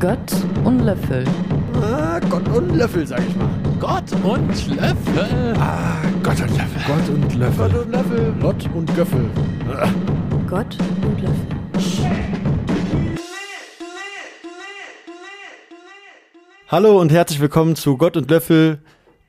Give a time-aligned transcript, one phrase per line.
[0.00, 0.18] Gott
[0.64, 1.24] und Löffel.
[1.80, 3.48] Ah, Gott und Löffel, sag ich mal.
[3.78, 5.54] Gott und Löffel.
[5.58, 6.82] Ah, Gott und Löffel.
[6.88, 7.70] Gott und Löffel.
[7.70, 8.34] Gott und Löffel.
[8.40, 9.30] Lott und Göffel.
[10.48, 11.46] Gott und Löffel.
[16.66, 18.80] Hallo und herzlich willkommen zu Gott und Löffel,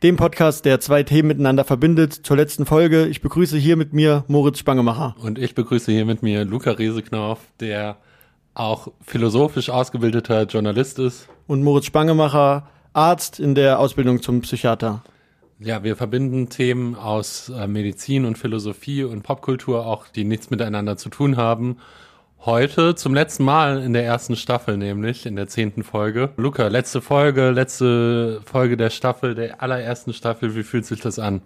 [0.01, 2.13] dem Podcast, der zwei Themen miteinander verbindet.
[2.13, 3.05] Zur letzten Folge.
[3.05, 5.15] Ich begrüße hier mit mir Moritz Spangemacher.
[5.21, 7.97] Und ich begrüße hier mit mir Luca Reseknauf, der
[8.53, 11.27] auch philosophisch ausgebildeter Journalist ist.
[11.47, 15.03] Und Moritz Spangemacher, Arzt in der Ausbildung zum Psychiater.
[15.59, 20.97] Ja, wir verbinden Themen aus äh, Medizin und Philosophie und Popkultur auch, die nichts miteinander
[20.97, 21.77] zu tun haben.
[22.43, 26.31] Heute zum letzten Mal in der ersten Staffel, nämlich in der zehnten Folge.
[26.37, 30.55] Luca, letzte Folge, letzte Folge der Staffel, der allerersten Staffel.
[30.55, 31.43] Wie fühlt sich das an?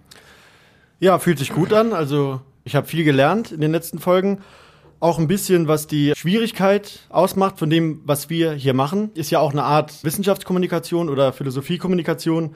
[1.02, 1.91] Ja, fühlt sich gut an.
[1.91, 4.40] Also ich habe viel gelernt in den letzten Folgen.
[5.05, 9.12] Auch ein bisschen, was die Schwierigkeit ausmacht von dem, was wir hier machen.
[9.13, 12.55] Ist ja auch eine Art Wissenschaftskommunikation oder Philosophiekommunikation.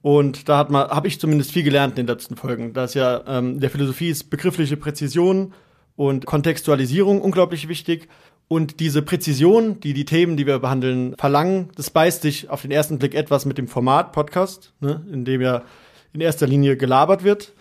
[0.00, 2.74] Und da habe ich zumindest viel gelernt in den letzten Folgen.
[2.74, 5.52] Da ist ja ähm, der Philosophie ist begriffliche Präzision
[5.96, 8.06] und Kontextualisierung unglaublich wichtig.
[8.46, 12.70] Und diese Präzision, die die Themen, die wir behandeln, verlangen, das beißt sich auf den
[12.70, 15.62] ersten Blick etwas mit dem Format Podcast, ne, in dem ja
[16.12, 17.52] in erster Linie gelabert wird.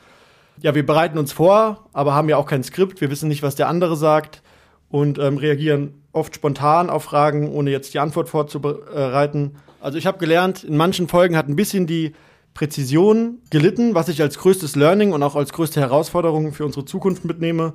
[0.63, 3.01] Ja, wir bereiten uns vor, aber haben ja auch kein Skript.
[3.01, 4.41] Wir wissen nicht, was der andere sagt
[4.89, 9.57] und ähm, reagieren oft spontan auf Fragen, ohne jetzt die Antwort vorzubereiten.
[9.81, 12.13] Also ich habe gelernt, in manchen Folgen hat ein bisschen die
[12.53, 17.25] Präzision gelitten, was ich als größtes Learning und auch als größte Herausforderung für unsere Zukunft
[17.25, 17.73] mitnehme,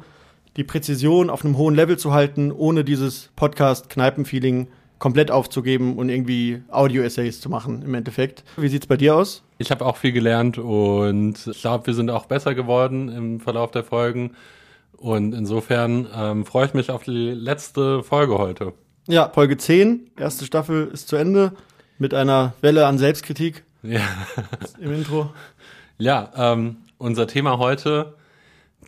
[0.56, 6.62] die Präzision auf einem hohen Level zu halten, ohne dieses Podcast-Kneipen-Feeling komplett aufzugeben und irgendwie
[6.70, 8.44] Audio-Essays zu machen im Endeffekt.
[8.56, 9.42] Wie sieht's bei dir aus?
[9.58, 13.70] Ich habe auch viel gelernt und ich glaube, wir sind auch besser geworden im Verlauf
[13.72, 14.32] der Folgen.
[14.96, 18.72] Und insofern ähm, freue ich mich auf die letzte Folge heute.
[19.08, 21.52] Ja, Folge 10, erste Staffel ist zu Ende
[21.98, 24.00] mit einer Welle an Selbstkritik Ja,
[24.80, 25.30] im Intro.
[25.98, 28.14] ja ähm, unser Thema heute,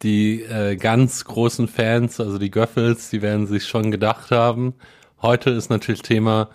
[0.02, 4.74] die äh, ganz großen Fans, also die Göffels, die werden sich schon gedacht haben.
[5.22, 6.48] Heute ist natürlich Thema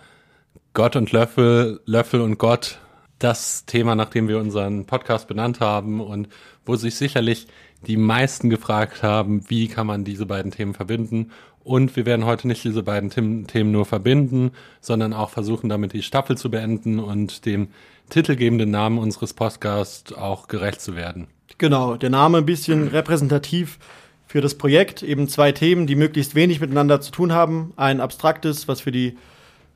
[0.74, 2.78] Gott und Löffel, Löffel und Gott.
[3.18, 6.28] Das Thema, nachdem wir unseren Podcast benannt haben und
[6.64, 7.46] wo sich sicherlich
[7.86, 11.30] die meisten gefragt haben, wie kann man diese beiden Themen verbinden.
[11.62, 15.92] Und wir werden heute nicht diese beiden Them Themen nur verbinden, sondern auch versuchen, damit
[15.92, 17.68] die Staffel zu beenden und dem
[18.08, 21.26] titelgebenden Namen unseres Podcasts auch gerecht zu werden.
[21.58, 23.78] Genau, der Name ein bisschen repräsentativ
[24.26, 25.02] für das Projekt.
[25.02, 27.72] Eben zwei Themen, die möglichst wenig miteinander zu tun haben.
[27.76, 29.16] Ein abstraktes, was für die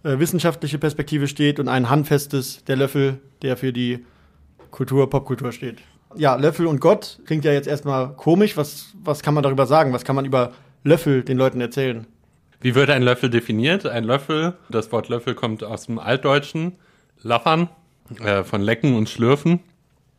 [0.03, 4.05] äh, wissenschaftliche Perspektive steht und ein handfestes, der Löffel, der für die
[4.71, 5.79] Kultur, Popkultur steht.
[6.17, 8.57] Ja, Löffel und Gott klingt ja jetzt erstmal komisch.
[8.57, 9.93] Was, was kann man darüber sagen?
[9.93, 10.53] Was kann man über
[10.83, 12.07] Löffel den Leuten erzählen?
[12.61, 13.87] Wie wird ein Löffel definiert?
[13.87, 16.73] Ein Löffel, das Wort Löffel kommt aus dem Altdeutschen,
[17.23, 17.69] Laffern,
[18.19, 19.61] äh, von Lecken und Schlürfen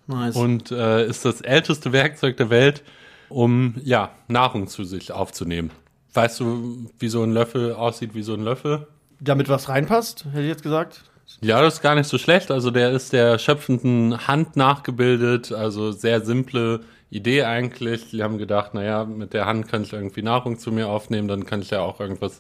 [0.08, 0.36] Nice.
[0.36, 2.84] und äh, ist das älteste Werkzeug der Welt,
[3.30, 5.72] um ja Nahrung zu sich aufzunehmen.
[6.14, 8.88] Weißt du, wie so ein Löffel aussieht wie so ein Löffel?
[9.22, 11.04] Damit was reinpasst, hätte ich jetzt gesagt.
[11.42, 12.52] Ja, das ist gar nicht so schlecht.
[12.52, 18.10] Also der ist der schöpfenden Hand nachgebildet, also sehr simple Idee eigentlich.
[18.10, 21.46] Die haben gedacht, naja, mit der Hand kann ich irgendwie Nahrung zu mir aufnehmen, dann
[21.46, 22.40] kann ich ja auch irgendwas,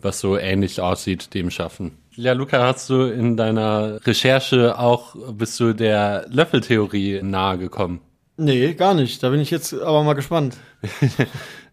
[0.00, 1.98] was so ähnlich aussieht, dem schaffen.
[2.16, 8.00] Ja, Luca, hast du in deiner Recherche auch, bist du der Löffeltheorie nahe gekommen?
[8.36, 9.22] Nee, gar nicht.
[9.22, 10.56] Da bin ich jetzt aber mal gespannt.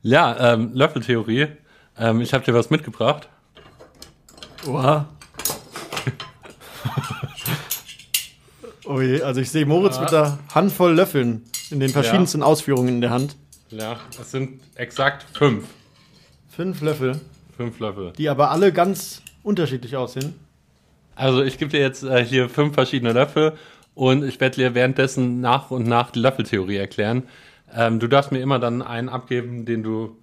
[0.02, 1.48] Ja, ähm, Löffeltheorie.
[1.98, 3.28] Ähm, ich habe dir was mitgebracht.
[4.68, 5.08] Oha.
[8.86, 13.02] oh je, also ich sehe Moritz mit einer Handvoll Löffeln in den verschiedensten Ausführungen in
[13.02, 13.36] der Hand.
[13.70, 15.66] Ja, das sind exakt fünf.
[16.50, 17.22] Fünf Löffel,
[17.56, 18.12] Fünf Löffel.
[18.18, 20.34] die aber alle ganz unterschiedlich aussehen.
[21.16, 23.54] Also ich gebe dir jetzt äh, hier fünf verschiedene Löffel
[23.94, 27.24] und ich werde dir währenddessen nach und nach die Löffeltheorie erklären.
[27.74, 30.18] Ähm, du darfst mir immer dann einen abgeben, den du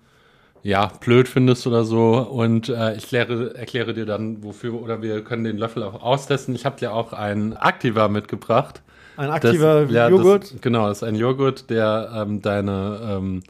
[0.66, 5.23] ja blöd findest oder so und äh, ich kläre, erkläre dir dann wofür oder wir
[5.23, 6.56] können den Löffel auch austesten.
[6.56, 8.82] Ich habe dir auch einen Aktiva mitgebracht.
[9.17, 10.55] Ein aktiver Das- ja, Joghurt.
[10.55, 13.43] Das, genau, das ist ein Joghurt, der ähm, deine ähm,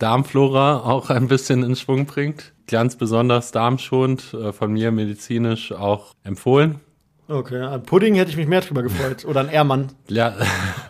[0.00, 2.52] Darmflora auch ein bisschen in Schwung bringt.
[2.66, 6.80] Ganz besonders darmschonend, äh, von mir medizinisch auch empfohlen.
[7.28, 9.24] Okay, an Pudding hätte ich mich mehr drüber gefreut.
[9.24, 9.92] Oder ein Ehrmann.
[10.08, 10.34] Ja,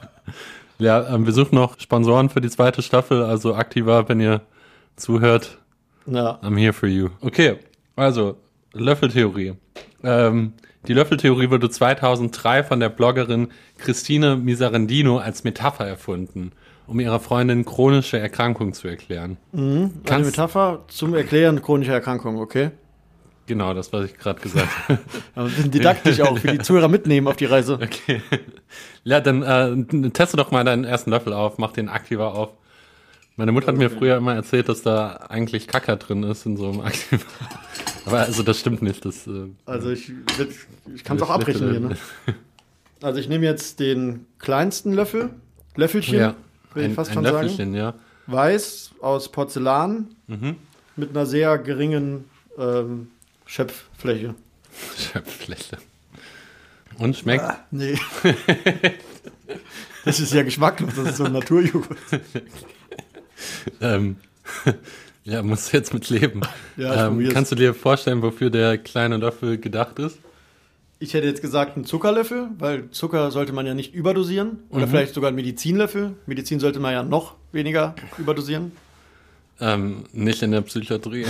[0.79, 4.41] ja ähm, wir suchen noch Sponsoren für die zweite Staffel, also Aktiva, wenn ihr
[4.97, 5.59] zuhört,
[6.07, 6.39] Ja.
[6.43, 7.09] I'm here for you.
[7.21, 7.57] Okay,
[7.97, 8.37] also
[8.73, 9.55] Löffeltheorie.
[10.03, 10.53] Ähm,
[10.87, 13.49] die Löffeltheorie wurde 2003 von der Bloggerin
[13.79, 16.53] Christine Miserendino als Metapher erfunden,
[16.87, 19.37] um ihrer Freundin chronische Erkrankungen zu erklären.
[19.53, 22.71] Eine Kannst- Metapher zum Erklären chronischer Erkrankungen, okay?
[23.49, 24.99] Genau, das, was ich gerade gesagt habe.
[25.37, 27.75] Ein bisschen didaktisch auch, für die Zuhörer mitnehmen auf die Reise.
[27.83, 28.21] Okay.
[29.05, 32.51] Ja, dann äh, teste doch mal deinen ersten Löffel auf, mach den Aktiva auf.
[33.39, 36.71] Meine Mutter hat mir früher immer erzählt, dass da eigentlich Kacker drin ist in so
[36.71, 37.23] einem Aktiva.
[38.07, 39.05] Aber also das stimmt nicht.
[39.05, 40.13] Das, äh, Also ich,
[40.95, 41.97] ich kann es auch abrechnen hier, ne?
[43.03, 45.31] Also ich nehme jetzt den kleinsten Löffel,
[45.75, 46.35] Löffelchen, ja,
[46.73, 47.37] will ich fast schon sagen.
[47.43, 47.95] Löffelchen, ja.
[48.27, 50.57] Weiß aus Porzellan Mhm.
[50.97, 52.25] mit einer sehr geringen
[52.59, 53.09] ähm,
[53.45, 54.35] Schöpffläche.
[54.99, 55.77] Schöpffläche.
[56.99, 57.45] Und schmeckt?
[57.45, 57.99] Ah, nee.
[60.07, 61.99] das ist ja geschmacklos, das ist so ein Naturjoghurt.
[63.81, 64.17] Ähm,
[65.25, 66.43] ja, musst du jetzt mit leben.
[66.77, 70.19] Ja, ähm, kannst du dir vorstellen, wofür der kleine Löffel gedacht ist?
[70.99, 74.61] Ich hätte jetzt gesagt einen Zuckerlöffel, weil Zucker sollte man ja nicht überdosieren.
[74.71, 74.91] Oder Mhm.
[74.91, 76.15] vielleicht sogar einen Medizinlöffel.
[76.27, 78.73] Medizin sollte man ja noch weniger überdosieren.
[79.61, 81.27] Ähm, nicht in der Psychiatrie.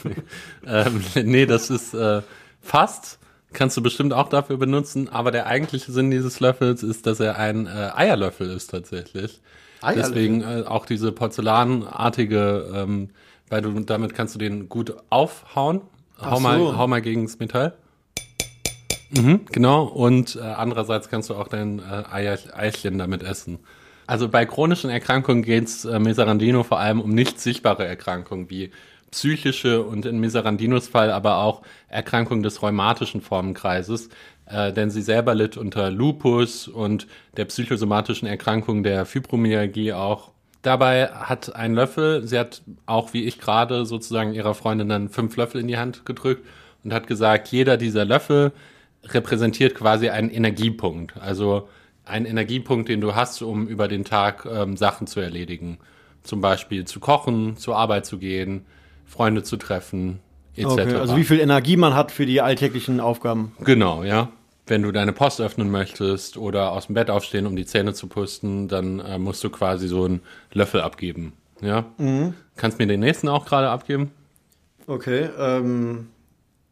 [0.66, 2.22] ähm, nee, das ist äh,
[2.60, 3.18] fast.
[3.52, 7.36] Kannst du bestimmt auch dafür benutzen, aber der eigentliche Sinn dieses Löffels ist, dass er
[7.38, 9.40] ein äh, Eierlöffel ist tatsächlich.
[9.82, 10.14] Eierlöffel?
[10.14, 13.10] Deswegen äh, auch diese porzellanartige, ähm,
[13.48, 15.82] weil du damit kannst du den gut aufhauen.
[16.18, 16.76] Ach Hau mal, so.
[16.78, 17.76] hau mal gegens Metall.
[19.10, 19.84] Mhm, genau.
[19.84, 23.58] Und äh, andererseits kannst du auch dein äh, Eichchen damit essen.
[24.06, 28.70] Also bei chronischen Erkrankungen geht es äh, Meserandino vor allem um nicht sichtbare Erkrankungen wie
[29.10, 34.08] psychische und in Meserandinos Fall aber auch Erkrankungen des rheumatischen Formenkreises,
[34.46, 37.06] äh, denn sie selber litt unter Lupus und
[37.36, 40.32] der psychosomatischen Erkrankung der Fibromyalgie auch.
[40.62, 45.36] Dabei hat ein Löffel, sie hat auch wie ich gerade sozusagen ihrer Freundin dann fünf
[45.36, 46.44] Löffel in die Hand gedrückt
[46.82, 48.52] und hat gesagt, jeder dieser Löffel
[49.04, 51.16] repräsentiert quasi einen Energiepunkt.
[51.18, 51.68] Also
[52.04, 55.78] einen Energiepunkt, den du hast, um über den Tag ähm, Sachen zu erledigen.
[56.22, 58.64] Zum Beispiel zu kochen, zur Arbeit zu gehen,
[59.04, 60.20] Freunde zu treffen,
[60.56, 60.70] etc.
[60.70, 63.52] Okay, also wie viel Energie man hat für die alltäglichen Aufgaben.
[63.60, 64.30] Genau, ja.
[64.68, 68.08] Wenn du deine Post öffnen möchtest oder aus dem Bett aufstehen, um die Zähne zu
[68.08, 70.22] pusten, dann äh, musst du quasi so einen
[70.52, 71.34] Löffel abgeben.
[71.60, 71.84] Ja.
[72.56, 74.10] Kannst mir den nächsten auch gerade abgeben?
[74.86, 76.08] Okay, ähm,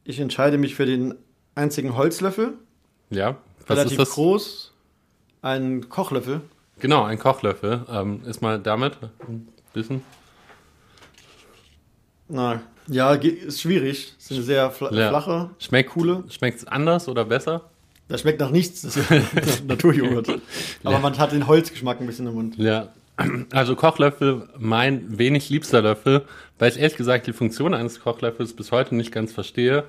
[0.04, 1.14] ich entscheide mich für den
[1.54, 2.54] einzigen Holzlöffel.
[3.10, 3.36] Ja.
[3.66, 4.10] Was relativ ist das?
[4.14, 4.72] groß.
[5.42, 6.42] Ein Kochlöffel.
[6.80, 7.86] Genau, ein Kochlöffel.
[7.88, 10.02] Ähm, ist mal damit ein bisschen.
[12.28, 14.14] Na, ja, ist schwierig.
[14.18, 15.08] Ist eine sehr fla Ja.
[15.10, 15.50] flache.
[15.58, 16.24] Schmeckt Coole.
[16.28, 17.62] Schmeckt's anders oder besser?
[18.08, 18.82] Das schmeckt nach nichts.
[18.82, 20.28] Das ist Naturjoghurt.
[20.84, 20.98] Aber Ja.
[20.98, 22.56] man hat den Holzgeschmack ein bisschen im Mund.
[22.58, 22.88] Ja.
[23.52, 26.22] Also Kochlöffel, mein wenig liebster Löffel,
[26.58, 29.84] weil ich ehrlich gesagt die Funktion eines Kochlöffels bis heute nicht ganz verstehe.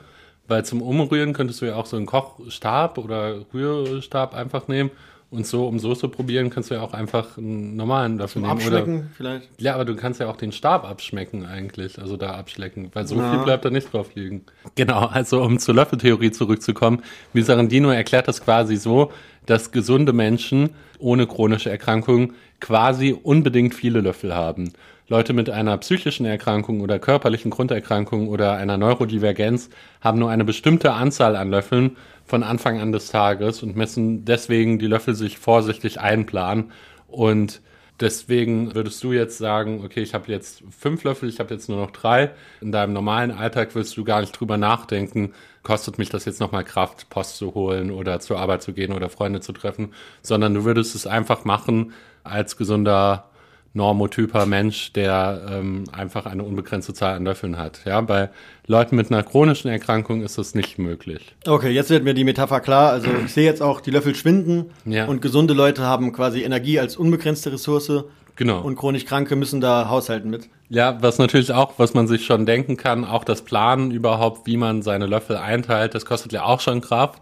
[0.48, 4.92] Weil zum Umrühren könntest du ja auch so einen Kochstab oder Rührstab einfach nehmen.
[5.36, 8.54] Und so, um Soße probieren, kannst du ja auch einfach einen normalen Löffel nehmen.
[8.54, 9.50] Oder, Abschmecken vielleicht.
[9.60, 13.18] ja, aber du kannst ja auch den Stab abschmecken eigentlich, also da abschlecken, weil so
[13.18, 13.30] Ja.
[13.32, 14.46] viel bleibt da nicht drauf liegen.
[14.76, 17.04] Genau, also um zur Löffeltheorie zurückzukommen,
[17.34, 19.12] Misarandino erklärt das quasi so,
[19.46, 24.72] dass gesunde Menschen ohne chronische Erkrankung quasi unbedingt viele Löffel haben.
[25.08, 29.70] Leute mit einer psychischen Erkrankung oder körperlichen Grunderkrankung oder einer Neurodivergenz
[30.02, 34.80] haben nur eine bestimmte Anzahl an Löffeln von Anfang an des Tages und müssen deswegen
[34.80, 36.72] die Löffel sich vorsichtig einplanen
[37.08, 37.62] und
[38.02, 41.78] Deswegen würdest du jetzt sagen, okay, ich habe jetzt fünf Löffel, ich habe jetzt nur
[41.78, 42.32] noch drei.
[42.60, 45.34] In deinem normalen Alltag willst du gar nicht drüber nachdenken,
[45.64, 49.08] kostet mich das jetzt nochmal Kraft, Post zu holen oder zur Arbeit zu gehen oder
[49.08, 51.94] Freunde zu treffen, sondern du würdest es einfach machen
[52.26, 53.30] als gesunder
[53.76, 57.82] normotyper Mensch, der ähm, einfach eine unbegrenzte Zahl an Löffeln hat.
[57.86, 58.30] Ja, bei
[58.66, 61.36] Leuten mit einer chronischen Erkrankung ist das nicht möglich.
[61.46, 62.92] Okay, jetzt wird mir die Metapher klar.
[62.92, 65.06] Also ich sehe jetzt auch, die Löffel schwinden Ja.
[65.06, 67.92] und gesunde Leute haben quasi Energie als unbegrenzte Ressource
[68.38, 68.62] Genau.
[68.62, 70.50] und chronisch Kranke müssen da haushalten mit.
[70.70, 74.58] Ja, was natürlich auch, was man sich schon denken kann, auch das Planen überhaupt, wie
[74.58, 77.22] man seine Löffel einteilt, das kostet ja auch schon Kraft.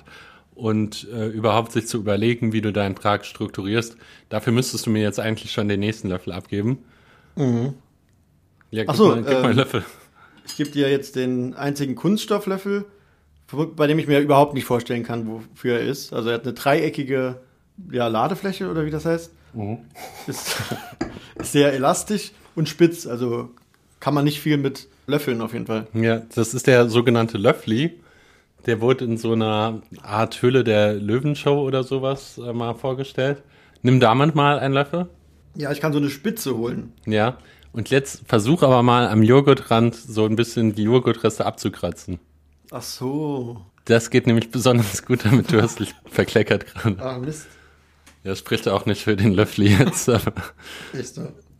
[0.55, 3.97] Und äh, überhaupt sich zu überlegen, wie du deinen Tag strukturierst,
[4.29, 6.79] dafür müsstest du mir jetzt eigentlich schon den nächsten Löffel abgeben.
[7.35, 9.83] Ja, gib, so, mal, gib mal einen ähm, Löffel.
[10.45, 12.85] Ich gebe dir jetzt den einzigen Kunststofflöffel,
[13.75, 16.13] bei dem ich mir überhaupt nicht vorstellen kann, wofür er ist.
[16.13, 17.39] Also er hat eine dreieckige
[17.91, 19.31] ja, Ladefläche oder wie das heißt.
[20.27, 20.55] Ist,
[21.35, 23.49] ist sehr elastisch und spitz, also
[23.99, 25.87] kann man nicht viel mit löffeln auf jeden Fall.
[25.93, 27.99] Ja, das ist der sogenannte Löffli.
[28.65, 33.43] Der wurde in so einer Art Hülle der Löwenshow oder sowas äh, mal vorgestellt.
[33.81, 35.07] Nimm damit mal einen Löffel.
[35.55, 36.93] Ja, ich kann so eine Spitze holen.
[37.05, 37.37] Ja.
[37.73, 42.19] Und jetzt versuch aber mal am Joghurtrand so ein bisschen die Joghurtreste abzukratzen.
[42.71, 43.61] Ach so.
[43.85, 47.01] Das geht nämlich besonders gut, damit du hast verkleckert gerade.
[47.03, 47.47] Ah, Mist.
[48.23, 50.07] Ja, spricht auch nicht für den Löffli jetzt.
[50.07, 50.21] da.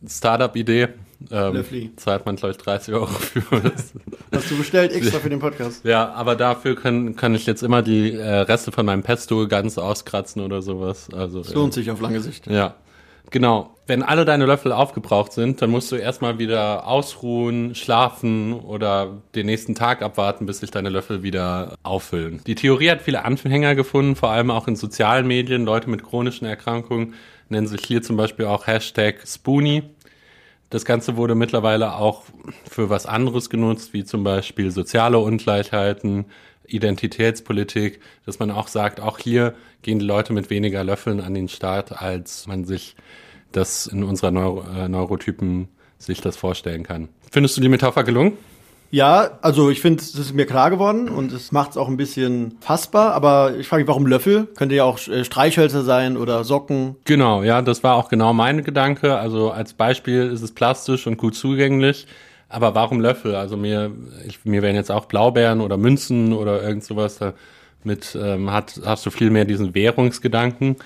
[0.08, 0.88] Startup-Idee.
[1.30, 1.92] Ähm, Löffli.
[1.96, 3.60] zahlt man, glaube ich, 30 Euro für.
[3.60, 3.92] Das,
[4.32, 5.84] Hast du bestellt extra für den Podcast?
[5.84, 9.78] ja, aber dafür kann, kann ich jetzt immer die äh, Reste von meinem Pesto ganz
[9.78, 11.08] auskratzen oder sowas.
[11.12, 12.46] Also, Das lohnt sich auf lange Sicht.
[12.46, 12.74] Ja,
[13.30, 13.70] genau.
[13.86, 19.44] Wenn alle deine Löffel aufgebraucht sind, dann musst du erstmal wieder ausruhen, schlafen oder den
[19.44, 22.40] nächsten Tag abwarten, bis sich deine Löffel wieder auffüllen.
[22.46, 25.66] Die Theorie hat viele Anhänger gefunden, vor allem auch in sozialen Medien.
[25.66, 27.12] Leute mit chronischen Erkrankungen
[27.50, 29.82] nennen sich hier zum Beispiel auch Hashtag Spoonie.
[30.74, 32.24] Das Ganze wurde mittlerweile auch
[32.68, 36.24] für was anderes genutzt, wie zum Beispiel soziale Ungleichheiten,
[36.66, 41.48] Identitätspolitik, dass man auch sagt, auch hier gehen die Leute mit weniger Löffeln an den
[41.48, 42.96] Start, als man sich
[43.52, 47.08] das in unserer Neuro äh, Neurotypen sich das vorstellen kann.
[47.30, 48.36] Findest du die Metapher gelungen?
[48.94, 51.96] Ja, also ich finde, es ist mir klar geworden und es macht es auch ein
[51.96, 54.46] bisschen fassbar, aber ich frage mich, warum Löffel?
[54.54, 56.94] Könnte ja auch äh, Streichhölzer sein oder Socken.
[57.04, 59.18] Genau, ja, das war auch genau mein Gedanke.
[59.18, 62.06] Also als Beispiel ist es plastisch und gut zugänglich.
[62.48, 63.34] Aber warum Löffel?
[63.34, 63.90] Also mir,
[64.28, 69.04] ich, mir wären jetzt auch Blaubeeren oder Münzen oder irgend sowas damit ähm, hat, hast
[69.04, 70.76] du viel mehr diesen Währungsgedanken.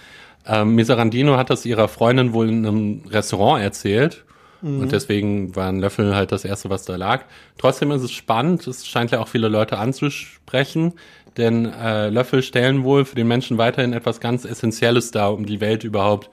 [0.47, 4.25] Ähm, Miserandino hat das ihrer Freundin wohl in einem Restaurant erzählt.
[4.63, 7.25] Und deswegen waren Löffel halt das erste, was da lag.
[7.59, 8.67] Trotzdem ist es spannend.
[8.67, 10.95] Es scheint ja auch viele Leute anzusprechen.
[11.37, 15.61] Denn äh, Löffel stellen wohl für den Menschen weiterhin etwas ganz Essentielles dar, um die
[15.61, 16.31] Welt überhaupt,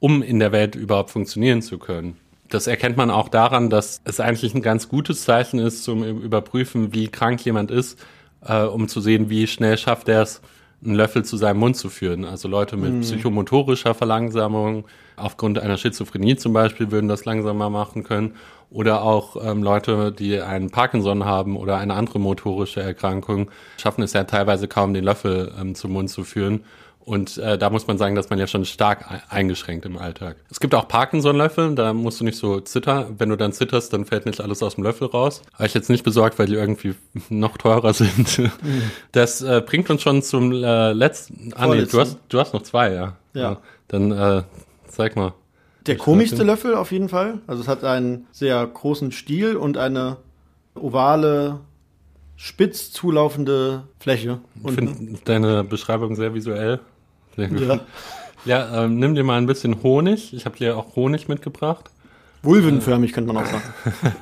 [0.00, 2.16] um in der Welt überhaupt funktionieren zu können.
[2.48, 6.92] Das erkennt man auch daran, dass es eigentlich ein ganz gutes Zeichen ist zum Überprüfen,
[6.94, 8.04] wie krank jemand ist,
[8.44, 10.40] äh, um zu sehen, wie schnell schafft er es,
[10.84, 12.24] einen Löffel zu seinem Mund zu führen.
[12.24, 14.84] Also Leute mit psychomotorischer Verlangsamung,
[15.16, 18.34] aufgrund einer Schizophrenie zum Beispiel, würden das langsamer machen können.
[18.70, 24.12] Oder auch ähm, Leute, die einen Parkinson haben oder eine andere motorische Erkrankung, schaffen es
[24.12, 26.64] ja teilweise kaum, den Löffel ähm, zum Mund zu führen.
[27.08, 30.36] Und äh, da muss man sagen, dass man ja schon stark ei- eingeschränkt im Alltag.
[30.50, 33.14] Es gibt auch Parkinson-Löffel, da musst du nicht so zittern.
[33.16, 35.40] Wenn du dann zitterst, dann fällt nicht alles aus dem Löffel raus.
[35.54, 36.94] Habe ich jetzt nicht besorgt, weil die irgendwie
[37.30, 38.50] noch teurer sind.
[39.12, 41.52] Das äh, bringt uns schon zum äh, letzten.
[41.56, 43.16] Ah, nee, du hast, du hast noch zwei, ja.
[43.32, 43.56] Ja.
[43.88, 44.42] Dann äh,
[44.88, 45.32] zeig mal.
[45.86, 47.38] Der komischste Löffel auf jeden Fall.
[47.46, 50.18] Also es hat einen sehr großen Stiel und eine
[50.74, 51.60] ovale,
[52.36, 54.40] spitz zulaufende Fläche.
[54.62, 56.80] Ich finde deine Beschreibung sehr visuell.
[57.38, 57.60] Sehr gut.
[57.60, 57.80] Ja.
[58.44, 60.32] Ja, ähm, nimm dir mal ein bisschen Honig.
[60.34, 61.90] Ich habe dir auch Honig mitgebracht.
[62.42, 63.64] Vulvenförmig könnte man auch sagen.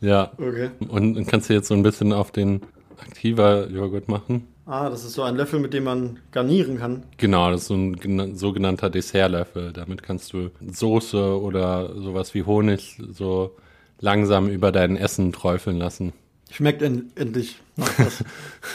[0.00, 0.30] Ja.
[0.38, 0.70] Okay.
[0.88, 2.60] Und dann kannst du jetzt so ein bisschen auf den
[3.00, 4.46] aktiver Joghurt machen.
[4.64, 7.02] Ah, das ist so ein Löffel, mit dem man garnieren kann.
[7.16, 9.72] Genau, das ist so ein gena- sogenannter Dessertlöffel.
[9.72, 13.56] Damit kannst du Soße oder sowas wie Honig so
[13.98, 16.12] langsam über dein Essen träufeln lassen.
[16.50, 17.58] Schmeckt en endlich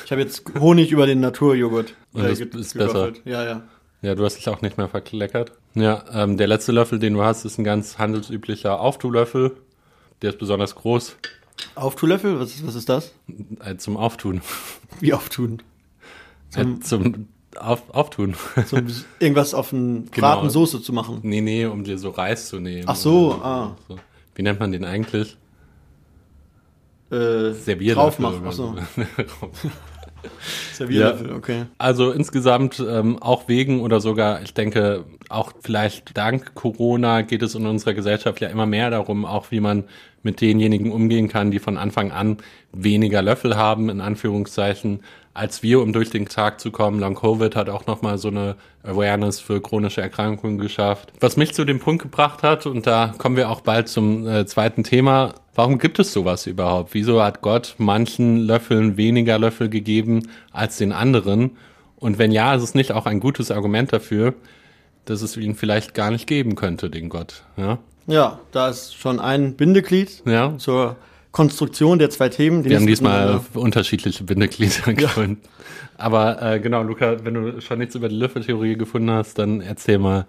[0.05, 1.93] ich habe jetzt Honig über den Naturjoghurt.
[2.13, 3.21] Und das ge- ist gewürfelt.
[3.25, 3.61] Ja, ja.
[4.01, 5.51] Ja, du hast dich auch nicht mehr verkleckert.
[5.75, 9.57] Ja, ähm, der letzte Löffel, den du hast, ist ein ganz handelsüblicher Auftuhlöffel.
[10.21, 11.15] Der ist besonders groß
[11.75, 12.39] Auftuhlöffel?
[12.39, 13.13] Was ist, was ist das?
[13.65, 14.41] äh, zum Auftun.
[14.99, 15.61] Wie auftun?
[16.55, 17.27] Äh, zum
[17.57, 18.35] Auf Auftun.
[18.67, 18.87] Zum
[19.19, 20.27] irgendwas auf einen Genau.
[20.27, 21.19] Braten Soße zu machen.
[21.23, 22.83] nee, nee, um dir so Reis zu nehmen.
[22.87, 23.75] Ach so, Oder ah.
[23.87, 23.97] so.
[24.35, 25.37] Wie nennt man den eigentlich?
[27.11, 27.95] Äh, Servierlöffel.
[27.95, 28.41] drauf machen.
[28.41, 28.75] oder Ach so.
[28.75, 29.71] so.
[30.73, 31.65] Servierlöffel, okay.
[31.77, 37.55] Also insgesamt ähm, auch wegen oder sogar, ich denke, auch vielleicht dank Corona geht es
[37.55, 39.85] in unserer Gesellschaft ja immer mehr darum, auch wie man
[40.21, 42.37] mit denjenigen umgehen kann, die von Anfang an
[42.71, 45.01] weniger Löffel haben, in Anführungszeichen,
[45.33, 46.99] als wir, um durch den Tag zu kommen.
[46.99, 51.11] Long Covid hat auch nochmal so eine Awareness für chronische Erkrankungen geschafft.
[51.19, 54.45] Was mich zu dem Punkt gebracht hat, und da kommen wir auch bald zum äh,
[54.45, 56.93] zweiten Thema, warum gibt es sowas überhaupt?
[56.93, 61.57] Wieso hat Gott manchen Löffeln weniger Löffel gegeben als den anderen?
[61.97, 64.33] Und wenn ja, ist es nicht auch ein gutes Argument dafür,
[65.05, 67.43] dass es ihn vielleicht gar nicht geben könnte, den Gott.
[67.57, 70.57] Ja, Ja, da ist schon ein Bindeglied ja.
[70.57, 70.97] zur
[71.33, 72.63] Konstruktion der zwei Themen.
[72.63, 75.41] Die Wir haben diesmal unterschiedliche Bindeglieder gefunden.
[75.97, 79.97] Aber äh, genau, Luca, wenn du schon nichts über die Löffeltheorie gefunden hast, dann erzähl
[79.97, 80.27] mal,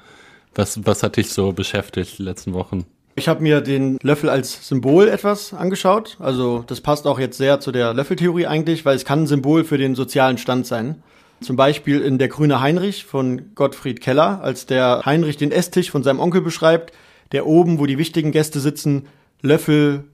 [0.54, 2.87] was, was hat dich so beschäftigt die letzten Wochen?
[3.16, 6.16] Ich habe mir den Löffel als Symbol etwas angeschaut.
[6.20, 9.62] Also das passt auch jetzt sehr zu der Löffeltheorie eigentlich, weil es kann ein Symbol
[9.62, 11.02] für den sozialen Stand sein.
[11.40, 16.02] Zum Beispiel in Der grüne Heinrich von Gottfried Keller, als der Heinrich den Esstisch von
[16.02, 16.94] seinem Onkel beschreibt,
[17.32, 19.06] der oben, wo die wichtigen Gäste sitzen,
[19.42, 20.04] Löffel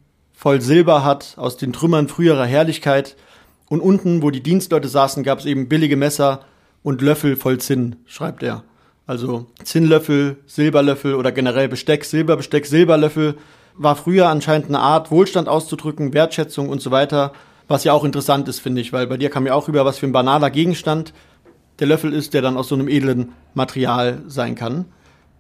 [0.41, 3.15] voll Silber hat, aus den Trümmern früherer Herrlichkeit.
[3.69, 6.41] Und unten, wo die Dienstleute saßen, gab es eben billige Messer
[6.83, 8.65] und Löffel voll Zinn, schreibt er.
[9.07, 13.37] Also Zinnlöffel, Silberlöffel oder generell Besteck, Silberbesteck, Silberlöffel
[13.75, 17.35] war früher anscheinend eine Art, Wohlstand auszudrücken, Wertschätzung und so weiter.
[17.69, 19.99] Was ja auch interessant ist, finde ich, weil bei dir kam ja auch rüber, was
[19.99, 21.13] für ein banaler Gegenstand
[21.81, 24.87] der Löffel ist, der dann aus so einem edlen Material sein kann.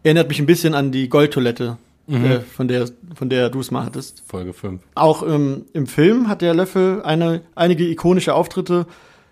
[0.02, 1.78] Erinnert mich ein bisschen an die Goldtoilette
[2.08, 4.22] äh, von der, von der du es mal hattest.
[4.26, 4.82] Folge 5.
[4.94, 8.86] Auch ähm, im Film hat der Löffel eine, einige ikonische Auftritte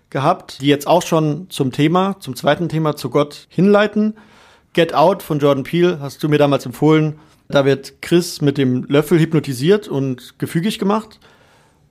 [0.09, 4.15] gehabt, die jetzt auch schon zum Thema, zum zweiten Thema, zu Gott hinleiten.
[4.73, 7.19] Get Out von Jordan Peele hast du mir damals empfohlen.
[7.47, 11.19] Da wird Chris mit dem Löffel hypnotisiert und gefügig gemacht.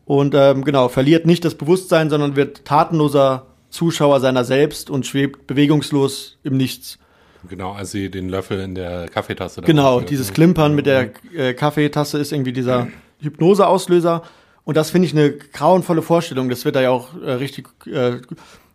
[0.05, 5.47] Und ähm, genau, verliert nicht das Bewusstsein, sondern wird tatenloser Zuschauer seiner selbst und schwebt
[5.47, 6.99] bewegungslos im Nichts.
[7.49, 12.19] Genau, als sie den Löffel in der Kaffeetasse Genau, dieses Klimpern mit der äh, Kaffeetasse
[12.19, 12.89] ist irgendwie dieser
[13.21, 14.23] Hypnoseauslöser.
[14.65, 16.49] Und das finde ich eine grauenvolle Vorstellung.
[16.49, 18.17] Das wird da ja auch äh, richtig äh,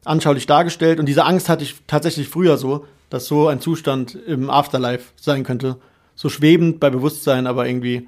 [0.06, 1.00] anschaulich dargestellt.
[1.00, 5.44] Und diese Angst hatte ich tatsächlich früher so, dass so ein Zustand im Afterlife sein
[5.44, 5.78] könnte.
[6.16, 8.08] So schwebend bei Bewusstsein, aber irgendwie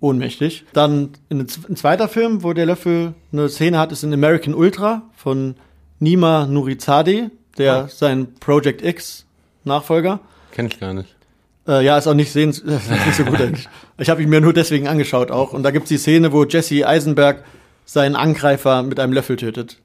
[0.00, 0.64] ohnmächtig.
[0.72, 5.02] Dann ein, ein zweiter Film, wo der Löffel eine Szene hat, ist in American Ultra
[5.16, 5.56] von
[5.98, 7.88] Nima Nurizadeh, der Ah.
[7.88, 9.26] sein Project X
[9.64, 10.20] Nachfolger.
[10.52, 11.14] Kenn ich gar nicht.
[11.68, 13.68] Äh, ja, ist auch nicht sehens ist nicht so gut eigentlich.
[13.98, 15.52] Ich habe ihn mir nur deswegen angeschaut auch.
[15.52, 17.44] Und da gibt's die Szene, wo Jesse Eisenberg
[17.84, 19.78] seinen Angreifer mit einem Löffel tötet.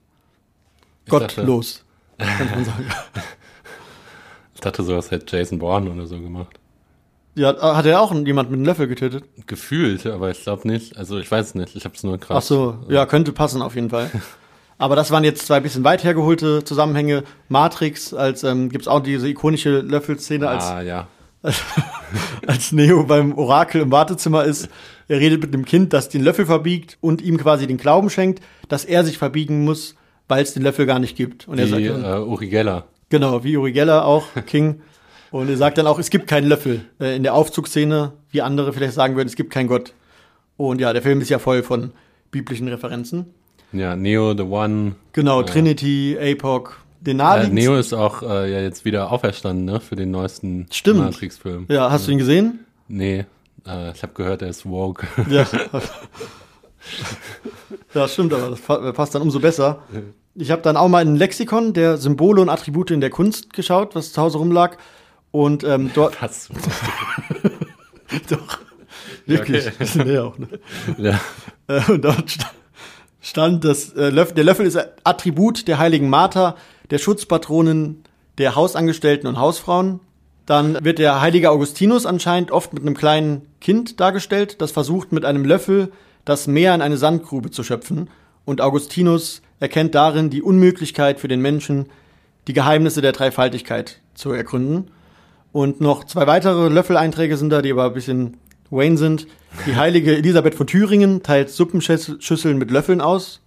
[1.05, 1.83] Ich dachte- Gottlos.
[2.19, 2.85] Sagen.
[4.53, 6.57] Ich dachte, sowas hätte Jason Bourne oder so gemacht.
[7.35, 9.25] Ja, äh, hat er auch jemand mit einem Löffel getötet?
[9.45, 10.95] Gefühlt, aber ich glaube nicht.
[10.97, 11.75] Also ich weiß es nicht.
[11.75, 12.37] Ich habe es nur krass.
[12.37, 14.09] Ach so, ja, könnte passen auf jeden Fall.
[14.77, 17.23] Aber das waren jetzt zwei bisschen weit hergeholte Zusammenhänge.
[17.47, 21.07] Matrix, als ähm, gibt's auch diese ikonische Löffelszene, als Ah, ja.
[22.47, 24.67] als Neo beim Orakel im Wartezimmer ist.
[25.07, 28.41] Er redet mit dem Kind, das den Löffel verbiegt und ihm quasi den Glauben schenkt,
[28.67, 29.95] dass er sich verbiegen muss,
[30.27, 31.47] weil es den Löffel gar nicht gibt.
[31.47, 32.85] Und er Die sagt, äh, Uri Geller.
[33.09, 34.81] genau, wie Uri Geller auch, King.
[35.31, 36.85] Und er sagt dann auch, es gibt keinen Löffel.
[36.99, 39.93] Äh, in der Aufzugsszene, wie andere vielleicht sagen würden, es gibt keinen Gott.
[40.57, 41.91] Und ja, der Film ist ja voll von
[42.31, 43.27] biblischen Referenzen.
[43.75, 44.95] Ja, Neo, The One.
[45.13, 45.45] Genau, Ja.
[45.47, 49.79] Trinity, Apoc, den Äh, Neo ist auch äh, ja jetzt wieder auferstanden, ne?
[49.79, 50.99] Für den neuesten Stimmt.
[50.99, 51.65] Matrix-Film.
[51.69, 52.65] Ja, hast du ihn gesehen?
[52.87, 53.25] Nee,
[53.67, 55.07] äh, ich habe gehört, er ist woke.
[55.29, 55.45] Ja.
[57.93, 59.79] ja, stimmt, aber das pa- passt dann umso besser.
[60.35, 63.53] Ich habe dann auch mal in ein Lexikon der Symbole und Attribute in der Kunst
[63.53, 64.77] geschaut, was zu Hause rumlag.
[65.31, 66.21] Und ähm, dort.
[66.21, 66.49] Was?
[68.29, 68.59] Doch.
[69.25, 69.65] Wirklich.
[69.67, 69.75] okay.
[69.79, 70.47] Bisschen näher auch, ne?
[70.97, 71.19] ja.
[71.67, 72.51] Äh, Und dort sta-
[73.25, 76.55] stand, dass äh, Löffel, der Löffel ist Attribut der heiligen Martha,
[76.91, 78.03] der Schutzpatronin
[78.37, 79.99] der Hausangestellten und Hausfrauen.
[80.45, 85.25] Dann wird der heilige Augustinus anscheinend oft mit einem kleinen Kind dargestellt, das versucht mit
[85.25, 85.91] einem Löffel
[86.23, 88.09] das Meer in eine Sandgrube zu schöpfen.
[88.45, 91.87] Und Augustinus erkennt darin die Unmöglichkeit für den Menschen,
[92.47, 94.91] die Geheimnisse der Dreifaltigkeit zu ergründen.
[95.51, 98.37] Und noch zwei weitere Löffeleinträge sind da, die aber ein bisschen
[98.69, 99.27] Wayne sind.
[99.65, 103.41] Die heilige Elisabeth von Thüringen teilt Suppenschüsseln mit Löffeln aus.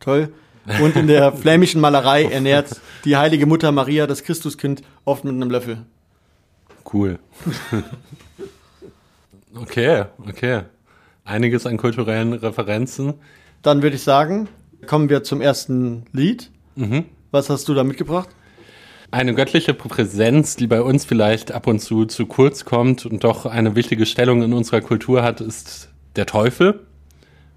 [0.00, 0.32] Toll.
[0.80, 5.50] Und in der flämischen Malerei ernährt die heilige Mutter Maria das Christuskind oft mit einem
[5.50, 5.84] Löffel.
[6.92, 7.18] Cool.
[9.54, 10.62] okay, okay.
[11.24, 13.14] Einiges an kulturellen Referenzen.
[13.62, 14.48] Dann würde ich sagen,
[14.86, 16.50] kommen wir zum ersten Lied.
[16.76, 17.04] Mhm.
[17.30, 18.28] Was hast du da mitgebracht?
[19.12, 23.44] Eine göttliche Präsenz, die bei uns vielleicht ab und zu zu kurz kommt und doch
[23.44, 26.86] eine wichtige Stellung in unserer Kultur hat, ist der Teufel.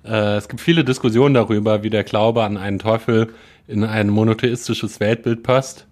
[0.04, 3.36] Äh, es gibt viele Diskussionen darüber, wie der Glaube an einen Teufel
[3.68, 5.86] in ein monotheistisches Weltbild passt.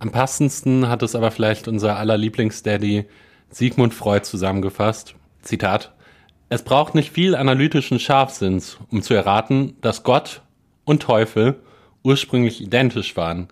[0.00, 3.04] Am passendsten hat es aber vielleicht unser aller Lieblingsdaddy
[3.50, 5.14] Sigmund Freud zusammengefasst.
[5.42, 5.92] Zitat.
[6.48, 10.42] Es braucht nicht viel analytischen Scharfsinns, um zu erraten, dass Gott
[10.84, 11.60] und Teufel
[12.02, 13.48] ursprünglich identisch waren.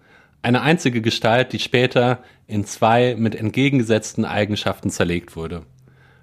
[0.47, 5.63] Eine einzige Gestalt, die später in zwei mit entgegengesetzten Eigenschaften zerlegt wurde.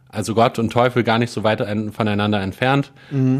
[0.08, 2.94] Also Gott und Teufel gar nicht so weit ein- voneinander entfernt.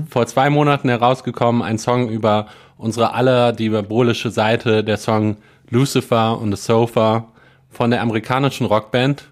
[0.10, 5.38] Vor zwei Monaten herausgekommen, ein Song über unsere aller diabolische Seite, der Song
[5.70, 7.30] Lucifer und the Sofa
[7.70, 9.24] von der amerikanischen Rockband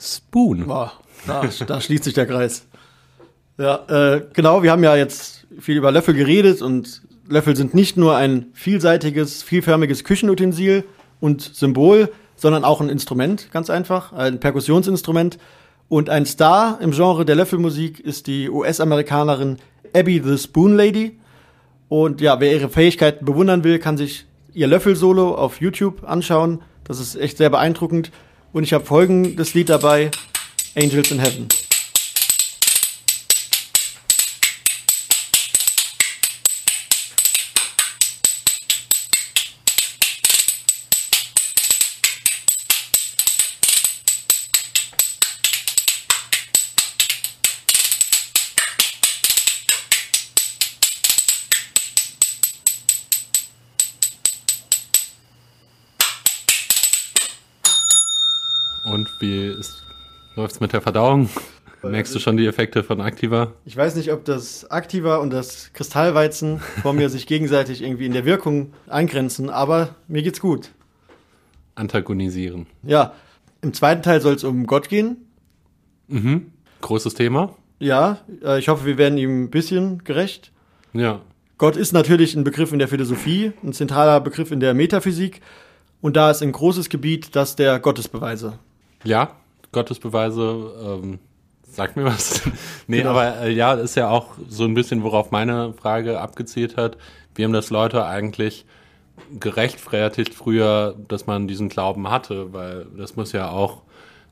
[0.00, 0.66] Spoon.
[0.66, 0.90] Boah,
[1.26, 2.66] da, da schließt sich der Kreis.
[3.58, 7.96] Ja, äh, genau, wir haben ja jetzt viel über Löffel geredet und Löffel sind nicht
[7.96, 10.84] nur ein vielseitiges, vielförmiges Küchenutensil
[11.20, 15.38] und Symbol, sondern auch ein Instrument, ganz einfach, ein Perkussionsinstrument.
[15.88, 19.58] Und ein Star im Genre der Löffelmusik ist die US-Amerikanerin
[19.94, 21.18] Abby the Spoon Lady.
[21.88, 26.60] Und ja, wer ihre Fähigkeiten bewundern will, kann sich ihr Löffelsolo auf YouTube anschauen.
[26.84, 28.10] Das ist echt sehr beeindruckend.
[28.52, 30.10] Und ich habe folgendes Lied dabei,
[30.74, 31.48] Angels in Heaven.
[59.26, 59.82] Wie ist,
[60.36, 61.28] läuft's mit der Verdauung?
[61.82, 63.52] Merkst du schon die Effekte von Aktiva?
[63.64, 68.12] Ich weiß nicht, ob das Aktiva und das Kristallweizen vor mir sich gegenseitig irgendwie in
[68.12, 70.70] der Wirkung eingrenzen, aber mir geht's gut.
[71.74, 72.66] Antagonisieren.
[72.82, 73.14] Ja,
[73.62, 75.16] im zweiten Teil soll es um Gott gehen.
[76.08, 76.52] Mhm.
[76.80, 77.54] Großes Thema.
[77.78, 80.52] Ja, äh, ich hoffe, wir werden ihm ein bisschen gerecht.
[80.92, 81.20] Ja.
[81.58, 85.40] Gott ist natürlich ein Begriff in der Philosophie, ein zentraler Begriff in der Metaphysik.
[86.00, 88.58] Und da ist ein großes Gebiet das der Gottesbeweise.
[89.06, 89.30] Ja,
[89.72, 91.18] Gottesbeweise, ähm,
[91.62, 92.42] sag mir was.
[92.86, 93.10] nee, Genau.
[93.10, 96.96] aber äh, ja, ist ja auch so ein bisschen, worauf meine Frage abgezielt hat.
[97.34, 98.64] Wie haben das Leute eigentlich
[99.38, 102.52] gerechtfertigt früher, dass man diesen Glauben hatte?
[102.52, 103.82] Weil das muss ja auch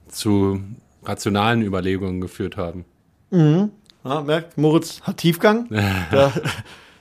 [0.09, 0.61] zu
[1.05, 2.85] rationalen Überlegungen geführt haben.
[3.31, 5.69] Ja, merkt, Moritz hat Tiefgang.
[6.11, 6.33] da,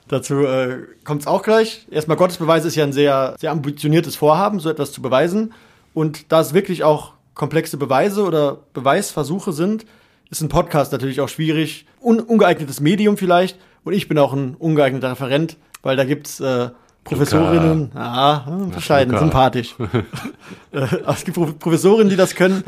[0.08, 1.86] dazu äh, kommt es auch gleich.
[1.92, 5.54] Erstmal, Gottesbeweise ist ja ein sehr, sehr ambitioniertes Vorhaben, so etwas zu beweisen.
[5.94, 9.86] Und da es wirklich auch komplexe Beweise oder Beweisversuche sind,
[10.30, 11.86] ist ein Podcast natürlich auch schwierig.
[12.02, 13.58] Un ungeeignetes Medium vielleicht.
[13.84, 16.70] Und ich bin auch ein ungeeigneter Referent, weil da gibt's äh,
[17.04, 19.24] Professorinnen, ja, hm, bescheiden, Luca.
[19.26, 19.76] sympathisch.
[20.72, 22.64] äh, es gibt Pro Professorinnen, die das können.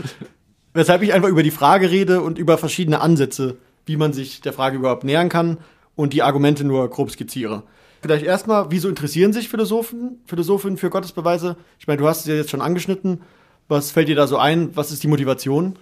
[0.74, 4.52] Weshalb ich einfach über die Frage rede und über verschiedene Ansätze, wie man sich der
[4.52, 5.58] Frage überhaupt nähern kann
[5.96, 7.64] und die Argumente nur grob skizziere.
[8.02, 11.56] Vielleicht erstmal, wieso interessieren sich Philosophen, Philosophinnen für Gottesbeweise?
[11.80, 13.22] Ich meine, du hast es ja jetzt schon angeschnitten.
[13.68, 14.76] Was fällt dir da so ein?
[14.76, 15.78] Was ist die Motivation?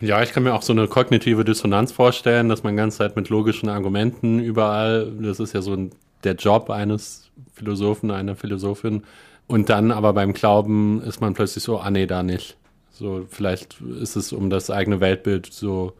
[0.00, 3.16] Ja, ich kann mir auch so eine kognitive Dissonanz vorstellen, dass man die ganze Zeit
[3.16, 5.90] mit logischen Argumenten überall, das ist ja so ein,
[6.24, 9.04] der Job eines Philosophen, einer Philosophin.
[9.46, 12.56] Und dann aber beim Glauben ist man plötzlich so, ah nee, da nicht.
[12.90, 15.92] So, vielleicht ist es, um das eigene Weltbild so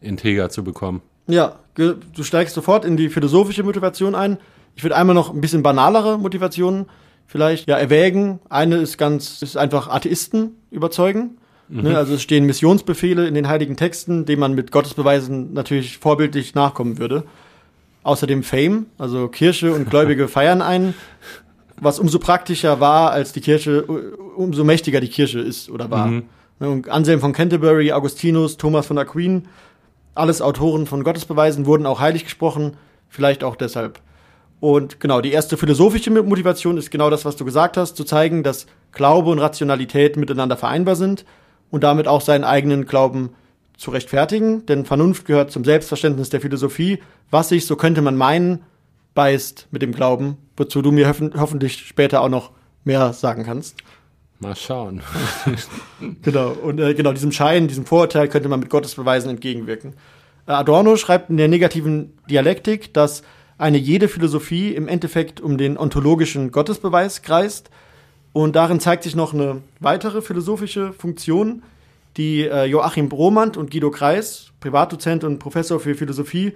[0.00, 1.02] integer zu bekommen.
[1.26, 4.38] Ja, du steigst sofort in die philosophische Motivation ein.
[4.76, 6.86] Ich würde einmal noch ein bisschen banalere Motivationen
[7.26, 8.40] vielleicht ja erwägen.
[8.48, 11.38] Eine ist ganz, ist einfach Atheisten überzeugen.
[11.74, 16.54] Ne, also es stehen Missionsbefehle in den heiligen Texten, denen man mit Gottesbeweisen natürlich vorbildlich
[16.54, 17.24] nachkommen würde.
[18.02, 20.92] Außerdem Fame, also Kirche und Gläubige feiern einen,
[21.80, 26.08] was umso praktischer war, als die Kirche, umso mächtiger die Kirche ist oder war.
[26.08, 26.24] Mhm.
[26.60, 29.48] Ne, Und Anselm von Canterbury, Augustinus, Thomas von Aquin,
[30.14, 32.76] alles Autoren von Gottesbeweisen wurden auch heilig gesprochen,
[33.08, 33.98] vielleicht auch deshalb.
[34.62, 38.44] Und genau, die erste philosophische Motivation ist genau das, was du gesagt hast, zu zeigen,
[38.44, 41.24] dass Glaube und Rationalität miteinander vereinbar sind
[41.72, 43.30] und damit auch seinen eigenen Glauben
[43.76, 44.64] zu rechtfertigen.
[44.66, 48.62] Denn Vernunft gehört zum Selbstverständnis der Philosophie, was sich, so könnte man meinen,
[49.14, 52.52] beißt mit dem Glauben, wozu du mir hoffen, hoffentlich später auch noch
[52.84, 53.78] mehr sagen kannst.
[54.38, 55.02] Mal schauen.
[56.22, 59.94] Genau, und äh, genau diesem Schein, diesem Vorurteil könnte man mit Gottesbeweisen entgegenwirken.
[60.46, 63.24] Äh, Adorno schreibt in der negativen Dialektik, dass
[63.62, 67.70] eine jede Philosophie im Endeffekt um den ontologischen Gottesbeweis kreist.
[68.32, 71.62] Und darin zeigt sich noch eine weitere philosophische Funktion,
[72.16, 76.54] die äh, Joachim Bromandt und Guido Kreis, Privatdozent und Professor für Philosophie,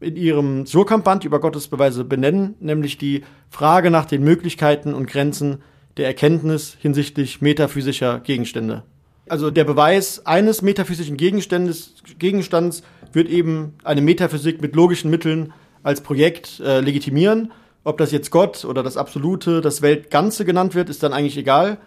[0.00, 5.62] in ihrem Surkamp-Band über Gottesbeweise benennen, nämlich die Frage nach den Möglichkeiten und Grenzen
[5.96, 8.82] der Erkenntnis hinsichtlich metaphysischer Gegenstände.
[9.28, 15.52] Also der Beweis eines metaphysischen Gegenstandes, Gegenstands wird eben eine Metaphysik mit logischen Mitteln
[15.84, 17.52] als Projekt äh, legitimieren.
[17.84, 21.78] Ob das jetzt Gott oder das Absolute, das Weltganze genannt wird, ist dann eigentlich egal.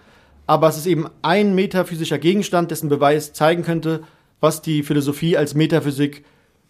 [0.45, 4.03] Aber es ist eben ein metaphysischer Gegenstand, dessen Beweis zeigen könnte,
[4.39, 6.23] was die Philosophie als Metaphysik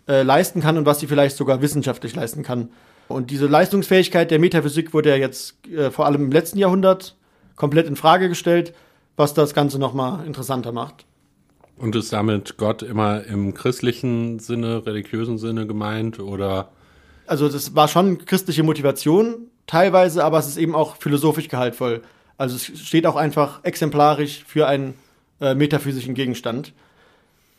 [0.08, 2.70] äh, leisten kann und was sie vielleicht sogar wissenschaftlich leisten kann.
[3.10, 7.16] Und diese Leistungsfähigkeit der Metaphysik wurde ja jetzt äh, vor allem im letzten Jahrhundert
[7.56, 8.74] komplett in Frage gestellt,
[9.18, 11.06] was das Ganze nochmal interessanter macht.
[11.78, 16.70] Und ist damit Gott immer im christlichen Sinne, religiösen Sinne gemeint oder
[17.28, 22.02] Also das war schon christliche Motivation teilweise, aber es ist eben auch philosophisch gehaltvoll.
[22.38, 24.94] Also es steht auch einfach exemplarisch für einen
[25.42, 26.74] äh, metaphysischen Gegenstand.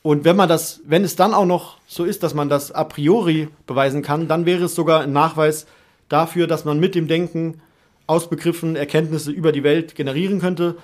[0.02, 2.84] Und wenn man das, wenn es dann auch noch so ist, dass man das a
[2.84, 5.66] priori beweisen kann, dann wäre es sogar ein Nachweis
[6.08, 7.60] dafür, dass man mit dem Denken
[8.06, 10.76] aus Begriffen Erkenntnisse über die Welt generieren könnte,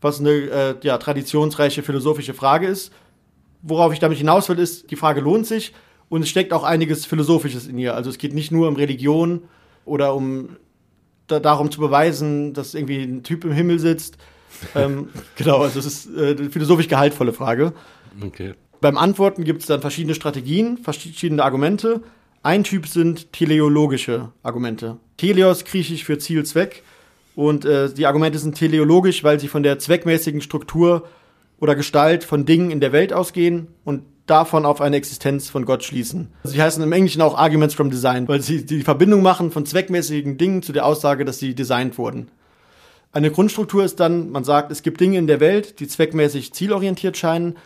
[0.00, 2.90] was eine äh, ja, traditionsreiche philosophische Frage ist.
[3.60, 5.74] Worauf ich damit hinaus will, ist, die Frage lohnt sich
[6.10, 7.94] und es steckt auch einiges Philosophisches in ihr.
[7.94, 9.44] Also es geht nicht nur um Religion
[9.86, 10.56] oder um
[11.28, 14.18] da, darum zu beweisen, dass irgendwie ein Typ im Himmel sitzt.
[14.74, 17.72] ähm, genau, also es ist äh, eine philosophisch gehaltvolle Frage.
[18.22, 18.52] okay.
[18.80, 22.02] Beim Antworten gibt es dann verschiedene Strategien, verschiedene Argumente.
[22.42, 24.96] Ein Typ sind teleologische Argumente.
[25.18, 26.82] Teleos griechisch für Ziel, Zweck.
[27.36, 31.06] Und äh, die Argumente sind teleologisch, weil sie von der zweckmäßigen Struktur
[31.60, 35.84] oder Gestalt von Dingen in der Welt ausgehen und davon auf eine Existenz von Gott
[35.84, 36.28] schließen.
[36.44, 40.38] Sie heißen im Englischen auch Arguments from Design, weil sie die Verbindung machen von zweckmäßigen
[40.38, 42.30] Dingen zu der Aussage, dass sie designt wurden.
[43.12, 47.16] Eine Grundstruktur ist dann, man sagt, es gibt Dinge in der Welt, die zweckmäßig zielorientiert
[47.16, 47.56] scheinen.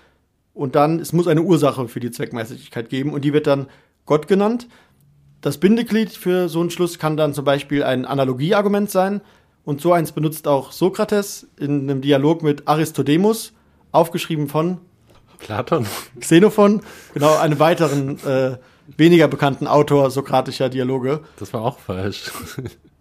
[0.55, 3.66] und dann, es muss eine Ursache für die Zweckmäßigkeit geben und die wird dann
[4.07, 4.68] Gott genannt.
[5.40, 9.20] Das Bindeglied für so einen Schluss kann dann zum Beispiel ein Analogieargument sein
[9.64, 13.53] und so eins benutzt auch Sokrates in einem Dialog mit Aristodemus,
[13.90, 14.79] aufgeschrieben von
[15.44, 15.87] Platon.
[16.18, 16.80] Xenophon,
[17.12, 18.57] genau, einem weiteren äh,
[18.96, 21.20] weniger bekannten Autor sokratischer Dialoge.
[21.38, 22.30] Das war auch falsch.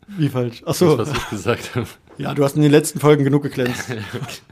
[0.07, 0.61] Wie falsch?
[0.65, 0.97] Ach so.
[0.97, 1.87] Das, was ich gesagt habe.
[2.17, 3.89] Ja, du hast in den letzten Folgen genug geglänzt.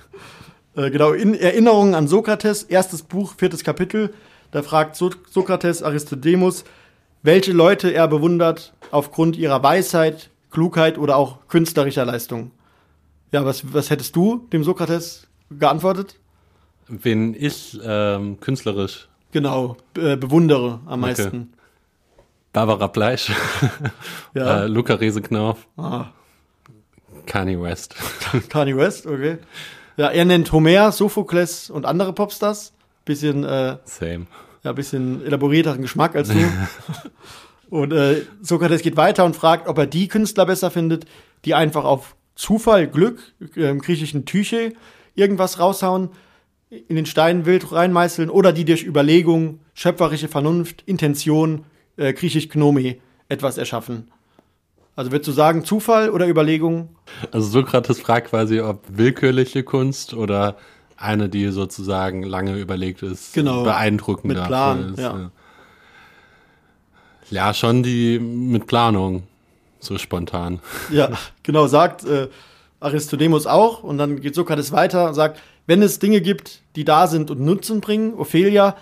[0.75, 4.13] äh, genau, in Erinnerungen an Sokrates, erstes Buch, viertes Kapitel.
[4.51, 6.63] Da fragt so Sokrates Aristodemus,
[7.23, 12.51] welche Leute er bewundert aufgrund ihrer Weisheit, Klugheit oder auch künstlerischer Leistung.
[13.31, 16.20] Ja, was, was hättest du dem Sokrates geantwortet?
[16.91, 19.07] Wen ich ähm, künstlerisch.
[19.31, 21.11] Genau, äh, bewundere am Okay.
[21.11, 21.53] meisten.
[22.53, 23.31] Barbara Fleisch.
[24.33, 24.63] Ja.
[24.63, 25.67] äh, Luca Reseknauf.
[25.77, 26.07] Ah,
[27.25, 27.95] Kanye West.
[28.49, 29.37] Kanye West, okay.
[29.97, 32.73] Ja, er nennt Homer, Sophokles und andere Popstars.
[33.05, 34.27] Bisschen, äh, Same.
[34.63, 36.35] ja, bisschen elaborierteren Geschmack als du.
[37.69, 41.05] und äh, Sokrates geht weiter und fragt, ob er die Künstler besser findet,
[41.45, 43.19] die einfach auf Zufall, Glück,
[43.55, 44.73] äh, griechischen Tyche,
[45.15, 46.09] irgendwas raushauen,
[46.71, 51.65] in den Stein wild reinmeißeln oder die durch Überlegung, schöpferische Vernunft, Intention,
[51.97, 52.95] äh, griechisch Gnome,
[53.27, 54.09] etwas erschaffen.
[54.95, 56.95] Also würdest du sagen, Zufall oder Überlegung?
[57.31, 60.55] Also Sokrates fragt quasi, ob willkürliche Kunst oder
[60.95, 63.63] eine, die sozusagen lange überlegt ist, Genau.
[63.63, 64.99] beeindruckender Mit Plan, ist.
[64.99, 65.31] ja.
[67.29, 69.23] ja, schon die mit Planung,
[69.79, 70.59] so spontan.
[70.91, 71.09] Ja,
[71.43, 72.27] genau, sagt äh,
[72.79, 73.83] Aristodemus auch.
[73.83, 77.39] Und dann geht Sokrates weiter und sagt, wenn es Dinge gibt, die da sind und
[77.39, 78.75] Nutzen bringen, Ophelia,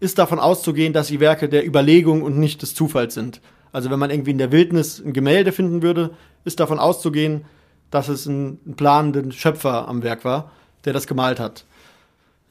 [0.00, 3.40] ist davon auszugehen, dass sie Werke der Überlegung und nicht des Zufalls sind.
[3.72, 6.10] Also wenn man irgendwie in der Wildnis ein Gemälde finden würde,
[6.44, 7.44] ist davon auszugehen,
[7.90, 10.50] dass es ein, ein planenden Schöpfer am Werk war,
[10.84, 11.64] der das gemalt hat.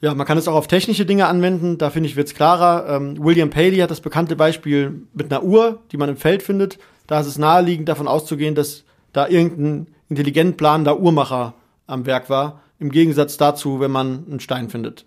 [0.00, 2.86] Ja, man kann es auch auf technische Dinge anwenden, da finde ich, wird es klarer.
[2.88, 6.78] Ähm, William Paley hat das bekannte Beispiel mit einer Uhr, die man im Feld findet.
[7.06, 11.54] Da ist es naheliegend, davon auszugehen, dass da irgendein intelligent planender Uhrmacher
[11.86, 15.06] am Werk war, im Gegensatz dazu, wenn man einen Stein findet.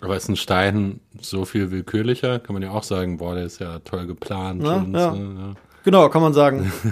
[0.00, 2.38] Aber ist ein Stein so viel willkürlicher?
[2.38, 4.62] Kann man ja auch sagen, boah, der ist ja toll geplant.
[4.62, 5.12] Ja, und ja.
[5.12, 5.54] so, ja.
[5.84, 6.72] Genau, kann man sagen.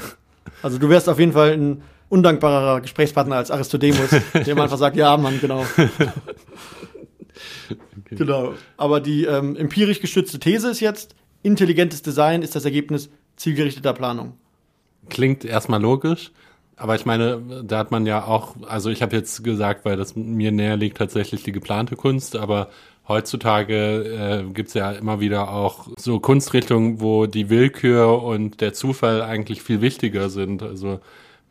[0.61, 4.11] Also du wärst auf jeden Fall ein undankbarerer Gesprächspartner als Aristodemus,
[4.46, 5.64] dem einfach sagt, ja, Mann, genau.
[8.11, 8.55] Genau.
[8.77, 14.35] Aber die ähm, empirisch gestützte These ist jetzt, intelligentes Design ist das Ergebnis zielgerichteter Planung.
[15.09, 16.31] Klingt erstmal logisch,
[16.77, 20.17] aber ich meine, da hat man ja auch, also ich habe jetzt gesagt, weil das
[20.17, 22.69] mir näher liegt, tatsächlich die geplante Kunst, aber
[23.09, 29.23] heutzutage äh, gibt's ja immer wieder auch so Kunstrichtungen, wo die Willkür und der Zufall
[29.23, 30.63] eigentlich viel wichtiger sind.
[30.63, 31.01] Also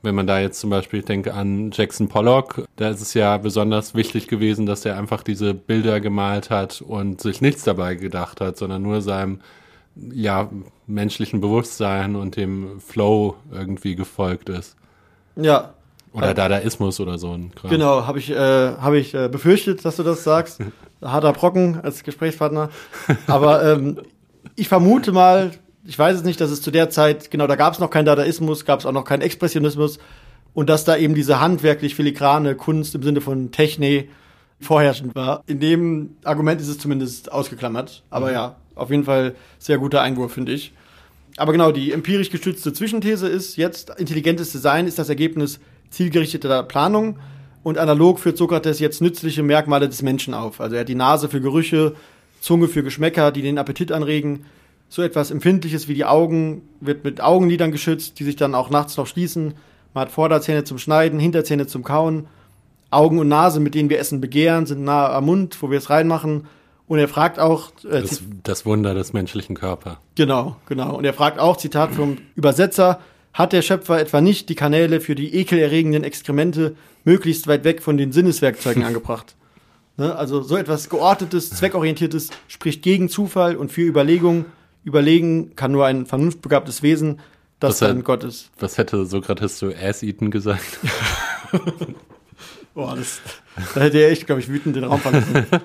[0.01, 3.37] wenn man da jetzt zum Beispiel, ich denke an Jackson Pollock, da ist es ja
[3.37, 8.41] besonders wichtig gewesen, dass er einfach diese Bilder gemalt hat und sich nichts dabei gedacht
[8.41, 9.41] hat, sondern nur seinem
[9.95, 10.49] ja,
[10.87, 14.75] menschlichen Bewusstsein und dem Flow irgendwie gefolgt ist.
[15.35, 15.73] Ja,
[16.13, 17.71] Oder Dadaismus oder so ein Kram.
[17.71, 20.59] genau, habe ich, äh, hab ich äh, befürchtet, dass du das sagst.
[21.01, 22.69] Harter Brocken als Gesprächspartner.
[23.27, 23.99] Aber ähm,
[24.55, 25.51] ich vermute mal,
[25.85, 28.05] ich weiß es nicht, dass es zu der Zeit, genau, da gab es noch keinen
[28.05, 29.97] Dadaismus, gab es auch noch keinen Expressionismus
[30.53, 34.05] und dass da eben diese handwerklich filigrane Kunst im Sinne von Techne
[34.59, 35.43] vorherrschend war.
[35.47, 38.03] In dem Argument ist es zumindest ausgeklammert.
[38.09, 40.73] Aber ja, auf jeden Fall sehr guter Einwurf, finde ich.
[41.37, 47.17] Aber genau, die empirisch gestützte Zwischenthese ist jetzt, intelligentes Design ist das Ergebnis zielgerichteter Planung
[47.63, 50.59] und analog führt Sokrates jetzt nützliche Merkmale des Menschen auf.
[50.59, 51.95] Also er hat die Nase für Gerüche,
[52.41, 54.45] Zunge für Geschmäcker, die den Appetit anregen.
[54.89, 58.97] So etwas Empfindliches wie die Augen wird mit Augenlidern geschützt, die sich dann auch nachts
[58.97, 59.53] noch schließen.
[59.93, 62.27] Man hat Vorderzähne zum Schneiden, Hinterzähne zum Kauen.
[62.89, 65.89] Augen und Nase, mit denen wir Essen begehren, sind nahe am Mund, wo wir es
[65.89, 66.47] reinmachen.
[66.91, 69.95] Und er fragt auch, äh, Das, das Wunder des menschlichen Körpers.
[70.15, 70.97] Genau, genau.
[70.97, 72.99] Und er fragt auch, Zitat vom Übersetzer,
[73.33, 76.75] hat der Schöpfer etwa nicht die Kanäle für die ekelerregenden Exkremente
[77.05, 79.35] möglichst weit weg von den Sinneswerkzeugen angebracht?
[79.95, 80.13] Ne?
[80.13, 84.43] Also so etwas geordnetes, zweckorientiertes spricht gegen Zufall und für Überlegung.
[84.83, 87.21] Überlegen kann nur ein vernunftbegabtes Wesen,
[87.61, 88.49] das hat- dann Gott ist.
[88.59, 90.79] Was hätte Sokrates zu Ass-Eaten gesagt?
[92.73, 93.21] Boah, das,
[93.75, 95.45] da hätte er echt, glaube ich, wütend den Raum verlassen.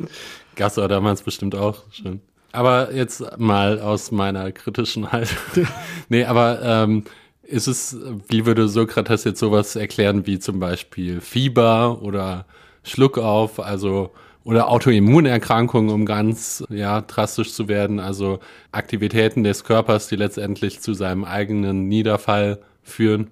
[0.56, 2.20] Gas war damals bestimmt auch schon.
[2.52, 5.36] Aber jetzt mal aus meiner kritischen Haltung.
[6.08, 7.04] nee, aber ähm,
[7.42, 7.96] ist es,
[8.28, 12.46] wie würde Sokrates jetzt sowas erklären wie zum Beispiel Fieber oder
[12.82, 14.10] Schluckauf, also
[14.44, 18.40] oder Autoimmunerkrankungen, um ganz ja drastisch zu werden, also
[18.72, 23.28] Aktivitäten des Körpers, die letztendlich zu seinem eigenen Niederfall führen.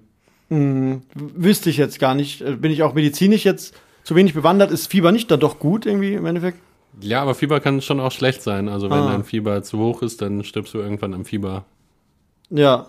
[0.49, 2.41] Wüsste ich jetzt gar nicht.
[2.41, 3.75] Äh, Bin ich auch medizinisch jetzt
[4.07, 6.59] zu wenig bewandert, ist Fieber nicht dann doch gut irgendwie im Endeffekt?
[7.01, 8.69] Ja, aber Fieber kann schon auch schlecht sein.
[8.69, 9.11] Also wenn Ah.
[9.11, 11.65] dein Fieber zu hoch ist, dann stirbst du irgendwann am Fieber.
[12.49, 12.85] Ja.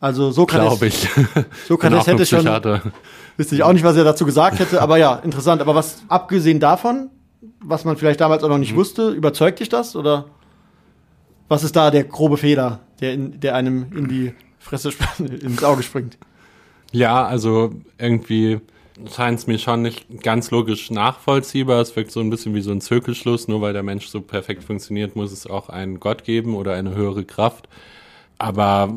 [0.00, 1.08] Also so kann Glaube ich.
[1.68, 2.44] so kann es hätte schon,
[3.36, 5.60] wüsste ich auch nicht, was er dazu gesagt hätte, aber ja, interessant.
[5.62, 7.10] Aber was, abgesehen davon,
[7.60, 8.62] was man vielleicht damals auch noch Mhm.
[8.62, 10.24] nicht wusste, überzeugt dich das oder
[11.46, 15.84] was ist da der grobe Fehler, der, in, der einem in die Fresse, ins Auge
[15.84, 16.18] springt?
[16.90, 18.60] Ja, also irgendwie
[19.14, 21.80] scheint es mir schon nicht ganz logisch nachvollziehbar.
[21.80, 23.48] Es wirkt so ein bisschen wie so ein Zirkelschluss.
[23.48, 26.94] Nur weil der Mensch so perfekt funktioniert, muss es auch einen Gott geben oder eine
[26.94, 27.68] höhere Kraft.
[28.38, 28.92] Aber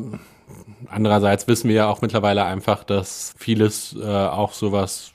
[0.88, 5.12] andererseits wissen wir ja auch mittlerweile einfach, dass vieles äh, auch sowas,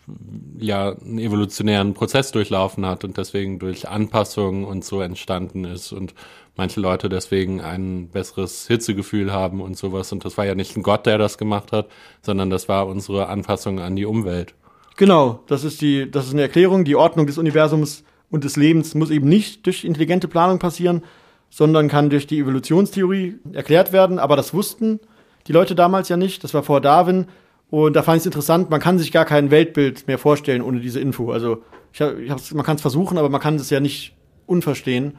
[0.58, 6.14] ja, einen evolutionären Prozess durchlaufen hat und deswegen durch Anpassungen und so entstanden ist und
[6.56, 10.12] manche Leute deswegen ein besseres Hitzegefühl haben und sowas.
[10.12, 11.88] Und das war ja nicht ein Gott, der das gemacht hat,
[12.22, 14.56] sondern das war unsere Anpassung an die Umwelt.
[14.98, 16.84] Genau, das ist die, das ist eine Erklärung.
[16.84, 21.04] Die Ordnung des Universums und des Lebens muss eben nicht durch intelligente Planung passieren,
[21.52, 24.18] sondern kann durch die Evolutionstheorie erklärt werden.
[24.18, 25.00] Aber das wussten
[25.46, 26.44] die Leute damals ja nicht.
[26.44, 27.28] Das war vor Darwin.
[27.70, 30.80] Und da fand ich es interessant, man kann sich gar kein Weltbild mehr vorstellen ohne
[30.80, 31.32] diese Info.
[31.32, 34.16] Also ich hab, ich hab's, man kann es versuchen, aber man kann es ja nicht
[34.48, 35.18] unverstehen.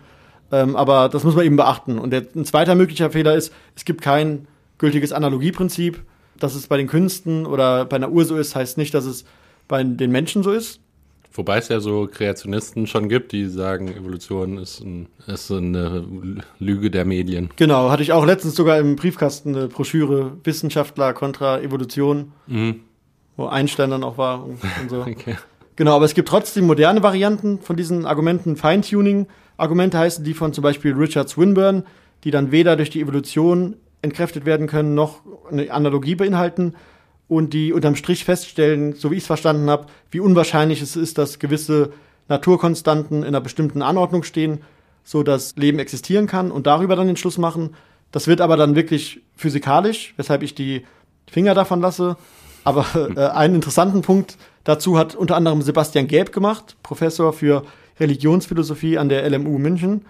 [0.50, 2.00] Ähm, aber das muss man eben beachten.
[2.00, 6.02] Und der, ein zweiter möglicher Fehler ist, es gibt kein gültiges Analogieprinzip.
[6.36, 9.24] Dass es bei den Künsten oder bei einer Uhr so ist, heißt nicht, dass es
[9.68, 10.80] bei den Menschen so ist.
[11.32, 16.04] Wobei es ja so Kreationisten schon gibt, die sagen, Evolution ist, ein, ist eine
[16.58, 17.50] Lüge der Medien.
[17.56, 22.80] Genau, hatte ich auch letztens sogar im Briefkasten eine Broschüre Wissenschaftler kontra Evolution, Mhm.
[23.36, 25.00] wo Einstein dann auch war und, und so.
[25.06, 25.36] Okay.
[25.76, 28.56] Genau, aber es gibt trotzdem moderne Varianten von diesen Argumenten.
[28.56, 31.84] Feintuning-Argumente heißen die von zum Beispiel Richard Swinburne,
[32.24, 36.74] die dann weder durch die Evolution entkräftet werden können, noch eine Analogie beinhalten
[37.28, 41.18] und die unterm Strich feststellen, so wie ich es verstanden habe, wie unwahrscheinlich es ist,
[41.18, 41.92] dass gewisse
[42.28, 44.62] Naturkonstanten in einer bestimmten Anordnung stehen,
[45.04, 47.74] so dass Leben existieren kann und darüber dann den Schluss machen.
[48.12, 50.84] Das wird aber dann wirklich physikalisch, weshalb ich die
[51.30, 52.16] Finger davon lasse.
[52.64, 52.86] Aber
[53.16, 57.64] äh, einen interessanten Punkt dazu hat unter anderem Sebastian Gäb gemacht, Professor für
[58.00, 60.04] Religionsphilosophie an der LMU München,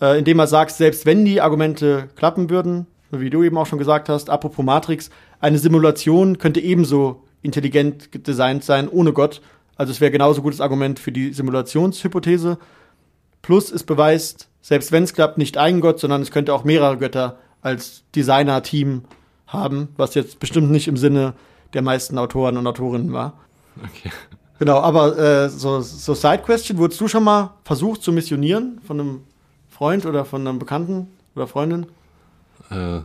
[0.00, 3.66] äh, indem er sagt, selbst wenn die Argumente klappen würden, so wie du eben auch
[3.66, 9.40] schon gesagt hast, apropos Matrix, eine Simulation könnte ebenso intelligent designt sein, ohne Gott.
[9.76, 12.58] Also es wäre genauso gutes Argument für die Simulationshypothese.
[13.42, 16.98] Plus es beweist, selbst wenn es klappt, nicht ein Gott, sondern es könnte auch mehrere
[16.98, 19.04] Götter als Designer-Team
[19.46, 21.34] haben, was jetzt bestimmt nicht im Sinne
[21.72, 23.38] der meisten Autoren und Autorinnen war.
[23.78, 24.10] Okay.
[24.58, 29.20] Genau, aber äh, so, so Side-Question, wurdest du schon mal versucht zu missionieren von einem
[29.70, 31.86] Freund oder von einem Bekannten oder Freundin?
[32.70, 33.00] Äh,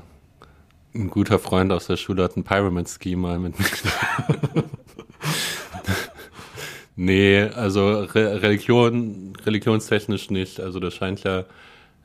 [0.95, 3.65] ein guter Freund aus der Schule hat ein Pyramid Scheme mal mit mir.
[6.95, 10.60] nee, also Re Religion, religionstechnisch nicht.
[10.60, 11.43] Also das scheint ja,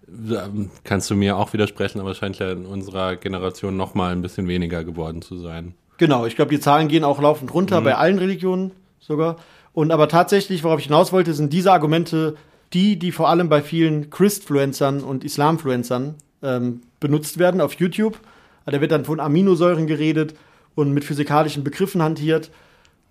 [0.09, 4.13] ähm, kannst du mir auch widersprechen, aber es scheint ja in unserer Generation noch mal
[4.13, 5.75] ein bisschen weniger geworden zu sein.
[5.99, 9.37] Genau, ich glaube, die Zahlen gehen auch laufend runter, bei allen Religionen sogar.
[9.73, 12.37] Und aber tatsächlich, worauf ich hinaus wollte, sind diese Argumente
[12.73, 18.19] die, die vor allem bei vielen Christfluencern und Islamfluencern ähm, benutzt werden auf YouTube.
[18.67, 20.35] Da wird dann von Aminosäuren geredet
[20.75, 22.51] und mit physikalischen Begriffen hantiert.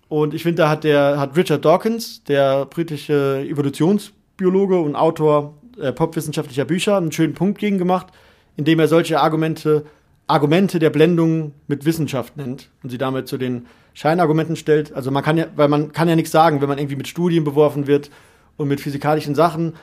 [0.08, 5.92] Und ich finde, da hat der hat Richard Dawkins, der britische Evolutionsbiologe und Autor äh,
[5.92, 8.08] popwissenschaftlicher Bücher, einen schönen Punkt gegen gemacht,
[8.56, 9.84] indem er solche Argumente
[10.30, 14.92] Argumente der Blendung mit Wissenschaft nennt und sie damit zu den Scheinargumenten stellt.
[14.92, 17.42] Also man kann ja, weil man kann ja nichts sagen, wenn man irgendwie mit Studien
[17.42, 18.10] beworfen wird
[18.56, 19.74] und mit physikalischen Sachen.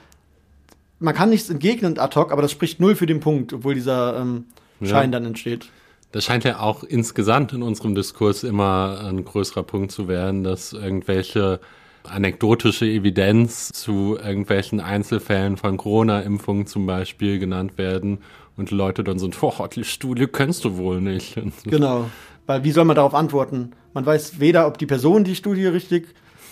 [1.00, 4.20] Man kann nichts entgegnen ad hoc, aber das spricht null für den Punkt, obwohl dieser
[4.20, 4.46] ähm,
[4.80, 4.88] Ja.
[4.90, 5.70] Schein dann entsteht.
[6.12, 10.74] Das scheint ja auch insgesamt in unserem Diskurs immer ein größerer Punkt zu werden, dass
[10.74, 11.60] irgendwelche
[12.04, 18.20] anekdotische Evidenz zu irgendwelchen Einzelfällen von Corona-Impfungen zum Beispiel genannt werden
[18.56, 21.36] und Leute dann sind, boah, die Studie kennst du wohl nicht.
[21.66, 22.10] Genau.
[22.46, 23.72] Weil wie soll man darauf antworten?
[23.94, 26.08] Man weiß weder, ob die Person die Studie richtig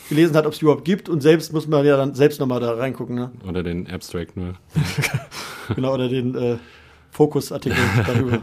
[0.09, 2.73] gelesen hat, ob es überhaupt gibt und selbst muss man ja dann selbst nochmal da
[2.73, 3.31] reingucken, ne?
[3.47, 4.53] Oder den Abstract nur.
[5.75, 6.57] Genau, oder den äh,
[7.09, 8.39] Fokusartikel darüber.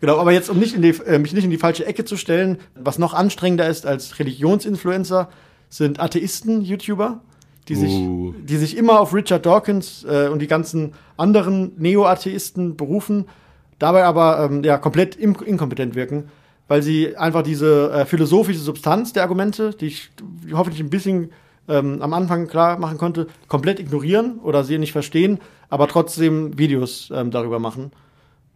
[0.00, 2.16] Genau, aber jetzt, um nicht in die, äh, mich nicht in die falsche Ecke zu
[2.16, 5.28] stellen, was noch anstrengender ist als Religionsinfluencer,
[5.68, 7.20] sind Atheisten, YouTuber,
[7.68, 8.32] die sich, Uh.
[8.42, 13.26] die sich immer auf Richard Dawkins äh, und die ganzen anderen Neo-Atheisten berufen,
[13.78, 16.30] dabei aber ähm, ja, komplett inkompetent wirken,
[16.70, 20.10] weil sie einfach diese äh, philosophische Substanz der Argumente, die ich
[20.52, 21.32] hoffentlich ein bisschen
[21.66, 27.10] ähm, am Anfang klar machen konnte, komplett ignorieren oder sie nicht verstehen, aber trotzdem Videos
[27.12, 27.90] ähm, darüber machen.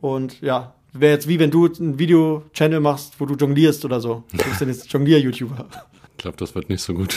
[0.00, 4.22] Und ja, wäre jetzt wie wenn du einen Video-Channel machst, wo du jonglierst oder so.
[4.30, 5.66] Du bist dann jetzt Jonglier-YouTuber.
[6.16, 7.16] glaube, das wird nicht so gut,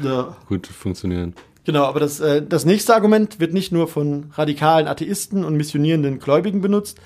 [0.00, 0.36] Ja.
[0.48, 1.34] gut funktionieren.
[1.64, 6.20] Genau, aber das, äh, das nächste Argument wird nicht nur von radikalen Atheisten und missionierenden
[6.20, 7.00] Gläubigen benutzt,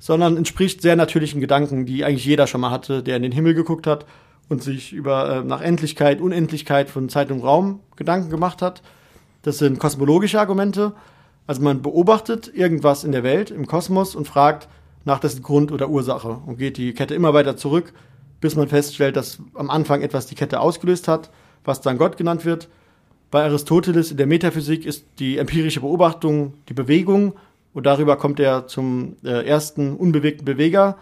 [0.00, 3.54] sondern entspricht sehr natürlichen Gedanken, die eigentlich jeder schon mal hatte, der in den Himmel
[3.54, 4.06] geguckt hat
[4.48, 8.82] und sich über äh, nach Endlichkeit, Unendlichkeit von Zeit und Raum Gedanken gemacht hat.
[9.42, 10.94] Das sind kosmologische Argumente.
[11.46, 14.68] Also man beobachtet irgendwas in der Welt, im Kosmos und fragt
[15.04, 17.92] nach dessen Grund oder Ursache und geht die Kette immer weiter zurück,
[18.40, 21.30] bis man feststellt, dass am Anfang etwas die Kette ausgelöst hat,
[21.64, 22.68] was dann Gott genannt wird.
[23.30, 27.34] Bei Aristoteles in der Metaphysik ist die empirische Beobachtung die Bewegung
[27.72, 30.96] und darüber kommt er zum äh, ersten unbewegten Beweger.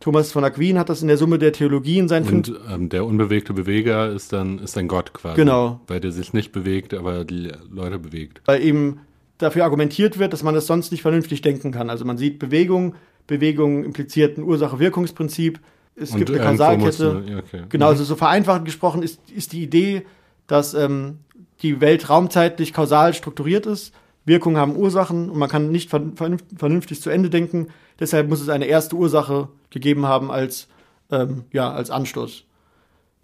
[0.00, 3.04] Thomas von Aquin hat das in der Summe der Theologie in seinen Und ähm, der
[3.04, 5.36] unbewegte Beweger ist dann, ist dann Gott quasi.
[5.36, 5.80] Genau.
[5.88, 8.40] Weil der sich nicht bewegt, aber die Leute bewegt.
[8.46, 9.00] weil eben
[9.38, 11.90] dafür argumentiert wird, dass man das sonst nicht vernünftig denken kann.
[11.90, 12.94] Also man sieht Bewegung,
[13.26, 15.60] Bewegung impliziert ein Ursache-Wirkungsprinzip.
[15.94, 17.24] Es gibt eine irgendwo Kausalkette.
[17.28, 17.62] ja, okay.
[17.68, 20.06] Genau, also so vereinfacht gesprochen ist, ist die Idee,
[20.46, 21.18] dass ähm,
[21.62, 23.92] die Welt raumzeitlich kausal strukturiert ist.
[24.28, 27.68] Wirkungen haben Ursachen und man kann nicht vernünf- vernünf- vernünftig zu Ende denken.
[27.98, 30.68] Deshalb muss es eine erste Ursache gegeben haben als,
[31.10, 32.44] ähm, ja, als Anstoß.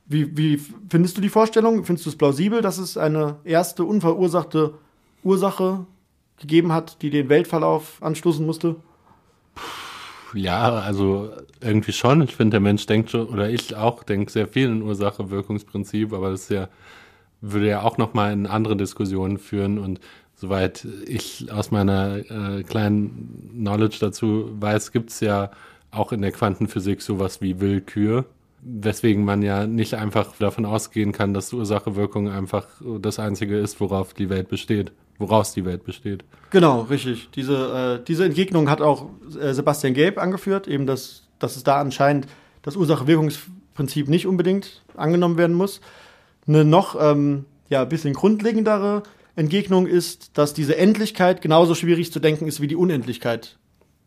[0.06, 1.84] Wie, wie findest du die Vorstellung?
[1.84, 4.74] Findest du es plausibel, dass es eine erste unverursachte
[5.22, 5.86] Ursache
[6.38, 8.76] gegeben hat, die den Weltverlauf anstoßen musste?
[10.34, 11.30] Ja, also
[11.60, 12.20] irgendwie schon.
[12.22, 16.30] Ich finde, der Mensch denkt schon, oder ich auch denke sehr viel in Ursache-Wirkungsprinzip, aber
[16.30, 16.68] das ist ja,
[17.40, 20.00] würde ja auch nochmal in andere Diskussionen führen und
[20.34, 25.50] soweit ich aus meiner äh, kleinen Knowledge dazu weiß, gibt's ja
[25.90, 28.26] auch in der Quantenphysik sowas wie Willkür,
[28.60, 32.66] weswegen man ja nicht einfach davon ausgehen kann, dass Ursache-Wirkung einfach
[33.00, 36.24] das Einzige ist, worauf die Welt besteht, woraus die Welt besteht.
[36.50, 37.28] Genau, richtig.
[37.34, 39.10] Diese, äh, diese Entgegnung hat auch
[39.40, 42.26] äh, Sebastian Gelb angeführt, eben dass, dass es da anscheinend
[42.62, 45.80] das Ursache-Wirkungsprinzip nicht unbedingt angenommen werden muss.
[46.46, 49.02] Eine noch ähm, ja, bisschen grundlegendere
[49.36, 53.58] Entgegnung ist, dass diese Endlichkeit genauso schwierig zu denken ist wie die Unendlichkeit,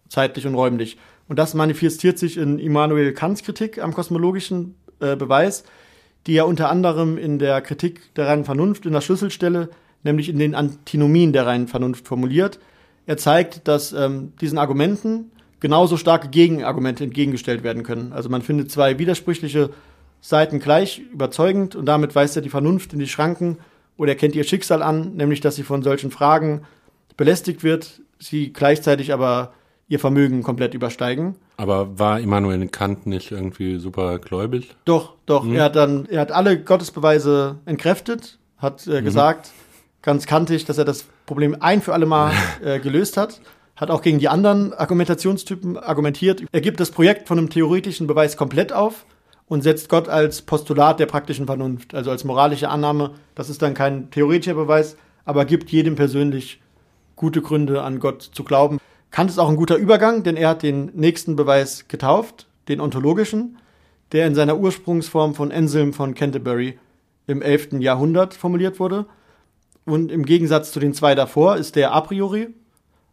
[0.08, 0.98] zeitlich und räumlich.
[1.28, 5.64] Und das manifestiert sich in Immanuel Kants Kritik am kosmologischen äh, Beweis,
[6.26, 9.70] die er unter anderem in der Kritik der reinen Vernunft in der Schlüsselstelle,
[10.04, 12.60] nämlich in den Antinomien der reinen Vernunft formuliert.
[13.06, 18.14] Er zeigt, dass ähm, diesen Argumenten genauso starke Gegenargumente entgegengestellt werden können.
[18.14, 19.72] Also man findet zwei widersprüchliche
[20.22, 23.58] Seiten gleich überzeugend und damit weist er die Vernunft in die Schranken
[23.98, 26.62] oder erkennt ihr Schicksal an, nämlich dass sie von solchen Fragen
[27.18, 29.54] belästigt wird, sie gleichzeitig aber
[29.88, 31.36] ihr Vermögen komplett übersteigen.
[31.58, 34.76] Aber war Immanuel Kant nicht irgendwie super gläubig?
[34.86, 35.48] Doch, doch.
[35.48, 39.52] Er hat dann, er hat alle Gottesbeweise entkräftet, hat äh, gesagt,
[40.02, 42.34] ganz kantig, dass er das Problem ein für alle Mal
[42.64, 43.42] äh, gelöst hat.
[43.76, 46.44] Hat auch gegen die anderen Argumentationstypen argumentiert.
[46.52, 49.06] Er gibt das Projekt von einem theoretischen Beweis komplett auf
[49.48, 53.12] und setzt Gott als Postulat der praktischen Vernunft, also als moralische Annahme.
[53.36, 56.62] Das ist dann kein theoretischer Beweis, aber gibt jedem persönlich
[57.16, 58.80] gute Gründe an Gott zu glauben.
[59.12, 63.58] Kant ist auch ein guter Übergang, denn er hat den nächsten Beweis getauft, den ontologischen,
[64.12, 66.78] der in seiner Ursprungsform von Anselm von Canterbury
[67.26, 67.80] im 11.
[67.80, 69.06] Jahrhundert formuliert wurde.
[69.86, 72.50] Und im Gegensatz zu den zwei davor ist der a priori,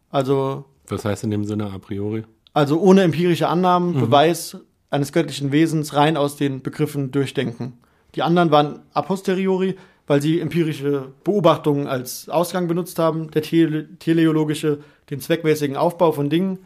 [0.09, 2.23] also, Was heißt in dem Sinne a priori?
[2.53, 4.57] also ohne empirische Annahmen, Beweis
[4.89, 7.73] eines göttlichen Wesens rein aus den Begriffen durchdenken.
[8.15, 9.75] Die anderen waren a posteriori,
[10.07, 14.79] weil sie empirische Beobachtungen als Ausgang benutzt haben, der tele teleologische
[15.09, 16.59] den zweckmäßigen Aufbau von Dingen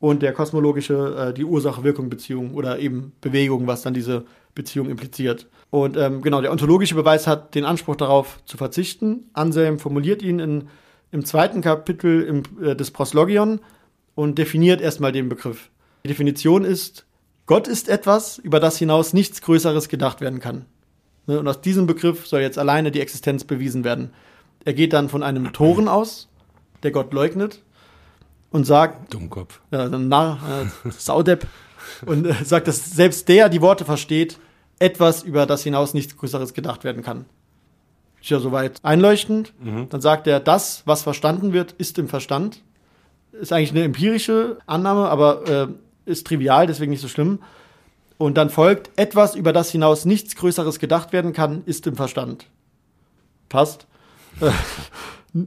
[0.00, 5.48] und der kosmologische äh, die Ursache-Wirkung-Beziehung oder eben Bewegung, was dann diese Beziehung impliziert.
[5.70, 9.30] Und ähm, genau, der ontologische Beweis hat den Anspruch darauf zu verzichten.
[9.32, 10.68] Anselm formuliert ihn in,
[11.10, 13.60] im zweiten Kapitel im, äh, des Proslogion
[14.14, 15.70] und definiert erstmal den Begriff.
[16.04, 17.06] Die Definition ist,
[17.46, 20.64] Gott ist etwas, über das hinaus nichts Größeres gedacht werden kann.
[21.26, 24.10] Ne, Und aus diesem Begriff soll jetzt alleine die Existenz bewiesen werden.
[24.64, 26.28] Er geht dann von einem Toren aus,
[26.82, 27.62] der Gott leugnet,
[28.50, 29.60] und sagt, Dummkopf.
[29.70, 30.38] ja, Narr,
[30.84, 31.46] äh, Saudepp,
[32.06, 34.38] und äh, sagt, dass selbst der die Worte versteht,
[34.78, 37.26] etwas, über das hinaus nichts Größeres gedacht werden kann.
[38.20, 39.52] Ist ja soweit einleuchtend.
[39.90, 42.62] Dann sagt er, das, was verstanden wird, ist im Verstand.
[43.32, 45.68] Ist eigentlich eine empirische Annahme, aber äh,
[46.06, 47.40] ist trivial, deswegen nicht so schlimm.
[48.18, 52.46] Und dann folgt, etwas, über das hinaus nichts Größeres gedacht werden kann, ist im Verstand.
[53.48, 53.86] Passt.
[54.40, 54.50] Äh,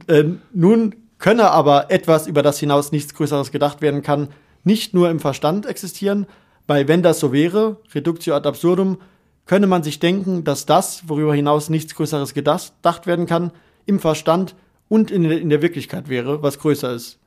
[0.20, 4.28] äh, nun könne aber etwas, über das hinaus nichts Größeres gedacht werden kann,
[4.64, 6.26] nicht nur im Verstand existieren,
[6.66, 8.98] weil wenn das so wäre, reductio ad absurdum,
[9.46, 13.50] könne man sich denken, dass das, worüber hinaus nichts Größeres gedacht werden kann,
[13.86, 14.54] im Verstand
[14.88, 17.18] und in in der Wirklichkeit wäre, was größer ist.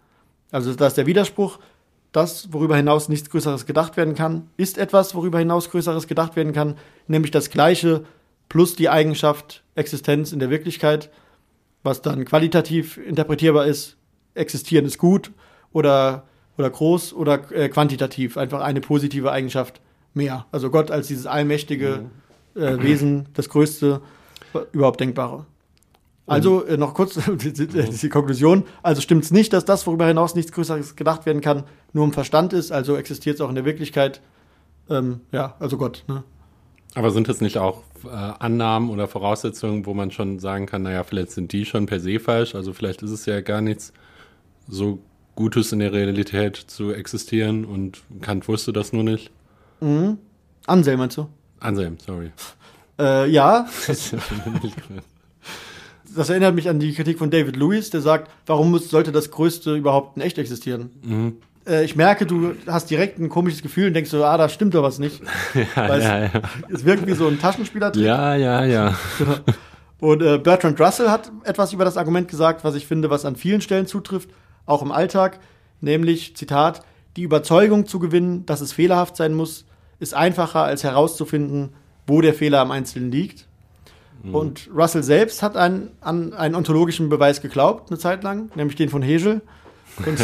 [0.52, 1.60] Also da ist der Widerspruch,
[2.12, 6.54] das, worüber hinaus nichts Größeres gedacht werden kann, ist etwas, worüber hinaus Größeres gedacht werden
[6.54, 6.76] kann,
[7.08, 8.04] nämlich das Gleiche
[8.50, 11.10] plus die Eigenschaft Existenz in der Wirklichkeit,
[11.84, 13.96] was dann qualitativ interpretierbar ist,
[14.34, 15.32] existieren ist gut
[15.72, 16.24] oder,
[16.58, 19.82] oder groß oder äh, quantitativ, einfach eine positive Eigenschaft
[20.14, 20.46] mehr.
[20.52, 22.06] Also Gott als dieses allmächtige
[22.56, 24.02] äh, Wesen, das größte
[24.74, 25.46] überhaupt denkbare.
[26.28, 28.64] Also äh, noch kurz die, die, die Konklusion.
[28.84, 32.14] Also stimmt es nicht, dass das, worüber hinaus nichts Größeres gedacht werden kann, nur im
[32.14, 32.72] Verstand ist.
[32.72, 34.22] Also existiert es auch in der Wirklichkeit.
[34.90, 36.04] Ähm, ja, also Gott.
[36.08, 36.24] Ne?
[36.96, 41.04] Aber sind es nicht auch äh, Annahmen oder Voraussetzungen, wo man schon sagen kann, naja,
[41.04, 43.94] vielleicht sind die schon per se falsch, also vielleicht ist es ja gar nichts
[44.68, 45.00] so
[45.36, 49.32] Gutes in der Realität zu existieren und Kant wusste das nur nicht.
[49.80, 50.18] Mhm.
[50.68, 51.28] Anselm meinst du?
[51.60, 52.32] Anselm, sorry.
[53.00, 53.68] Äh, ja.
[56.14, 59.32] Das erinnert mich an die Kritik von David Lewis, der sagt, warum muss, sollte das
[59.32, 60.90] Größte überhaupt in echt existieren?
[61.02, 61.38] Mhm.
[61.68, 64.74] Äh, ich merke, du hast direkt ein komisches Gefühl und denkst so, ah, da stimmt
[64.74, 65.22] doch was nicht.
[65.54, 66.42] ja, Weil ja, es, ja.
[66.74, 67.96] es wirkt wie so ein Taschenspieler.
[67.96, 68.96] ja, ja, ja.
[70.00, 73.36] Und äh, Bertrand Russell hat etwas über das Argument gesagt, was ich finde, was an
[73.36, 74.32] vielen Stellen zutrifft,
[74.66, 75.40] auch im Alltag,
[75.80, 76.82] nämlich, Zitat,
[77.18, 79.66] die Überzeugung zu gewinnen, dass es fehlerhaft sein muss,
[80.00, 81.70] ist einfacher als herauszufinden,
[82.08, 83.46] wo der Fehler am Einzelnen liegt.
[84.32, 88.90] Und Russell selbst hat einen, an einen ontologischen Beweis geglaubt, eine Zeit lang, nämlich den
[88.90, 89.42] von Hegel.
[90.06, 90.20] Und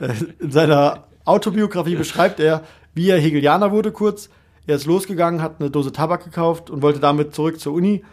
[0.00, 2.62] äh, in seiner Autobiografie beschreibt er,
[2.94, 4.28] wie er Hegelianer wurde kurz.
[4.66, 8.04] Er ist losgegangen, hat eine Dose Tabak gekauft und wollte damit zurück zur Uni,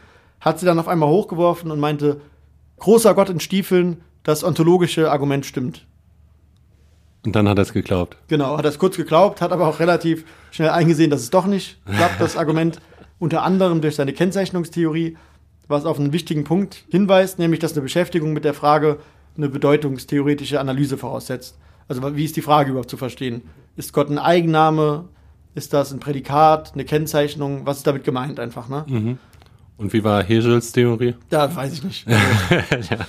[0.42, 2.22] hat sie dann auf einmal hochgeworfen und meinte,
[2.80, 5.86] großer Gott in Stiefeln, das ontologische Argument stimmt.
[7.26, 8.18] Und dann hat er es geglaubt.
[8.28, 11.46] Genau, hat er es kurz geglaubt, hat aber auch relativ schnell eingesehen, dass es doch
[11.46, 12.80] nicht klappt, das Argument.
[13.20, 15.18] Unter anderem durch seine Kennzeichnungstheorie,
[15.68, 19.00] was auf einen wichtigen Punkt hinweist, nämlich dass eine Beschäftigung mit der Frage
[19.38, 21.58] eine bedeutungstheoretische Analyse voraussetzt.
[21.88, 23.42] Also wie ist die Frage überhaupt zu verstehen?
[23.76, 25.06] Ist Gott ein Eigenname?
[25.56, 27.66] Ist das ein Prädikat, eine Kennzeichnung?
[27.66, 28.86] Was ist damit gemeint einfach, ne?
[29.78, 31.16] Und wie war Hegels Theorie?
[31.32, 32.06] Ja, weiß ich nicht.
[32.70, 33.06] Genau.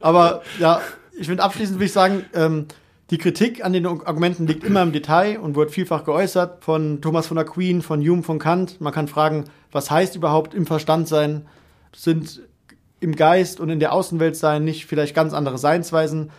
[0.00, 0.80] Aber ja,
[1.18, 2.66] ich finde abschließend will ich sagen, ähm,
[3.10, 7.26] die Kritik an den Argumenten liegt immer im Detail und wird vielfach geäußert von Thomas
[7.26, 8.80] von Aquin, von Hume, von Kant.
[8.80, 11.46] Man kann fragen, was heißt überhaupt im Verstand sein?
[11.94, 12.42] Sind
[13.06, 16.30] im Geist und in der Außenwelt sein nicht vielleicht ganz andere Seinsweisen?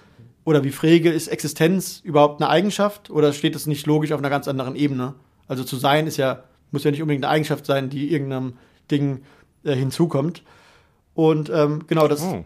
[0.43, 4.29] Oder wie Frege, ist Existenz überhaupt eine Eigenschaft oder steht es nicht logisch auf einer
[4.29, 5.15] ganz anderen Ebene?
[5.47, 8.53] Also zu sein ist ja, muss ja nicht unbedingt eine Eigenschaft sein, die irgendeinem
[8.91, 9.21] Ding
[9.63, 10.43] äh, hinzukommt.
[11.15, 12.21] Und ähm, genau das.
[12.21, 12.43] Oh.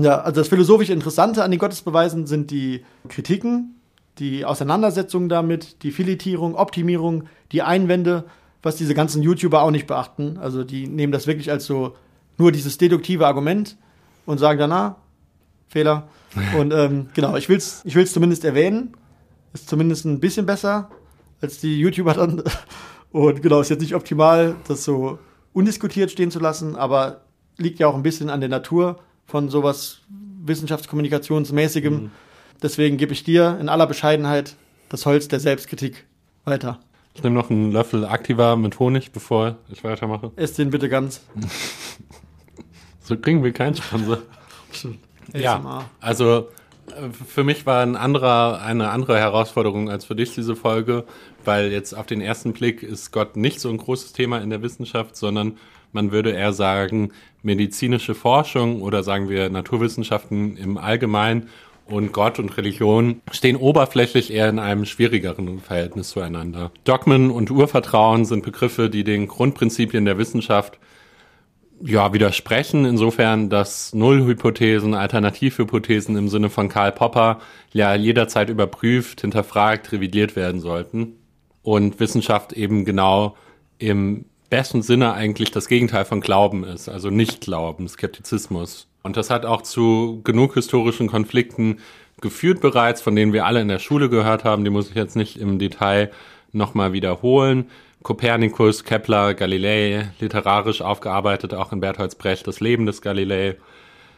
[0.00, 3.80] Ja, also das philosophisch Interessante an den Gottesbeweisen sind die Kritiken,
[4.18, 8.24] die Auseinandersetzungen damit, die Filetierung, Optimierung, die Einwände,
[8.62, 10.38] was diese ganzen YouTuber auch nicht beachten.
[10.38, 11.94] Also die nehmen das wirklich als so
[12.38, 13.76] nur dieses deduktive Argument
[14.26, 14.96] und sagen danach
[15.68, 16.08] Fehler.
[16.58, 18.96] Und ähm, genau, ich will es ich will's zumindest erwähnen.
[19.52, 20.90] Ist zumindest ein bisschen besser
[21.40, 22.42] als die YouTuber dann.
[23.12, 25.18] Und genau, ist jetzt nicht optimal, das so
[25.52, 27.20] undiskutiert stehen zu lassen, aber
[27.56, 30.00] liegt ja auch ein bisschen an der Natur von sowas
[30.44, 32.10] Wissenschaftskommunikationsmäßigem.
[32.62, 34.56] Deswegen gebe ich dir in aller Bescheidenheit
[34.88, 36.06] das Holz der Selbstkritik
[36.44, 36.80] weiter.
[37.14, 40.32] Ich nehme noch einen Löffel Activa mit Honig, bevor ich weitermache.
[40.36, 41.22] Ess den bitte ganz.
[43.00, 44.18] So kriegen wir keinen Sponsor.
[45.32, 46.48] Ja, also
[46.88, 51.04] äh, für mich war ein anderer, eine andere Herausforderung als für dich diese Folge,
[51.44, 54.62] weil jetzt auf den ersten Blick ist Gott nicht so ein großes Thema in der
[54.62, 55.56] Wissenschaft, sondern
[55.92, 57.12] man würde eher sagen,
[57.42, 61.48] medizinische Forschung oder sagen wir Naturwissenschaften im Allgemeinen
[61.86, 66.70] und Gott und Religion stehen oberflächlich eher in einem schwierigeren Verhältnis zueinander.
[66.84, 70.78] Dogmen und Urvertrauen sind Begriffe, die den Grundprinzipien der Wissenschaft
[71.80, 77.40] ja, widersprechen, insofern, dass Nullhypothesen, Alternativhypothesen im Sinne von Karl Popper
[77.72, 81.16] ja jederzeit überprüft, hinterfragt, revidiert werden sollten.
[81.62, 83.36] Und Wissenschaft eben genau
[83.78, 88.86] im besten Sinne eigentlich das Gegenteil von Glauben ist, also Nicht-Glauben, Skeptizismus.
[89.04, 91.76] Und das hat auch zu genug historischen Konflikten
[92.22, 94.64] geführt bereits, von denen wir alle in der Schule gehört haben.
[94.64, 96.10] Die muss ich jetzt nicht im Detail
[96.52, 97.66] nochmal wiederholen.
[98.02, 103.56] Kopernikus, Kepler, Galilei, literarisch aufgearbeitet, auch in Bertholds Brecht, das Leben des Galilei.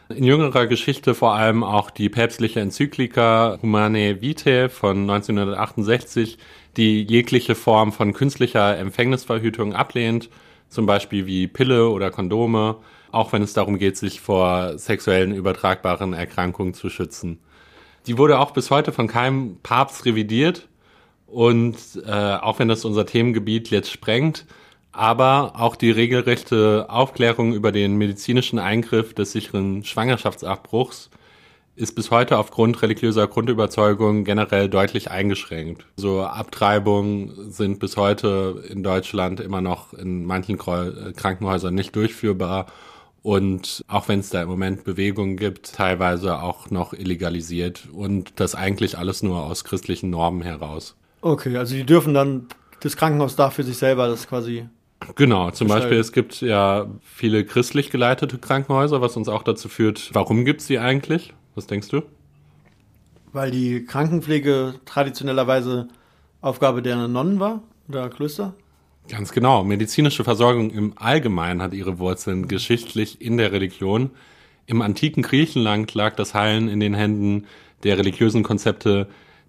[0.07, 6.37] In jüngerer Geschichte vor allem auch die päpstliche Enzyklika Humanae Vitae von 1968,
[6.77, 10.29] die jegliche Form von künstlicher Empfängnisverhütung ablehnt,
[10.69, 12.77] zum Beispiel wie Pille oder Kondome,
[13.11, 17.39] auch wenn es darum geht, sich vor sexuellen übertragbaren Erkrankungen zu schützen.
[18.05, 20.67] Die wurde auch bis heute von keinem Papst revidiert,
[21.27, 24.45] und äh, auch wenn das unser Themengebiet jetzt sprengt,
[24.93, 31.11] aber auch die regelrechte Aufklärung über den medizinischen Eingriff des sicheren Schwangerschaftsabbruchs
[31.75, 35.85] ist bis heute aufgrund religiöser Grundüberzeugung generell deutlich eingeschränkt.
[35.97, 42.65] So Abtreibungen sind bis heute in Deutschland immer noch in manchen Krankenhäusern nicht durchführbar
[43.23, 48.55] und auch wenn es da im Moment Bewegungen gibt, teilweise auch noch illegalisiert und das
[48.55, 50.95] eigentlich alles nur aus christlichen Normen heraus.
[51.21, 52.47] Okay, also die dürfen dann,
[52.81, 54.67] das Krankenhaus darf für sich selber das quasi
[55.15, 60.09] Genau, zum Beispiel, es gibt ja viele christlich geleitete Krankenhäuser, was uns auch dazu führt,
[60.13, 61.33] warum gibt es die eigentlich?
[61.55, 62.01] Was denkst du?
[63.31, 65.87] Weil die Krankenpflege traditionellerweise
[66.41, 68.53] Aufgabe der Nonnen war oder Klöster?
[69.09, 69.63] Ganz genau.
[69.63, 74.11] Medizinische Versorgung im Allgemeinen hat ihre Wurzeln geschichtlich in der Religion.
[74.65, 77.45] Im antiken Griechenland lag das Heilen in den Händen
[77.83, 79.07] der religiösen Konzepte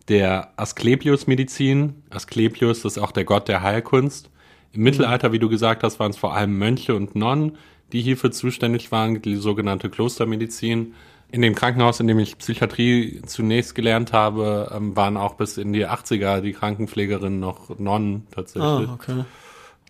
[0.08, 2.02] der Asklepios-Medizin.
[2.10, 4.30] Asklepios ist auch der Gott der Heilkunst.
[4.72, 7.58] Im Mittelalter, wie du gesagt hast, waren es vor allem Mönche und Nonnen,
[7.92, 10.94] die hierfür zuständig waren, die sogenannte Klostermedizin.
[11.30, 15.72] In dem Krankenhaus, in dem ich Psychiatrie zunächst gelernt habe, ähm, waren auch bis in
[15.72, 18.88] die 80er die Krankenpflegerinnen noch Nonnen tatsächlich.
[18.88, 19.24] Ah, okay.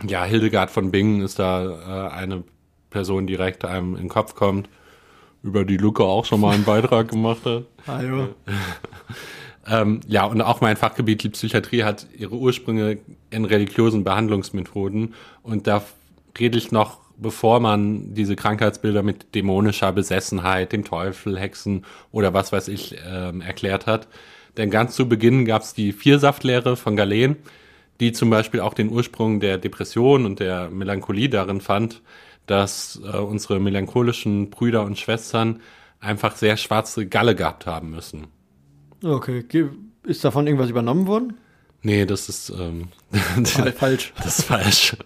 [0.06, 2.44] Ja, Hildegard von Bingen ist da äh, eine
[2.90, 4.68] Person, die direkt einem in den Kopf kommt,
[5.42, 7.64] über die Luca auch schon mal einen Beitrag gemacht hat.
[7.86, 8.28] Ah, ja.
[9.66, 12.98] ähm, ja, und auch mein Fachgebiet, die Psychiatrie, hat ihre Ursprünge
[13.30, 15.14] in religiösen Behandlungsmethoden.
[15.42, 15.82] Und da
[16.38, 22.52] rede ich noch bevor man diese Krankheitsbilder mit dämonischer Besessenheit, dem Teufel, Hexen oder was
[22.52, 24.08] weiß ich ähm, erklärt hat.
[24.56, 27.36] Denn ganz zu Beginn gab es die Viersaftlehre von Galen,
[28.00, 32.02] die zum Beispiel auch den Ursprung der Depression und der Melancholie darin fand,
[32.46, 35.60] dass äh, unsere melancholischen Brüder und Schwestern
[36.00, 38.28] einfach sehr schwarze Galle gehabt haben müssen.
[39.04, 39.44] Okay,
[40.04, 41.34] ist davon irgendwas übernommen worden?
[41.82, 42.88] Nee, das ist ähm,
[43.76, 44.12] falsch.
[44.16, 44.96] Das ist falsch.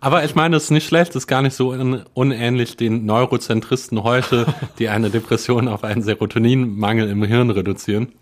[0.00, 3.06] Aber ich meine, es ist nicht schlecht, es ist gar nicht so un unähnlich den
[3.06, 8.12] Neurozentristen heute, die eine Depression auf einen Serotoninmangel im Hirn reduzieren.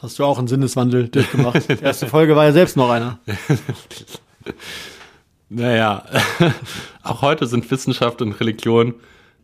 [0.00, 1.68] Hast du auch einen Sinneswandel durchgemacht?
[1.68, 3.18] Die erste Folge war ja selbst noch einer.
[5.48, 6.04] naja,
[7.02, 8.94] auch heute sind Wissenschaft und Religion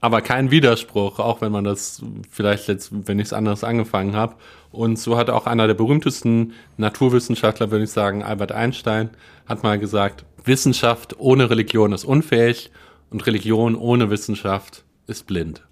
[0.03, 4.35] aber kein Widerspruch, auch wenn man das vielleicht jetzt, wenn ich es anders angefangen habe.
[4.73, 9.11] Und so hat auch einer der berühmtesten Naturwissenschaftler, würde ich sagen, Albert Einstein,
[9.47, 12.73] hat mal gesagt, Wissenschaft ohne Religion ist unfähig
[13.11, 15.63] und Religion ohne Wissenschaft ist blind.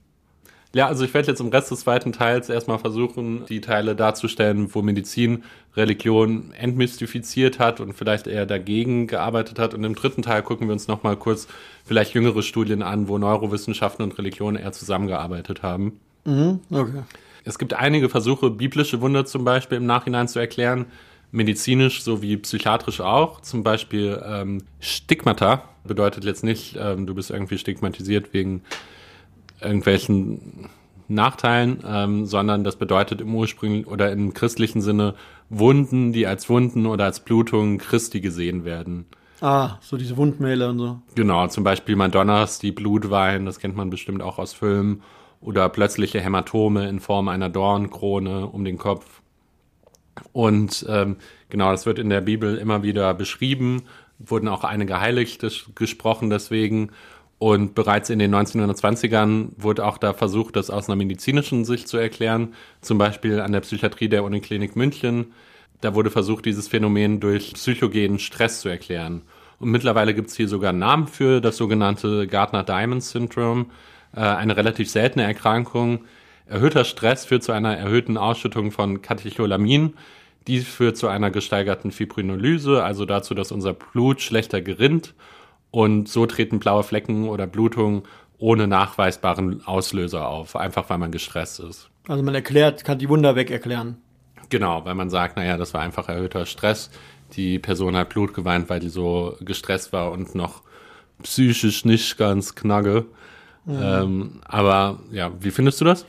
[0.73, 4.73] Ja, also ich werde jetzt im Rest des zweiten Teils erstmal versuchen, die Teile darzustellen,
[4.73, 5.43] wo Medizin
[5.77, 9.75] Religion entmystifiziert hat und vielleicht eher dagegen gearbeitet hat.
[9.75, 11.49] Und im dritten Teil gucken wir uns nochmal kurz
[11.85, 15.99] vielleicht jüngere Studien an, wo Neurowissenschaften und Religion eher zusammengearbeitet haben.
[16.25, 17.03] Mhm, okay.
[17.45, 20.87] Es gibt einige Versuche, biblische Wunder zum Beispiel im Nachhinein zu erklären,
[21.33, 23.41] medizinisch sowie psychiatrisch auch.
[23.41, 28.63] Zum Beispiel ähm, Stigmata bedeutet jetzt nicht, ähm, du bist irgendwie stigmatisiert wegen
[29.63, 30.69] irgendwelchen
[31.09, 35.15] Nachteilen, ähm, sondern das bedeutet im ursprünglichen oder im christlichen Sinne
[35.49, 39.07] Wunden, die als Wunden oder als Blutungen Christi gesehen werden.
[39.41, 41.01] Ah, so diese Wundmähle und so.
[41.15, 45.03] Genau, zum Beispiel Madonnas, die Blut weinen, das kennt man bestimmt auch aus Filmen.
[45.41, 49.23] Oder plötzliche Hämatome in Form einer Dornkrone um den Kopf.
[50.33, 51.17] Und ähm,
[51.49, 53.85] genau, das wird in der Bibel immer wieder beschrieben,
[54.19, 56.91] wurden auch einige Heiligte gesprochen deswegen.
[57.41, 61.97] Und bereits in den 1920ern wurde auch da versucht, das aus einer medizinischen Sicht zu
[61.97, 62.53] erklären.
[62.83, 65.33] Zum Beispiel an der Psychiatrie der Uniklinik München.
[65.81, 69.23] Da wurde versucht, dieses Phänomen durch psychogenen Stress zu erklären.
[69.59, 73.71] Und mittlerweile gibt es hier sogar einen Namen für das sogenannte Gardner-Diamond-Syndrom,
[74.15, 76.01] äh, eine relativ seltene Erkrankung.
[76.45, 79.95] Erhöhter Stress führt zu einer erhöhten Ausschüttung von Katecholamin.
[80.47, 85.15] Dies führt zu einer gesteigerten Fibrinolyse, also dazu, dass unser Blut schlechter gerinnt
[85.71, 88.03] und so treten blaue Flecken oder Blutungen
[88.39, 91.91] ohne nachweisbaren Auslöser auf, einfach weil man gestresst ist.
[92.09, 93.99] Also man erklärt, kann die Wunder weg erklären.
[94.49, 96.91] Genau, weil man sagt, naja, das war einfach erhöhter Stress.
[97.35, 100.63] Die Person hat Blut geweint, weil die so gestresst war und noch
[101.23, 103.07] psychisch nicht ganz knagge.
[103.67, 103.79] Mhm.
[103.81, 106.07] Ähm, aber ja, wie findest du das?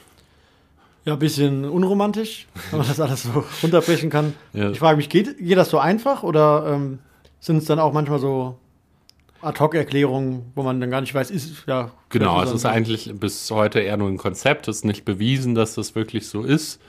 [1.03, 4.34] Ja, ein bisschen unromantisch, wenn man das alles so runterbrechen kann.
[4.53, 4.72] Ja.
[4.72, 6.99] Ich frage mich, geht, geht das so einfach oder ähm,
[7.39, 8.57] sind es dann auch manchmal so
[9.41, 11.91] Ad-Hoc-Erklärung, wo man dann gar nicht weiß, ist ja.
[12.09, 15.75] Genau, es ist eigentlich bis heute eher nur ein Konzept, es ist nicht bewiesen, dass
[15.75, 16.81] das wirklich so ist.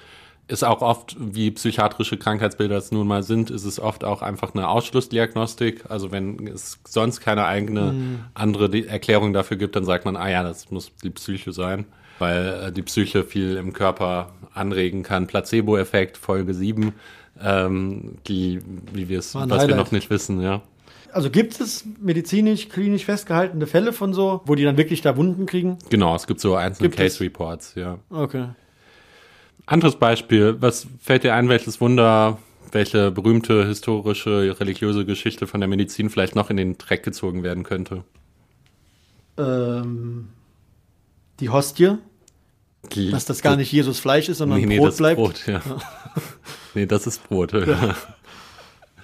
[0.48, 4.54] Ist auch oft, wie psychiatrische Krankheitsbilder es nun mal sind, ist es oft auch einfach
[4.54, 5.84] eine Ausschlussdiagnostik.
[5.88, 8.18] Also wenn es sonst keine eigene mhm.
[8.34, 11.86] andere Erklärung dafür gibt, dann sagt man, ah ja, das muss die Psyche sein,
[12.18, 15.26] weil äh, die Psyche viel im Körper anregen kann.
[15.26, 16.92] Placebo-Effekt, Folge 7,
[17.40, 18.60] ähm, die,
[18.92, 19.68] wie wir es, was Highlight.
[19.68, 20.60] wir noch nicht wissen, ja
[21.12, 25.46] also gibt es medizinisch, klinisch festgehaltene Fälle von so, wo die dann wirklich da Wunden
[25.46, 25.78] kriegen?
[25.90, 27.20] Genau, es gibt so einzelne gibt Case es?
[27.20, 27.98] Reports, ja.
[28.10, 28.48] Okay.
[29.66, 32.38] Anderes Beispiel, was fällt dir ein, welches Wunder,
[32.72, 37.62] welche berühmte historische, religiöse Geschichte von der Medizin vielleicht noch in den Dreck gezogen werden
[37.62, 38.04] könnte?
[39.38, 40.28] Ähm,
[41.40, 41.96] die Hostie,
[42.92, 45.20] Die- dass das gar nicht Jesus Fleisch ist, sondern nee, nee, Brot das bleibt.
[45.20, 45.62] Ist Brot, ja.
[46.74, 47.52] nee, das ist Brot.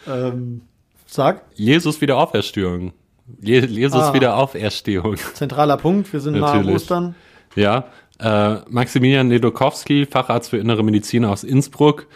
[0.07, 0.63] Ähm,
[1.09, 2.93] sag, Jesus Wiederauferstehung.
[3.41, 4.15] Je Jesus Ah.
[4.15, 5.17] Wiederauferstehung.
[5.35, 6.75] zentraler Punkt, wir sind Natürlich.
[6.77, 7.15] Ostern.
[7.57, 7.89] Ja,
[8.21, 12.07] äh, Maximilian Ledokowski, Facharzt für innere Medizin aus Innsbruck,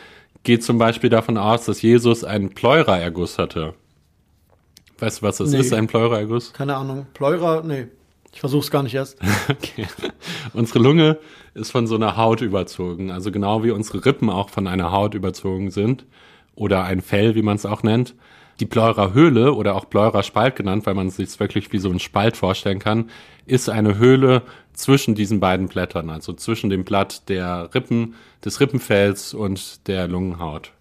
[0.42, 3.74] geht zum Beispiel davon aus, dass Jesus einen Pleuraerguss hatte.
[4.98, 5.58] Weißt du, was das Nee.
[5.58, 6.52] ist, ein Pleuraerguss?
[6.52, 7.06] Keine Ahnung.
[7.14, 7.86] Pleura, nee.
[8.32, 9.18] Ich versuch's gar nicht erst.
[9.48, 9.86] Okay.
[10.54, 11.18] Unsere Lunge
[11.54, 15.14] ist von so einer Haut überzogen, also genau wie unsere Rippen auch von einer Haut
[15.14, 16.06] überzogen sind
[16.54, 18.14] oder ein Fell, wie man es auch nennt.
[18.60, 22.36] Die Pleurahöhle oder auch Pleuraspalt genannt, weil man es sich wirklich wie so ein Spalt
[22.36, 23.10] vorstellen kann,
[23.46, 24.42] ist eine Höhle
[24.72, 30.72] zwischen diesen beiden Blättern, also zwischen dem Blatt der Rippen, des Rippenfells und der Lungenhaut.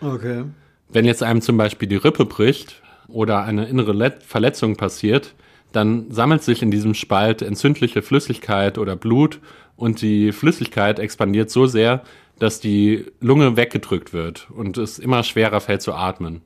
[0.00, 0.44] Okay.
[0.88, 5.34] Wenn jetzt einem zum Beispiel die Rippe bricht oder eine innere Let Verletzung passiert,
[5.72, 9.40] dann sammelt sich in diesem Spalt entzündliche Flüssigkeit oder Blut
[9.76, 12.02] und die Flüssigkeit expandiert so sehr,
[12.38, 16.42] dass die Lunge weggedrückt wird und es immer schwerer fällt zu atmen.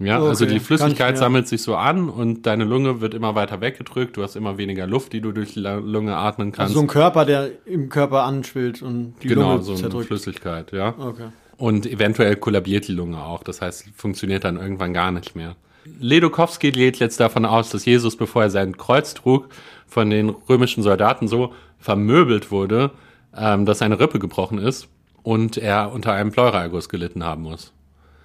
[0.00, 3.60] Ja, Okay, also die Flüssigkeit sammelt sich so an und deine Lunge wird immer weiter
[3.60, 6.70] weggedrückt, du hast immer weniger Luft, die du durch die Lunge atmen kannst.
[6.70, 10.08] Also so ein Körper, der im Körper anschwillt und die genau, Lunge so eine zerdrückt.
[10.08, 10.94] Flüssigkeit, ja.
[10.98, 11.28] Okay.
[11.56, 13.44] Und eventuell kollabiert die Lunge auch.
[13.44, 15.54] Das heißt, funktioniert dann irgendwann gar nicht mehr.
[16.00, 19.48] Ledokowski geht jetzt davon aus, dass Jesus, bevor er sein Kreuz trug,
[19.86, 22.90] von den römischen Soldaten so vermöbelt wurde,
[23.36, 24.88] ähm, dass seine Rippe gebrochen ist
[25.22, 27.72] und er unter einem Pleuraerguss gelitten haben muss.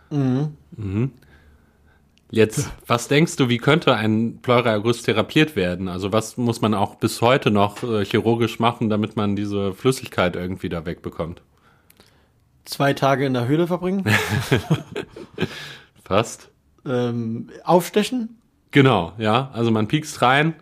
[0.09, 1.11] Mhm.
[2.31, 5.87] Jetzt, was denkst du, wie könnte ein Pleuraerguss therapiert werden?
[5.87, 10.35] Also was muss man auch bis heute noch äh, chirurgisch machen, damit man diese Flüssigkeit
[10.35, 11.41] irgendwie da wegbekommt?
[12.65, 14.05] Zwei Tage in der Höhle verbringen.
[16.03, 16.49] Fast.
[16.85, 18.37] ähm, aufstechen.
[18.69, 19.49] Genau, ja.
[19.53, 20.53] Also man piekst rein,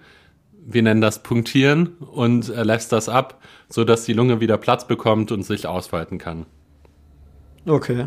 [0.65, 4.87] wir nennen das Punktieren und äh, lässt das ab, so dass die Lunge wieder Platz
[4.87, 6.45] bekommt und sich ausweiten kann.
[7.65, 8.05] Okay.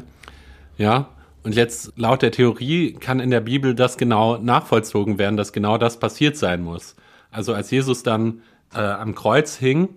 [0.78, 1.10] Ja.
[1.42, 5.78] Und jetzt laut der Theorie kann in der Bibel das genau nachvollzogen werden, dass genau
[5.78, 6.96] das passiert sein muss.
[7.30, 8.42] Also als Jesus dann
[8.74, 9.88] äh, am Kreuz hing,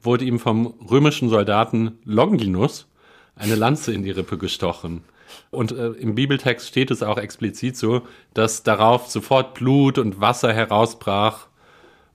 [0.00, 2.86] wurde ihm vom römischen Soldaten Longinus
[3.34, 5.02] eine Lanze in die Rippe gestochen.
[5.50, 8.02] Und äh, im Bibeltext steht es auch explizit so,
[8.34, 11.48] dass darauf sofort Blut und Wasser herausbrach.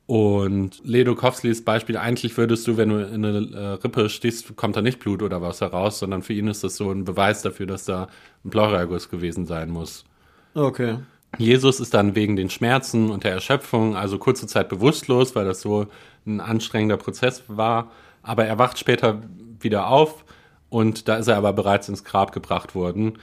[0.07, 4.81] Und Ledokowskis Beispiel, eigentlich würdest du, wenn du in eine äh, Rippe stichst, kommt da
[4.81, 7.83] nicht Blut oder Wasser raus, sondern für ihn ist das so ein Beweis dafür, dass
[7.83, 8.07] da
[8.45, 10.05] ein Pleuraerguss gewesen sein muss.
[10.53, 10.99] Okay.
[11.37, 15.59] Jesus ist dann wegen den Schmerzen und der Erschöpfung also kurze Zeit bewusstlos, weil das
[15.59, 15.87] so
[16.25, 17.91] ein anstrengender Prozess war.
[18.23, 19.21] Aber er wacht später
[19.59, 20.23] wieder auf
[20.69, 23.17] und da ist er aber bereits ins Grab gebracht worden.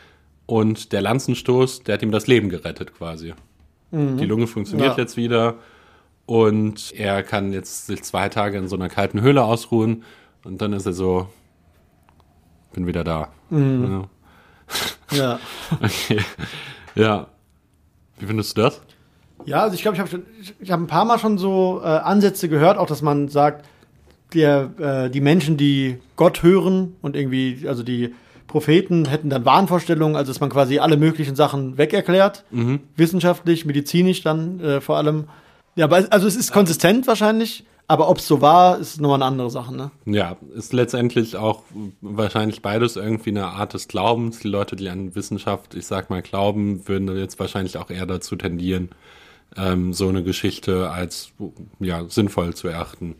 [0.44, 3.32] Und der Lanzenstoß, der hat ihm das Leben gerettet quasi.
[3.90, 5.02] Die Lunge funktioniert Ja.
[5.02, 5.54] jetzt wieder
[6.26, 10.04] und er kann jetzt sich zwei Tage in so einer kalten Höhle ausruhen
[10.44, 11.28] und dann ist er so,
[12.72, 13.28] bin wieder da.
[13.50, 14.08] Ja.
[15.12, 15.38] Ja.
[15.82, 16.20] Okay.
[16.94, 17.26] Ja.
[18.18, 18.80] Wie findest du das?
[19.46, 20.22] Ja, also ich glaube, ich habe
[20.60, 23.66] ich, hab ein paar Mal schon so äh, Ansätze gehört, auch dass man sagt,
[24.32, 28.14] der, äh, die Menschen, die Gott hören und irgendwie, also die
[28.46, 32.44] Propheten hätten dann Wahnvorstellungen, also dass man quasi alle möglichen Sachen wegerklärt,
[32.96, 35.24] wissenschaftlich, medizinisch dann äh, vor allem.
[35.76, 39.50] Ja, also es ist konsistent wahrscheinlich, aber ob es so war, ist nochmal eine andere
[39.50, 39.90] Sache, ne?
[40.06, 41.62] Ja, ist letztendlich auch
[42.00, 44.38] wahrscheinlich beides irgendwie eine Art des Glaubens.
[44.38, 48.36] Die Leute, die an Wissenschaft, ich sag mal, glauben, würden jetzt wahrscheinlich auch eher dazu
[48.36, 48.90] tendieren,
[49.56, 51.32] ähm, so eine Geschichte als
[51.78, 53.16] ja, sinnvoll zu erachten.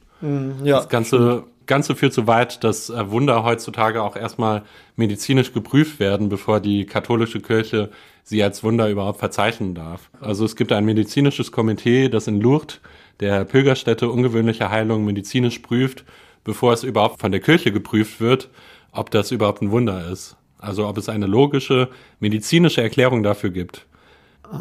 [0.64, 0.78] Ja.
[0.78, 4.62] Das Ganze, Ganze führt so weit, dass äh, Wunder heutzutage auch erstmal
[4.96, 7.90] medizinisch geprüft werden, bevor die katholische Kirche
[8.24, 10.10] sie als Wunder überhaupt verzeichnen darf.
[10.20, 12.80] Also es gibt ein medizinisches Komitee, das in Lourdes,
[13.20, 16.04] der Pilgerstätte, ungewöhnliche Heilungen medizinisch prüft,
[16.42, 18.48] bevor es überhaupt von der Kirche geprüft wird,
[18.90, 20.36] ob das überhaupt ein Wunder ist.
[20.58, 23.86] Also ob es eine logische medizinische Erklärung dafür gibt.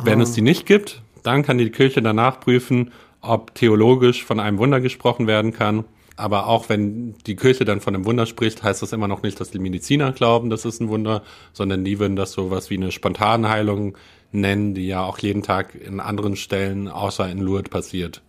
[0.03, 2.91] Wenn es die nicht gibt, dann kann die Kirche danach prüfen,
[3.21, 5.85] ob theologisch von einem Wunder gesprochen werden kann.
[6.15, 9.39] Aber auch wenn die Kirche dann von einem Wunder spricht, heißt das immer noch nicht,
[9.39, 12.91] dass die Mediziner glauben, das ist ein Wunder, sondern die würden das sowas wie eine
[12.91, 13.97] Spontanheilung
[14.31, 18.21] nennen, die ja auch jeden Tag in anderen Stellen außer in Lourdes passiert.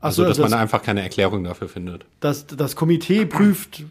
[0.00, 2.04] Also, so, dass also man das- einfach keine Erklärung dafür findet.
[2.20, 3.84] Das, das Komitee prüft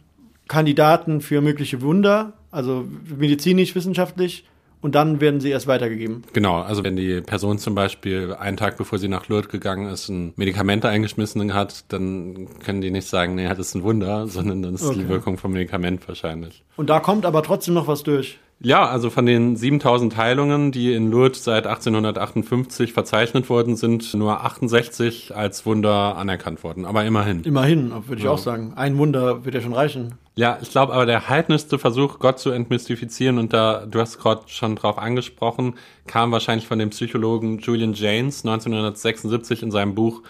[0.48, 2.86] Kandidaten für mögliche Wunder, also
[3.18, 4.46] medizinisch, wissenschaftlich,
[4.86, 6.22] und dann werden sie erst weitergegeben.
[6.34, 10.10] Genau, also wenn die Person zum Beispiel einen Tag bevor sie nach Lourdes gegangen ist,
[10.10, 14.62] ein Medikament eingeschmissen hat, dann können die nicht sagen, nee, das ist ein Wunder, sondern
[14.62, 15.00] dann ist okay.
[15.00, 16.64] die Wirkung vom Medikament wahrscheinlich.
[16.78, 18.38] Und da kommt aber trotzdem noch was durch.
[18.60, 24.46] Ja, also von den 7000 Heilungen, die in Lourdes seit 1858 verzeichnet worden sind, nur
[24.46, 26.86] 68 als Wunder anerkannt worden.
[26.86, 27.42] Aber immerhin.
[27.42, 28.30] Immerhin, würde ich ja.
[28.30, 28.74] auch sagen.
[28.76, 30.14] Ein Wunder wird ja schon reichen.
[30.38, 34.44] Ja, ich glaube aber der heidnischste Versuch, Gott zu entmystifizieren, und da, du hast gerade
[34.48, 35.76] schon drauf angesprochen,
[36.08, 40.24] kam wahrscheinlich von dem Psychologen Julian James 1976 in seinem Buch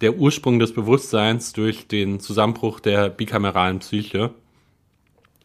[0.00, 4.30] Der Ursprung des Bewusstseins durch den Zusammenbruch der bikameralen Psyche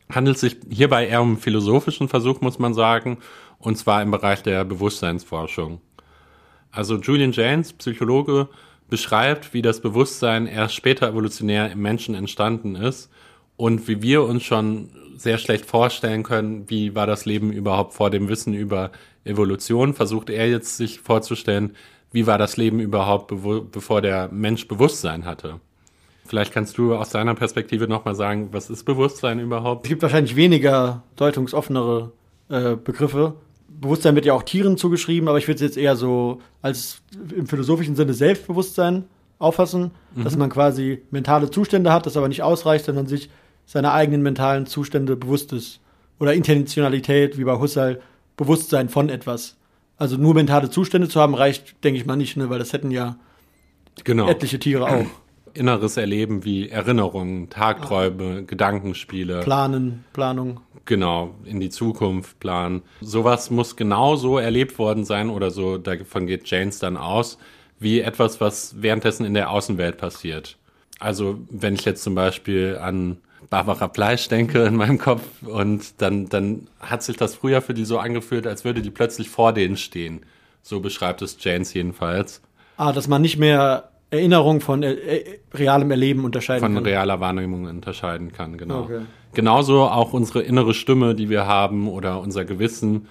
[0.10, 3.18] handelt sich hierbei eher um einen philosophischen Versuch, muss man sagen,
[3.60, 5.82] und zwar im Bereich der Bewusstseinsforschung.
[6.72, 8.48] Also Julian James, Psychologe,
[8.90, 13.12] beschreibt, wie das Bewusstsein erst später evolutionär im Menschen entstanden ist
[13.58, 18.10] und wie wir uns schon sehr schlecht vorstellen können, wie war das Leben überhaupt vor
[18.10, 18.92] dem Wissen über
[19.26, 21.76] Evolution, versucht er jetzt sich vorzustellen,
[22.12, 23.34] wie war das Leben überhaupt,
[23.72, 25.60] bevor der Mensch Bewusstsein hatte.
[26.26, 29.86] Vielleicht kannst du aus deiner Perspektive nochmal sagen, was ist Bewusstsein überhaupt?
[29.86, 32.12] Es gibt wahrscheinlich weniger deutungsoffenere
[32.50, 33.36] äh, Begriffe.
[33.68, 37.02] Bewusstsein wird ja auch Tieren zugeschrieben, aber ich würde es jetzt eher so als
[37.36, 39.06] im philosophischen Sinne Selbstbewusstsein
[39.40, 40.24] auffassen, mhm.
[40.24, 43.30] dass man quasi mentale Zustände hat, das aber nicht ausreicht, sondern sich
[43.68, 45.80] seiner eigenen mentalen Zustände bewusst ist.
[46.20, 48.02] Oder Intentionalität, wie bei Husserl,
[48.38, 49.58] Bewusstsein von etwas.
[49.98, 52.50] Also nur mentale Zustände zu haben, reicht, denke ich mal, nicht, ne?
[52.50, 53.18] weil das hätten ja
[54.04, 54.28] genau.
[54.28, 55.06] etliche Tiere auch
[55.54, 58.42] inneres Erleben wie Erinnerungen, Tagträume, ah.
[58.46, 59.42] Gedankenspiele.
[59.42, 60.62] Planen, Planung.
[60.86, 62.84] Genau, in die Zukunft planen.
[63.02, 67.38] Sowas muss genauso erlebt worden sein oder so, davon geht Janes dann aus,
[67.80, 70.58] wie etwas, was währenddessen in der Außenwelt passiert.
[71.00, 73.18] Also, wenn ich jetzt zum Beispiel an
[73.50, 77.86] Barbara Fleisch denke in meinem Kopf und dann, dann hat sich das früher für die
[77.86, 80.22] so angefühlt, als würde die plötzlich vor denen stehen.
[80.62, 82.42] So beschreibt es Janes jedenfalls.
[82.76, 86.84] Ah, dass man nicht mehr Erinnerung von äh, äh, realem Erleben unterscheiden von kann.
[86.84, 88.82] Von realer Wahrnehmung unterscheiden kann, genau.
[88.82, 89.02] Okay.
[89.34, 93.08] Genauso auch unsere innere Stimme, die wir haben oder unser Gewissen.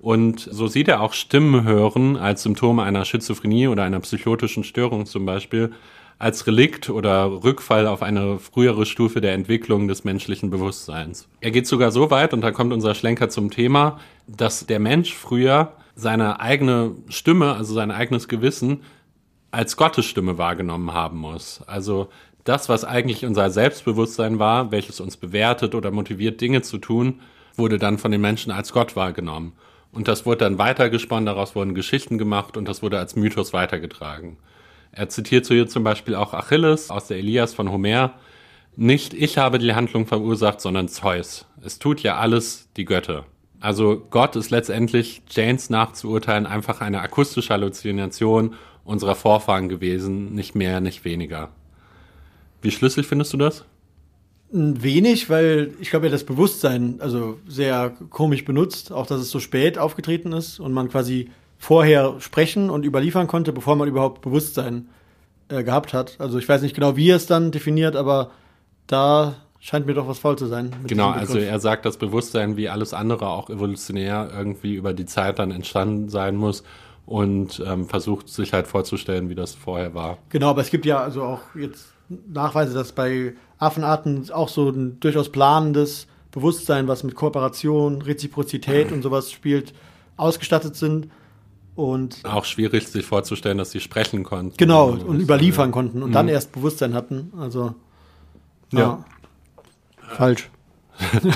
[0.00, 5.06] Und so sieht er auch Stimmen hören als Symptom einer Schizophrenie oder einer psychotischen Störung
[5.06, 5.72] zum Beispiel
[6.20, 11.26] als Relikt oder Rückfall auf eine frühere Stufe der Entwicklung des menschlichen Bewusstseins.
[11.40, 15.14] Er geht sogar so weit, und da kommt unser Schlenker zum Thema, dass der Mensch
[15.14, 18.82] früher seine eigene Stimme, also sein eigenes Gewissen,
[19.50, 21.62] als Gottesstimme wahrgenommen haben muss.
[21.66, 22.10] Also
[22.44, 27.20] das, was eigentlich unser Selbstbewusstsein war, welches uns bewertet oder motiviert, Dinge zu tun,
[27.56, 29.54] wurde dann von den Menschen als Gott wahrgenommen.
[29.90, 34.36] Und das wurde dann weitergesponnen, daraus wurden Geschichten gemacht und das wurde als Mythos weitergetragen.
[34.92, 38.14] Er zitiert so hier zum Beispiel auch Achilles aus der Elias von Homer.
[38.76, 41.46] Nicht ich habe die Handlung verursacht, sondern Zeus.
[41.62, 43.26] Es tut ja alles die Götter.
[43.60, 50.80] Also Gott ist letztendlich Janes nachzuurteilen einfach eine akustische Halluzination unserer Vorfahren gewesen, nicht mehr,
[50.80, 51.50] nicht weniger.
[52.62, 53.64] Wie schlüssig findest du das?
[54.52, 59.38] Wenig, weil ich glaube ja das Bewusstsein also sehr komisch benutzt, auch dass es so
[59.38, 61.30] spät aufgetreten ist und man quasi
[61.60, 64.88] vorher sprechen und überliefern konnte, bevor man überhaupt Bewusstsein
[65.48, 66.16] äh, gehabt hat.
[66.18, 68.30] Also ich weiß nicht genau, wie er es dann definiert, aber
[68.86, 70.74] da scheint mir doch was faul zu sein.
[70.86, 75.38] Genau, also er sagt, dass Bewusstsein wie alles andere auch evolutionär irgendwie über die Zeit
[75.38, 76.64] dann entstanden sein muss
[77.04, 80.16] und ähm, versucht sich halt vorzustellen, wie das vorher war.
[80.30, 84.98] Genau, aber es gibt ja also auch jetzt Nachweise, dass bei Affenarten auch so ein
[84.98, 89.74] durchaus planendes Bewusstsein, was mit Kooperation, Reziprozität und sowas spielt,
[90.16, 91.08] ausgestattet sind.
[91.80, 94.56] Und auch schwierig sich vorzustellen, dass sie sprechen konnten.
[94.56, 96.14] Genau, und überliefern konnten und mhm.
[96.14, 97.32] dann erst Bewusstsein hatten.
[97.38, 97.74] Also
[98.72, 98.80] ja.
[98.80, 99.04] ja.
[100.14, 100.50] Falsch.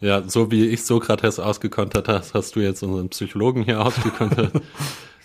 [0.00, 4.52] Ja, so wie ich Sokrates ausgekontert hast, hast du jetzt unseren Psychologen hier ausgekontert.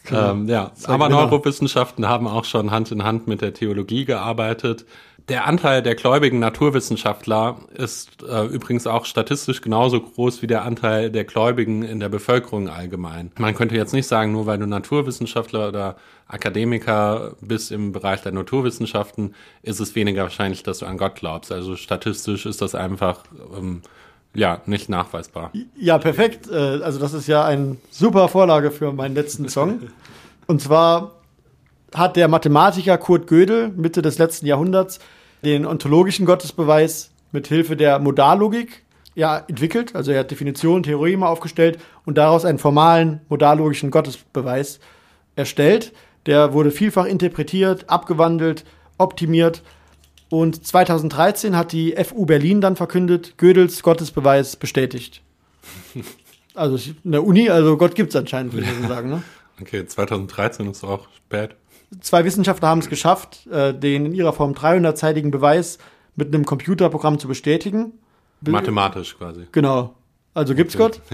[0.06, 0.32] genau.
[0.32, 4.86] ähm, ja, aber Neurowissenschaften haben auch schon Hand in Hand mit der Theologie gearbeitet.
[5.28, 11.12] Der Anteil der gläubigen Naturwissenschaftler ist äh, übrigens auch statistisch genauso groß wie der Anteil
[11.12, 13.32] der Gläubigen in der Bevölkerung allgemein.
[13.38, 15.96] Man könnte jetzt nicht sagen, nur weil du Naturwissenschaftler oder
[16.28, 21.52] Akademiker bist im Bereich der Naturwissenschaften, ist es weniger wahrscheinlich, dass du an Gott glaubst.
[21.52, 23.24] Also statistisch ist das einfach
[23.58, 23.82] ähm,
[24.34, 25.52] ja, nicht nachweisbar.
[25.78, 26.50] Ja, perfekt.
[26.50, 29.90] Äh, also das ist ja eine super Vorlage für meinen letzten Song.
[30.48, 31.21] Und zwar
[31.94, 35.00] hat der Mathematiker Kurt Gödel Mitte des letzten Jahrhunderts
[35.44, 38.84] den ontologischen Gottesbeweis mit Hilfe der Modallogik
[39.16, 39.96] ja, entwickelt.
[39.96, 44.80] Also er hat Definitionen, Theoreme aufgestellt und daraus einen formalen modallogischen Gottesbeweis
[45.36, 45.94] erstellt.
[46.26, 48.64] Der wurde vielfach interpretiert, abgewandelt,
[48.98, 49.64] optimiert
[50.32, 55.22] und 2013 hat die FU Berlin dann verkündet, Gödels Gottesbeweis bestätigt.
[56.54, 59.10] Also in der Uni, also Gott gibt's anscheinend, würde ich sagen.
[59.10, 59.24] Ne?
[59.62, 61.56] Okay, 2013 ist auch spät.
[62.00, 65.78] Zwei Wissenschaftler haben es geschafft, äh, den in ihrer Form 300-seitigen Beweis
[66.16, 67.94] mit einem Computerprogramm zu bestätigen.
[68.40, 69.48] Be Mathematisch quasi.
[69.52, 69.94] Genau.
[70.34, 71.02] Also gibt's Gott?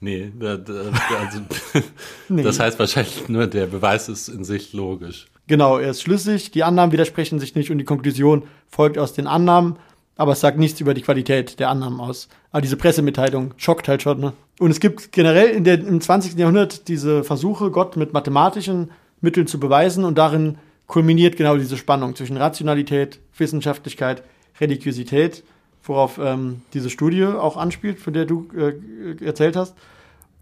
[0.00, 0.72] Nee, da, da,
[1.18, 1.40] also,
[2.28, 2.42] Nee.
[2.42, 5.28] das heißt wahrscheinlich nur, der Beweis ist in sich logisch.
[5.46, 9.26] Genau, er ist schlüssig, die Annahmen widersprechen sich nicht und die Konklusion folgt aus den
[9.26, 9.76] Annahmen,
[10.16, 12.28] aber es sagt nichts über die Qualität der Annahmen aus.
[12.50, 14.20] Aber diese Pressemitteilung schockt halt schon.
[14.20, 14.34] Ne?
[14.58, 16.38] Und es gibt generell in der, im 20.
[16.38, 18.90] Jahrhundert diese Versuche, Gott mit mathematischen
[19.24, 24.22] Mitteln zu beweisen und darin kulminiert genau diese Spannung zwischen Rationalität, Wissenschaftlichkeit,
[24.60, 25.42] Religiosität,
[25.82, 29.74] worauf ähm, diese Studie auch anspielt, von der du äh, erzählt hast.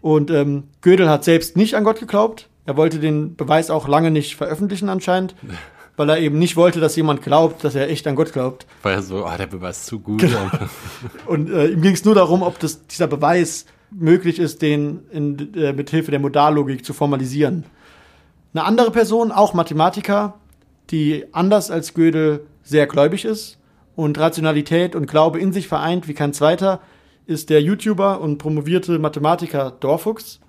[0.01, 2.49] Und ähm, Gödel hat selbst nicht an Gott geglaubt.
[2.65, 5.35] Er wollte den Beweis auch lange nicht veröffentlichen anscheinend,
[5.97, 8.65] weil er eben nicht wollte, dass jemand glaubt, dass er echt an Gott glaubt.
[8.81, 10.21] Weil er so, oh, der Beweis ist zu gut.
[10.21, 10.49] Genau.
[11.25, 15.53] Und äh, ihm ging es nur darum, ob das, dieser Beweis möglich ist, den in,
[15.55, 17.63] äh, mit Hilfe der Modallogik zu formalisieren.
[18.53, 20.35] Eine andere Person, auch Mathematiker,
[20.91, 23.57] die anders als Gödel sehr gläubig ist
[23.95, 26.79] und Rationalität und Glaube in sich vereint wie kein zweiter,
[27.25, 30.39] ist der YouTuber und promovierte Mathematiker Dorfuchs.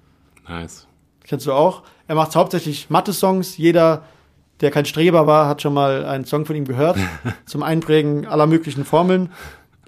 [0.46, 0.86] Nice.
[1.26, 1.82] Kennst du auch?
[2.06, 3.56] Er macht hauptsächlich Mathe-Songs.
[3.56, 4.04] Jeder,
[4.60, 6.98] der kein Streber war, hat schon mal einen Song von ihm gehört.
[7.46, 9.32] zum Einprägen aller möglichen Formeln.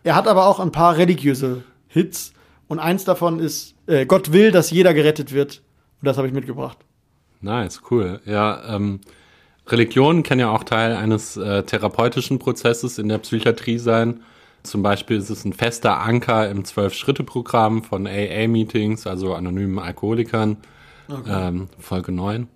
[0.04, 2.32] Er hat aber auch ein paar religiöse Hits.
[2.68, 5.62] Und eins davon ist, äh, Gott will, dass jeder gerettet wird.
[6.00, 6.78] Und das habe ich mitgebracht.
[7.40, 8.20] Nice, cool.
[8.24, 9.00] Ja, ähm,
[9.68, 14.20] Religion kann ja auch Teil eines äh, therapeutischen Prozesses in der Psychiatrie sein.
[14.62, 20.56] Zum Beispiel ist es ein fester Anker im Zwölf-Schritte-Programm von AA-Meetings, also anonymen Alkoholikern,
[21.28, 22.48] ähm, Folge 9.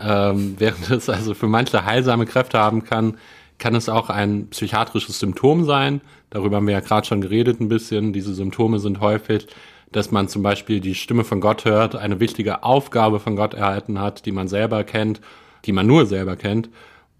[0.00, 3.16] Ähm, während es also für manche heilsame Kräfte haben kann,
[3.58, 6.00] kann es auch ein psychiatrisches Symptom sein.
[6.30, 8.12] Darüber haben wir ja gerade schon geredet ein bisschen.
[8.12, 9.46] Diese Symptome sind häufig,
[9.92, 14.00] dass man zum Beispiel die Stimme von Gott hört, eine wichtige Aufgabe von Gott erhalten
[14.00, 15.20] hat, die man selber kennt,
[15.64, 16.70] die man nur selber kennt,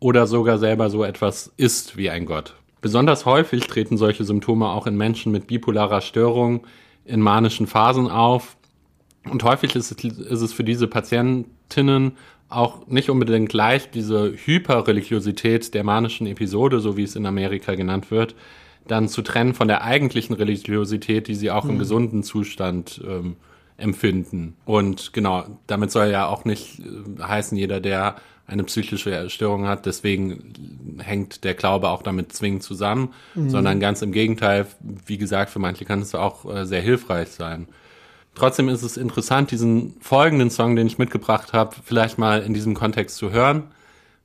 [0.00, 2.54] oder sogar selber so etwas ist wie ein Gott.
[2.80, 6.66] Besonders häufig treten solche Symptome auch in Menschen mit bipolarer Störung
[7.04, 8.56] in manischen Phasen auf.
[9.30, 12.12] Und häufig ist es, ist es für diese Patientinnen
[12.48, 18.10] auch nicht unbedingt gleich diese Hyperreligiosität der manischen Episode, so wie es in Amerika genannt
[18.10, 18.34] wird,
[18.86, 23.36] dann zu trennen von der eigentlichen Religiosität, die sie auch im gesunden Zustand ähm,
[23.76, 24.56] empfinden.
[24.64, 28.16] Und genau, damit soll ja auch nicht äh, heißen, jeder, der
[28.46, 34.12] eine psychische Störung hat, deswegen hängt der Glaube auch damit zwingend zusammen, sondern ganz im
[34.12, 34.66] Gegenteil,
[35.06, 37.68] wie gesagt, für manche kann es auch äh, sehr hilfreich sein.
[38.34, 42.74] Trotzdem ist es interessant, diesen folgenden Song, den ich mitgebracht habe, vielleicht mal in diesem
[42.74, 43.64] Kontext zu hören.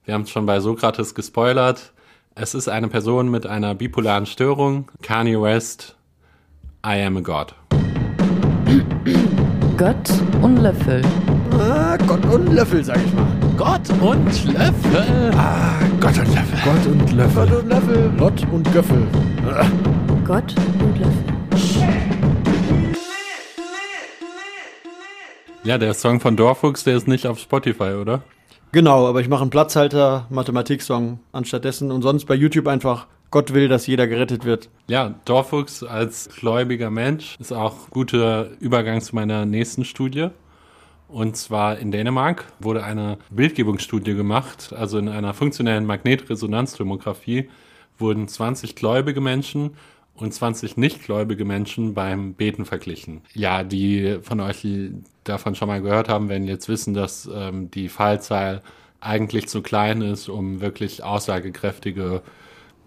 [0.06, 1.94] Wir haben es schon bei Sokrates gespoilert.
[2.40, 5.98] Es ist eine Person mit einer bipolaren Störung, Kanye West,
[6.86, 7.56] I am a God.
[9.76, 10.08] Gott
[10.44, 11.02] und Löffel.
[11.60, 13.26] Ah, Gott und Löffel, sag ich mal.
[13.58, 15.32] Gott und Löffel.
[15.36, 16.60] Ah, Gott und Löffel.
[16.64, 17.48] Gott und Löffel.
[17.48, 18.12] Gott und Löffel.
[18.20, 19.08] Lott und Göffel.
[20.24, 21.24] Gott und Löffel.
[25.64, 28.22] Ja, der Song von Dorfuchs, der ist nicht auf Spotify, oder?
[28.72, 33.68] Genau, aber ich mache einen Platzhalter Mathematik-Song anstattdessen und sonst bei YouTube einfach Gott will,
[33.68, 34.70] dass jeder gerettet wird.
[34.88, 40.30] Ja, Dorfuchs als gläubiger Mensch ist auch guter Übergang zu meiner nächsten Studie.
[41.10, 47.50] Und zwar in Dänemark wurde eine Bildgebungsstudie gemacht, also in einer funktionellen Magnetresonanztomographie
[47.98, 49.72] wurden 20 gläubige Menschen
[50.18, 53.22] und 20 nichtgläubige Menschen beim Beten verglichen.
[53.34, 54.92] Ja, die von euch, die
[55.24, 58.62] davon schon mal gehört haben, werden jetzt wissen, dass ähm, die Fallzahl
[59.00, 62.24] eigentlich zu klein ist, um wirklich aussagekräftige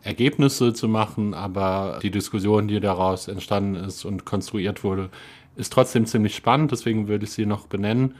[0.02, 5.10] Ergebnisse zu machen, aber die Diskussion, die daraus entstanden ist und konstruiert wurde,
[5.56, 8.14] ist trotzdem ziemlich spannend, deswegen würde ich sie noch benennen.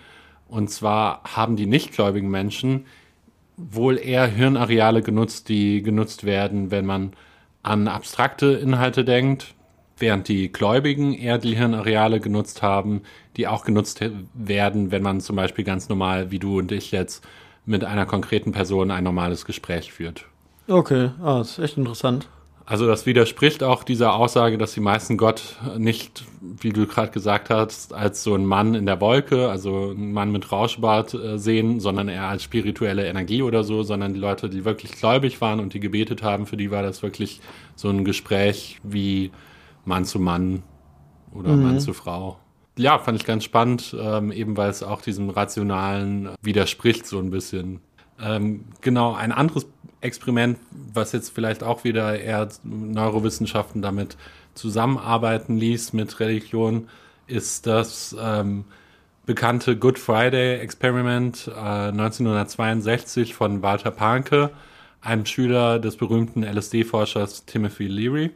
[0.46, 2.86] Und zwar haben die nichtgläubigen Menschen
[3.56, 7.12] wohl eher Hirnareale genutzt, die genutzt werden, wenn man
[7.62, 9.54] an abstrakte Inhalte denkt,
[9.98, 13.02] während die Gläubigen eher die Hirnareale genutzt haben,
[13.36, 14.02] die auch genutzt
[14.34, 17.26] werden, wenn man zum Beispiel ganz normal, wie du und ich jetzt,
[17.66, 20.24] mit einer konkreten Person ein normales Gespräch führt.
[20.66, 22.28] Okay, ah, ist echt interessant.
[22.70, 27.50] Also das widerspricht auch dieser Aussage, dass die meisten Gott nicht, wie du gerade gesagt
[27.50, 31.80] hast, als so ein Mann in der Wolke, also ein Mann mit Rauschbart äh, sehen,
[31.80, 35.74] sondern eher als spirituelle Energie oder so, sondern die Leute, die wirklich gläubig waren und
[35.74, 37.40] die gebetet haben, für die war das wirklich
[37.74, 39.32] so ein Gespräch wie
[39.84, 40.62] Mann zu Mann
[41.34, 42.38] oder Mann zu Frau.
[42.78, 47.30] Ja, fand ich ganz spannend, ähm, eben weil es auch diesem Rationalen widerspricht so ein
[47.30, 47.80] bisschen.
[48.22, 49.66] Ähm, genau, ein anderes
[50.00, 50.58] Experiment,
[50.92, 54.16] was jetzt vielleicht auch wieder eher Neurowissenschaften damit
[54.54, 56.88] zusammenarbeiten ließ mit Religion,
[57.26, 58.64] ist das ähm,
[59.26, 64.50] bekannte Good Friday Experiment äh, 1962 von Walter Panke,
[65.00, 68.30] einem Schüler des berühmten LSD-Forschers Timothy Leary.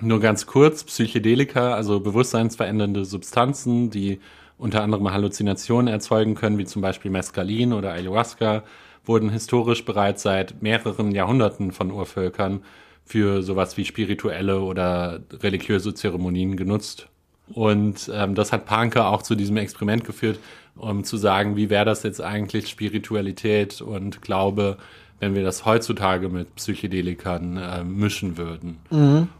[0.00, 4.20] Nur ganz kurz, Psychedelika, also bewusstseinsverändernde Substanzen, die
[4.62, 8.62] unter anderem Halluzinationen erzeugen können, wie zum Beispiel Mescalin oder Ayahuasca,
[9.04, 12.62] wurden historisch bereits seit mehreren Jahrhunderten von Urvölkern
[13.04, 17.08] für sowas wie spirituelle oder religiöse Zeremonien genutzt.
[17.52, 20.38] Und ähm, das hat Panke auch zu diesem Experiment geführt,
[20.76, 24.78] um zu sagen, wie wäre das jetzt eigentlich Spiritualität und Glaube,
[25.22, 28.78] wenn wir das heutzutage mit Psychedelikern äh, mischen würden.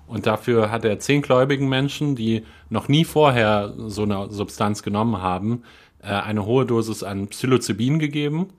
[0.06, 5.20] Und dafür hat er zehn gläubigen Menschen, die noch nie vorher so eine Substanz genommen
[5.20, 5.64] haben,
[6.00, 8.50] äh, eine hohe Dosis an Psilocybin gegeben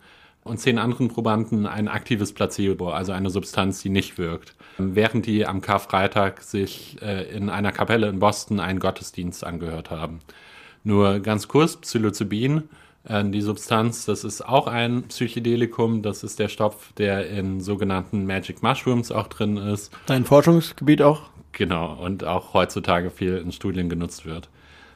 [0.44, 4.54] und zehn anderen Probanden ein aktives Placebo, also eine Substanz, die nicht wirkt.
[4.78, 10.20] Während die am Karfreitag sich äh, in einer Kapelle in Boston einen Gottesdienst angehört haben.
[10.84, 12.64] Nur ganz kurz, Psilocybin,
[13.06, 18.26] äh, die Substanz, das ist auch ein Psychedelikum, das ist der Stoff, der in sogenannten
[18.26, 19.92] Magic Mushrooms auch drin ist.
[20.06, 21.22] Dein Forschungsgebiet auch?
[21.52, 24.50] Genau, und auch heutzutage viel in Studien genutzt wird.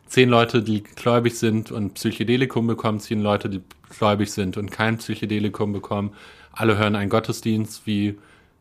[0.08, 4.98] Zehn Leute, die gläubig sind und Psychedelikum bekommen, zehn Leute, die gläubig sind und kein
[4.98, 6.14] Psychedelikum bekommen.
[6.54, 7.86] Alle hören einen Gottesdienst.
[7.86, 8.18] Wie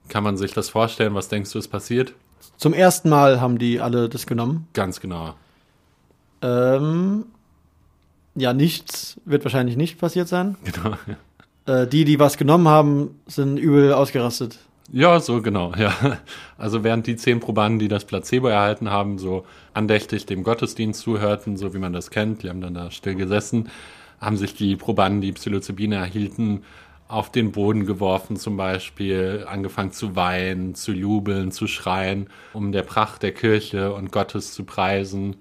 [0.09, 1.15] kann man sich das vorstellen?
[1.15, 2.13] Was denkst du, ist passiert?
[2.57, 4.67] Zum ersten Mal haben die alle das genommen.
[4.73, 5.35] Ganz genau.
[6.43, 7.27] Ähm,
[8.37, 10.57] ja, nichts wird wahrscheinlich nicht passiert sein.
[10.65, 10.97] Genau.
[11.67, 14.59] Äh, die, die was genommen haben, sind übel ausgerastet.
[14.93, 15.93] Ja, so genau, ja.
[16.59, 21.57] Also während die zehn Probanden, die das Placebo erhalten haben, so andächtig dem Gottesdienst zuhörten,
[21.57, 23.69] so wie man das kennt, die haben dann da still gesessen,
[24.21, 26.63] haben sich die Probanden, die Psilocybin erhielten,
[27.09, 32.83] auf den Boden geworfen zum Beispiel, angefangen zu weinen, zu jubeln, zu schreien, um der
[32.83, 35.37] Pracht der Kirche und Gottes zu preisen.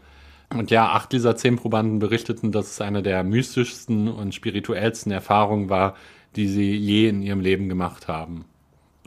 [0.54, 5.70] Und ja, acht dieser zehn Probanden berichteten, dass es eine der mystischsten und spirituellsten Erfahrungen
[5.70, 5.96] war,
[6.36, 8.46] die sie je in ihrem Leben gemacht haben.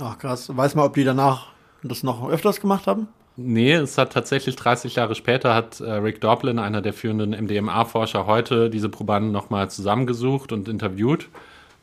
[0.01, 0.55] Ach krass.
[0.57, 1.49] Weiß mal, ob die danach
[1.83, 3.09] das noch öfters gemacht haben?
[3.37, 8.27] Nee, es hat tatsächlich 30 Jahre später hat äh, Rick Doblin, einer der führenden MDMA-Forscher
[8.27, 11.29] heute, diese Probanden nochmal zusammengesucht und interviewt.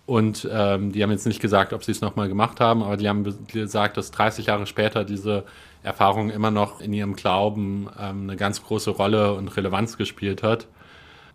[0.06, 3.08] Und ähm, die haben jetzt nicht gesagt, ob sie es nochmal gemacht haben, aber die
[3.10, 5.46] haben be- gesagt, dass 30 Jahre später diese
[5.86, 10.68] Erfahrung immer noch in ihrem Glauben ähm, eine ganz große Rolle und Relevanz gespielt hat.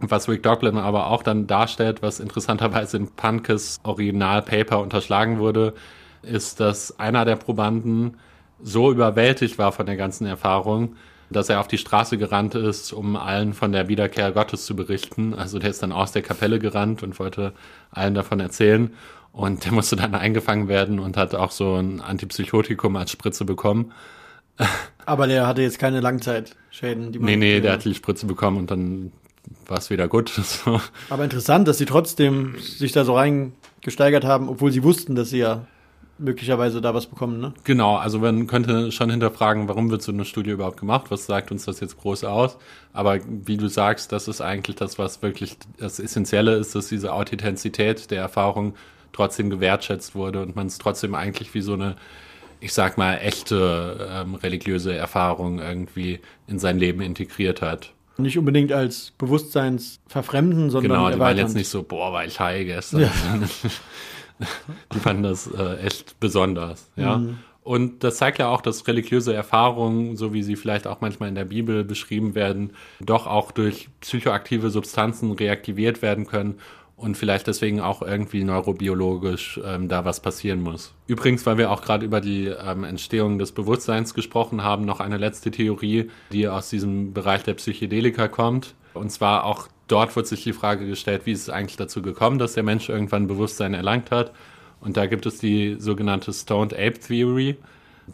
[0.00, 5.74] Was Rick Doblin aber auch dann darstellt, was interessanterweise in Punkes Originalpaper unterschlagen wurde,
[6.22, 8.16] ist, dass einer der Probanden
[8.62, 10.96] so überwältigt war von der ganzen Erfahrung,
[11.30, 15.34] dass er auf die Straße gerannt ist, um allen von der Wiederkehr Gottes zu berichten.
[15.34, 17.52] Also der ist dann aus der Kapelle gerannt und wollte
[17.90, 18.92] allen davon erzählen.
[19.32, 23.92] Und der musste dann eingefangen werden und hat auch so ein Antipsychotikum als Spritze bekommen.
[25.06, 27.12] Aber der hatte jetzt keine Langzeitschäden.
[27.12, 29.12] Die man- Nee, nee, der hat die Spritze bekommen und dann
[29.66, 30.32] war es wieder gut.
[31.10, 35.38] Aber interessant, dass sie trotzdem sich da so reingesteigert haben, obwohl sie wussten, dass sie
[35.38, 35.66] ja
[36.18, 37.54] möglicherweise da was bekommen, ne?
[37.64, 41.06] Genau, also man könnte schon hinterfragen, warum wird so eine Studie überhaupt gemacht?
[41.08, 42.58] Was sagt uns das jetzt groß aus?
[42.92, 47.14] Aber wie du sagst, das ist eigentlich das, was wirklich das Essentielle ist, dass diese
[47.14, 48.74] Authentizität der Erfahrung
[49.12, 51.96] trotzdem gewertschätzt wurde und man es trotzdem eigentlich wie so eine,
[52.60, 57.92] ich sag mal, echte ähm, religiöse Erfahrung irgendwie in sein Leben integriert hat.
[58.18, 62.66] Nicht unbedingt als Bewusstseinsverfremden, sondern Genau, die waren jetzt nicht so, boah, war ich high
[62.66, 63.10] gestern.
[64.92, 67.18] die fanden das äh, echt besonders, ja.
[67.18, 67.38] Mhm.
[67.62, 71.34] Und das zeigt ja auch, dass religiöse Erfahrungen, so wie sie vielleicht auch manchmal in
[71.34, 76.58] der Bibel beschrieben werden, doch auch durch psychoaktive Substanzen reaktiviert werden können
[77.00, 80.92] und vielleicht deswegen auch irgendwie neurobiologisch ähm, da was passieren muss.
[81.06, 85.16] Übrigens, weil wir auch gerade über die ähm, Entstehung des Bewusstseins gesprochen haben, noch eine
[85.16, 88.74] letzte Theorie, die aus diesem Bereich der Psychedelika kommt.
[88.92, 92.38] Und zwar auch dort wird sich die Frage gestellt, wie ist es eigentlich dazu gekommen,
[92.38, 94.32] dass der Mensch irgendwann Bewusstsein erlangt hat.
[94.80, 97.56] Und da gibt es die sogenannte Stoned Ape Theory,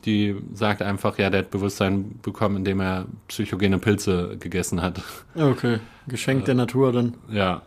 [0.04, 5.02] die sagt einfach, ja, der hat Bewusstsein bekommen, indem er psychogene Pilze gegessen hat.
[5.34, 7.14] Okay, Geschenk der Natur dann.
[7.30, 7.62] Ja.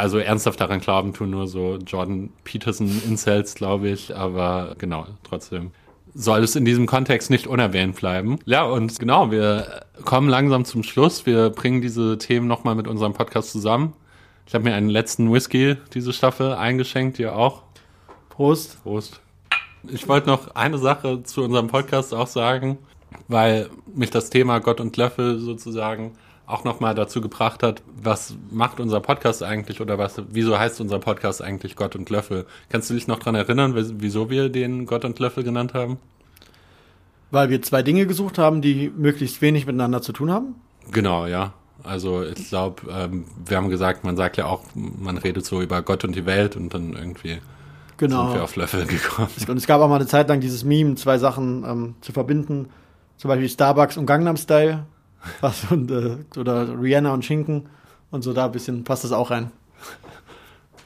[0.00, 5.72] Also ernsthaft daran glauben tun nur so Jordan Peterson Incels, glaube ich, aber genau, trotzdem
[6.14, 8.38] soll es in diesem Kontext nicht unerwähnt bleiben.
[8.46, 11.26] Ja, und genau, wir kommen langsam zum Schluss.
[11.26, 13.92] Wir bringen diese Themen nochmal mit unserem Podcast zusammen.
[14.46, 17.64] Ich habe mir einen letzten Whisky diese Staffel eingeschenkt, ihr auch.
[18.30, 18.82] Prost.
[18.82, 19.20] Prost.
[19.86, 22.78] Ich wollte noch eine Sache zu unserem Podcast auch sagen,
[23.28, 26.12] weil mich das Thema Gott und Löffel sozusagen
[26.50, 30.98] auch nochmal dazu gebracht hat, was macht unser Podcast eigentlich oder was, wieso heißt unser
[30.98, 32.46] Podcast eigentlich Gott und Löffel?
[32.68, 35.98] Kannst du dich noch dran erinnern, wieso wir den Gott und Löffel genannt haben?
[37.30, 40.56] Weil wir zwei Dinge gesucht haben, die möglichst wenig miteinander zu tun haben.
[40.90, 41.52] Genau, ja.
[41.82, 45.80] Also ich glaube, ähm, wir haben gesagt, man sagt ja auch, man redet so über
[45.82, 47.38] Gott und die Welt und dann irgendwie
[47.96, 48.24] Genau.
[48.26, 49.28] sind wir auf Löffel gekommen.
[49.46, 52.68] Und es gab auch mal eine Zeit lang dieses Meme, zwei Sachen ähm, zu verbinden.
[53.18, 54.86] Zum Beispiel Starbucks und Gangnam Style.
[55.40, 57.68] Was, und, äh, oder Rihanna und Schinken.
[58.10, 59.52] Und so da ein bisschen passt das auch rein.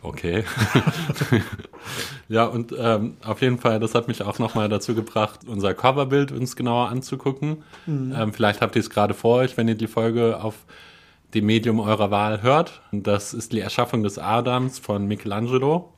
[0.02, 0.44] Okay.
[2.28, 6.31] ja, und ähm, auf jeden Fall, das hat mich auch nochmal dazu gebracht, unser Coverbild
[6.31, 7.62] uns genauer anzugucken.
[7.86, 10.66] Ähm, vielleicht habt ihr es gerade vor euch, wenn ihr die Folge auf
[11.32, 12.82] dem Medium eurer Wahl hört.
[12.93, 15.94] Das ist die Erschaffung des Adams von Michelangelo.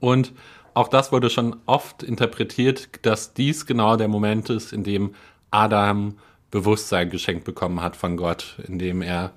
[0.00, 0.32] Und
[0.72, 5.14] auch das wurde schon oft interpretiert, dass dies genau der Moment ist, in dem
[5.50, 6.16] Adam
[6.54, 9.32] Bewusstsein geschenkt bekommen hat von Gott, indem er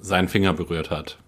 [0.00, 1.18] seinen Finger berührt hat.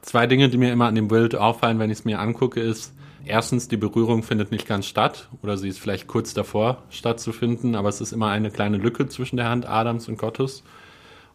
[0.00, 2.94] Zwei Dinge, die mir immer an dem Bild auffallen, wenn ich es mir angucke, ist,
[3.24, 7.88] erstens, die Berührung findet nicht ganz statt oder sie ist vielleicht kurz davor stattzufinden, aber
[7.88, 10.62] es ist immer eine kleine Lücke zwischen der Hand Adams und Gottes.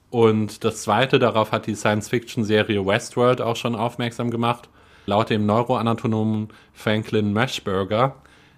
[0.09, 4.69] Und das zweite, darauf hat die Science-Fiction-Serie Westworld auch schon aufmerksam gemacht.
[5.07, 8.15] Laut dem Neuroanatomen Franklin Mashburger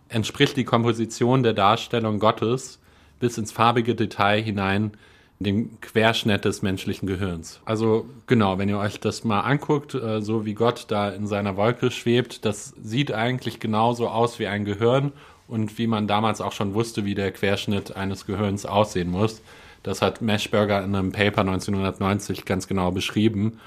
[0.08, 2.78] entspricht die Komposition der Darstellung Gottes
[3.24, 4.92] bis ins farbige Detail hinein
[5.40, 7.62] dem Querschnitt des menschlichen Gehirns.
[7.64, 11.56] Also genau, wenn ihr euch das mal anguckt, äh, so wie Gott da in seiner
[11.56, 15.14] Wolke schwebt, das sieht eigentlich genauso aus wie ein Gehirn
[15.48, 19.42] und wie man damals auch schon wusste, wie der Querschnitt eines Gehirns aussehen muss.
[19.84, 23.58] Das hat Mashburger in einem Paper 1990 ganz genau beschrieben.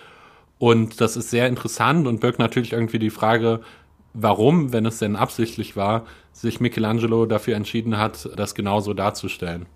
[0.58, 3.60] Und das ist sehr interessant und birgt natürlich irgendwie die Frage,
[4.18, 9.66] warum, wenn es denn absichtlich war, sich Michelangelo dafür entschieden hat, das genauso darzustellen.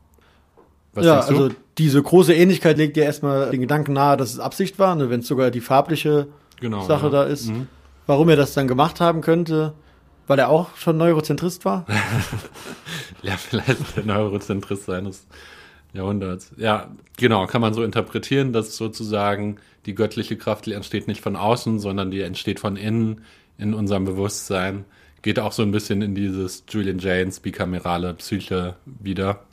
[0.93, 4.79] Was ja, also diese große Ähnlichkeit legt ja erstmal den Gedanken nahe, dass es Absicht
[4.79, 6.27] war, ne, wenn es sogar die farbliche
[6.61, 7.11] Genau, Sache ja.
[7.11, 7.49] da ist.
[7.49, 7.67] Mhm.
[8.07, 9.73] Warum er das dann gemacht haben könnte,
[10.27, 11.87] weil er auch schon Neurozentrist war.
[13.23, 15.27] Ja, vielleicht der Neurozentrist seines
[15.93, 16.53] Jahrhunderts.
[16.57, 16.89] Ja,
[17.19, 21.81] genau, kann man so interpretieren, dass sozusagen die göttliche Kraft, die entsteht nicht von außen,
[21.81, 23.21] sondern die entsteht von innen,
[23.61, 24.85] in unserem Bewusstsein.
[25.23, 29.45] Geht auch so ein bisschen in dieses Julian Janes bikamerale Psyche wieder.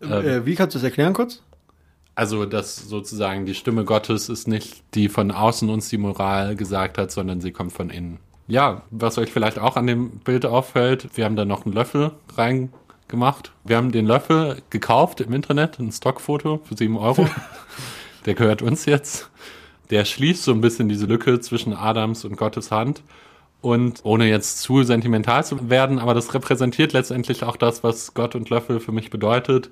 [0.00, 1.42] äh, wie kannst du das erklären kurz?
[2.14, 6.98] Also, dass sozusagen die Stimme Gottes ist nicht die von außen uns die Moral gesagt
[6.98, 8.18] hat, sondern sie kommt von innen.
[8.48, 12.12] Ja, was euch vielleicht auch an dem Bild auffällt, wir haben da noch einen Löffel
[12.36, 13.52] reingemacht.
[13.64, 17.28] Wir haben den Löffel gekauft im Internet, ein Stockfoto für 7 Euro.
[18.26, 19.30] Der gehört uns jetzt.
[19.90, 23.02] Der schließt so ein bisschen diese Lücke zwischen Adams und Gottes Hand.
[23.60, 28.34] Und ohne jetzt zu sentimental zu werden, aber das repräsentiert letztendlich auch das, was Gott
[28.36, 29.70] und Löffel für mich bedeutet.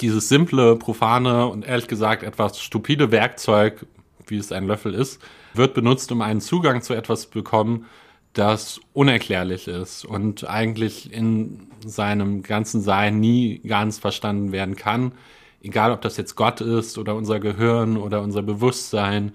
[0.00, 3.86] Dieses simple, profane und ehrlich gesagt etwas stupide Werkzeug,
[4.26, 5.20] wie es ein Löffel ist,
[5.52, 7.86] wird benutzt, um einen Zugang zu etwas zu bekommen,
[8.34, 15.12] das unerklärlich ist und eigentlich in seinem ganzen Sein nie ganz verstanden werden kann.
[15.62, 19.32] Egal, ob das jetzt Gott ist oder unser Gehirn oder unser Bewusstsein.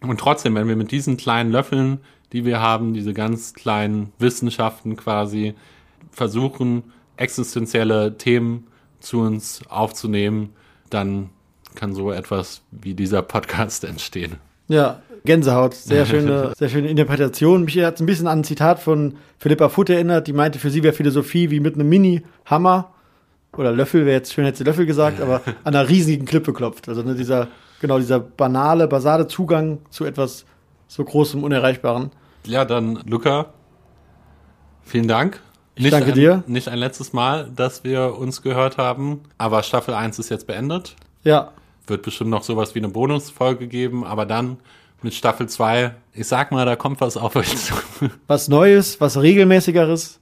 [0.00, 2.00] Und trotzdem, wenn wir mit diesen kleinen Löffeln,
[2.32, 5.54] die wir haben, diese ganz kleinen Wissenschaften quasi,
[6.10, 6.84] versuchen,
[7.16, 8.66] existenzielle Themen
[9.00, 10.50] zu uns aufzunehmen,
[10.88, 11.30] dann
[11.74, 14.36] kann so etwas wie dieser Podcast entstehen.
[14.68, 15.74] Ja, Gänsehaut.
[15.74, 17.64] Sehr schöne, sehr schöne Interpretation.
[17.64, 20.70] Mich hat es ein bisschen an ein Zitat von Philippa Foot erinnert, die meinte, für
[20.70, 22.92] sie wäre Philosophie wie mit einem Mini-Hammer
[23.56, 26.88] oder Löffel, wäre jetzt schön, hätte sie Löffel gesagt, aber an einer riesigen Klippe klopft.
[26.88, 27.48] Also ne, dieser,
[27.80, 30.44] genau, dieser banale, basale Zugang zu etwas
[30.88, 32.10] so großem, Unerreichbaren.
[32.46, 33.46] Ja, dann Luca,
[34.82, 35.40] vielen Dank.
[35.74, 36.44] Ich danke ein, dir.
[36.46, 40.96] Nicht ein letztes Mal, dass wir uns gehört haben, aber Staffel 1 ist jetzt beendet.
[41.24, 41.52] Ja,
[41.86, 44.58] Wird bestimmt noch sowas wie eine Bonusfolge geben, aber dann
[45.02, 47.74] mit Staffel 2, ich sag mal, da kommt was auf euch zu.
[48.26, 50.20] was Neues, was Regelmäßigeres.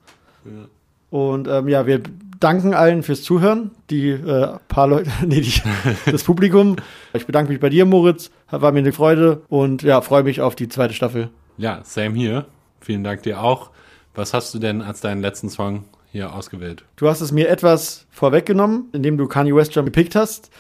[1.11, 2.03] Und ähm, ja, wir
[2.39, 3.73] danken allen fürs Zuhören.
[3.91, 5.61] Die äh, paar Leute, nee, die,
[6.11, 6.77] das Publikum.
[7.13, 8.31] Ich bedanke mich bei dir, Moritz.
[8.51, 11.31] War mir eine Freude und ja, freue mich auf die zweite Staffel.
[11.59, 12.47] Ja, same hier.
[12.81, 13.71] Vielen Dank dir auch.
[14.15, 16.85] Was hast du denn als deinen letzten Song hier ausgewählt?
[16.97, 20.51] Du hast es mir etwas vorweggenommen, indem du Kanye West schon gepickt hast.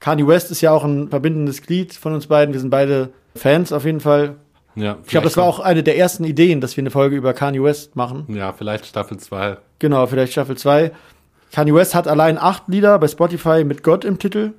[0.00, 2.52] Kanye West ist ja auch ein verbindendes Glied von uns beiden.
[2.52, 4.36] Wir sind beide Fans auf jeden Fall.
[4.74, 7.34] Ja, Ich glaube, das war auch eine der ersten Ideen, dass wir eine Folge über
[7.34, 8.24] Kanye West machen.
[8.28, 9.58] Ja, vielleicht Staffel 2.
[9.78, 10.92] Genau, vielleicht Staffel 2.
[11.52, 14.52] Kanye West hat allein acht Lieder bei Spotify mit Gott im Titel,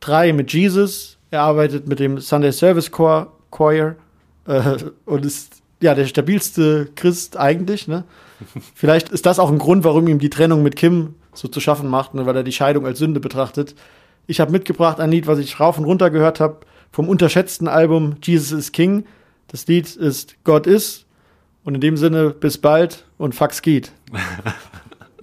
[0.00, 1.16] drei mit Jesus.
[1.30, 3.96] Er arbeitet mit dem Sunday Service Choir, Choir
[4.46, 7.88] äh, und ist ja der stabilste Christ eigentlich.
[7.88, 8.04] Ne?
[8.74, 11.88] Vielleicht ist das auch ein Grund, warum ihm die Trennung mit Kim so zu schaffen
[11.88, 12.26] macht, ne?
[12.26, 13.74] weil er die Scheidung als Sünde betrachtet.
[14.26, 16.60] Ich habe mitgebracht ein Lied, was ich rauf und runter gehört habe,
[16.90, 19.04] vom unterschätzten Album Jesus is King.
[19.48, 21.04] Das Lied ist Gott ist.
[21.62, 23.92] Und in dem Sinne, bis bald und Fax geht.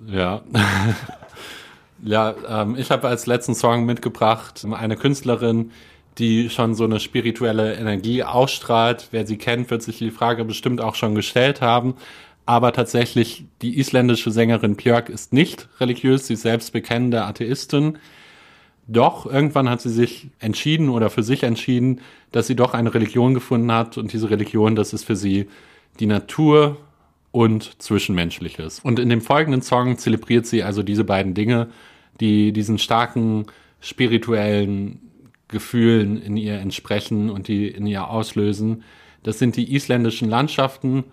[0.05, 0.41] Ja.
[2.03, 5.71] ja, ähm, ich habe als letzten Song mitgebracht eine Künstlerin,
[6.17, 9.07] die schon so eine spirituelle Energie ausstrahlt.
[9.11, 11.95] Wer sie kennt, wird sich die Frage bestimmt auch schon gestellt haben.
[12.45, 17.97] Aber tatsächlich, die isländische Sängerin Björk ist nicht religiös, sie ist selbst bekennende Atheistin.
[18.87, 23.33] Doch irgendwann hat sie sich entschieden oder für sich entschieden, dass sie doch eine Religion
[23.33, 25.47] gefunden hat und diese Religion, das ist für sie
[26.01, 26.77] die Natur
[27.31, 28.81] und Zwischenmenschliches.
[28.81, 31.69] Und in dem folgenden Song zelebriert sie also diese beiden Dinge,
[32.19, 33.45] die diesen starken
[33.79, 34.99] spirituellen
[35.53, 38.83] Gefühlen in ihr entsprechen und die in ihr auslösen.
[39.23, 41.05] Das sind die isländischen Landschaften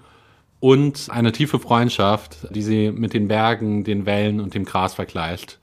[0.58, 5.60] und eine tiefe Freundschaft, die sie mit den Bergen, den Wellen und dem Gras vergleicht.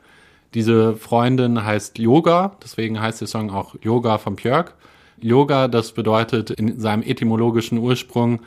[0.54, 4.76] Diese Freundin heißt Yoga, deswegen heißt der Song auch Yoga von Björk.
[5.22, 8.40] Yoga, das bedeutet in seinem etymologischen Ursprung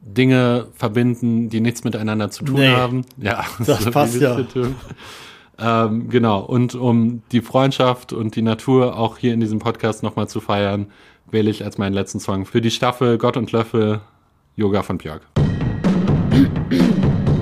[0.00, 2.68] Dinge verbinden, die nichts miteinander zu tun Nee.
[2.68, 3.04] haben.
[3.16, 4.36] Ja, Das so passt ja.
[5.60, 10.28] Ähm, genau, und um die Freundschaft und die Natur auch hier in diesem Podcast nochmal
[10.28, 10.86] zu feiern,
[11.30, 14.00] wähle ich als meinen letzten Song für die Staffel Gott und Löffel
[14.56, 15.22] Yoga von Björk.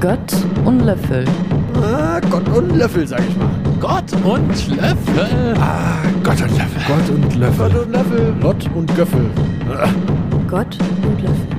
[0.01, 0.33] Gott
[0.65, 1.25] und Löffel.
[1.83, 3.51] Ah, Gott und Löffel, sag ich mal.
[3.81, 5.55] Gott und Löffel!
[5.59, 6.83] Ah, Gott und Löffel.
[6.87, 7.71] Gott und Löffel.
[7.71, 8.35] Gott und Löffel.
[8.41, 9.31] Gott und Göffel.
[10.49, 11.56] Gott und Löffel.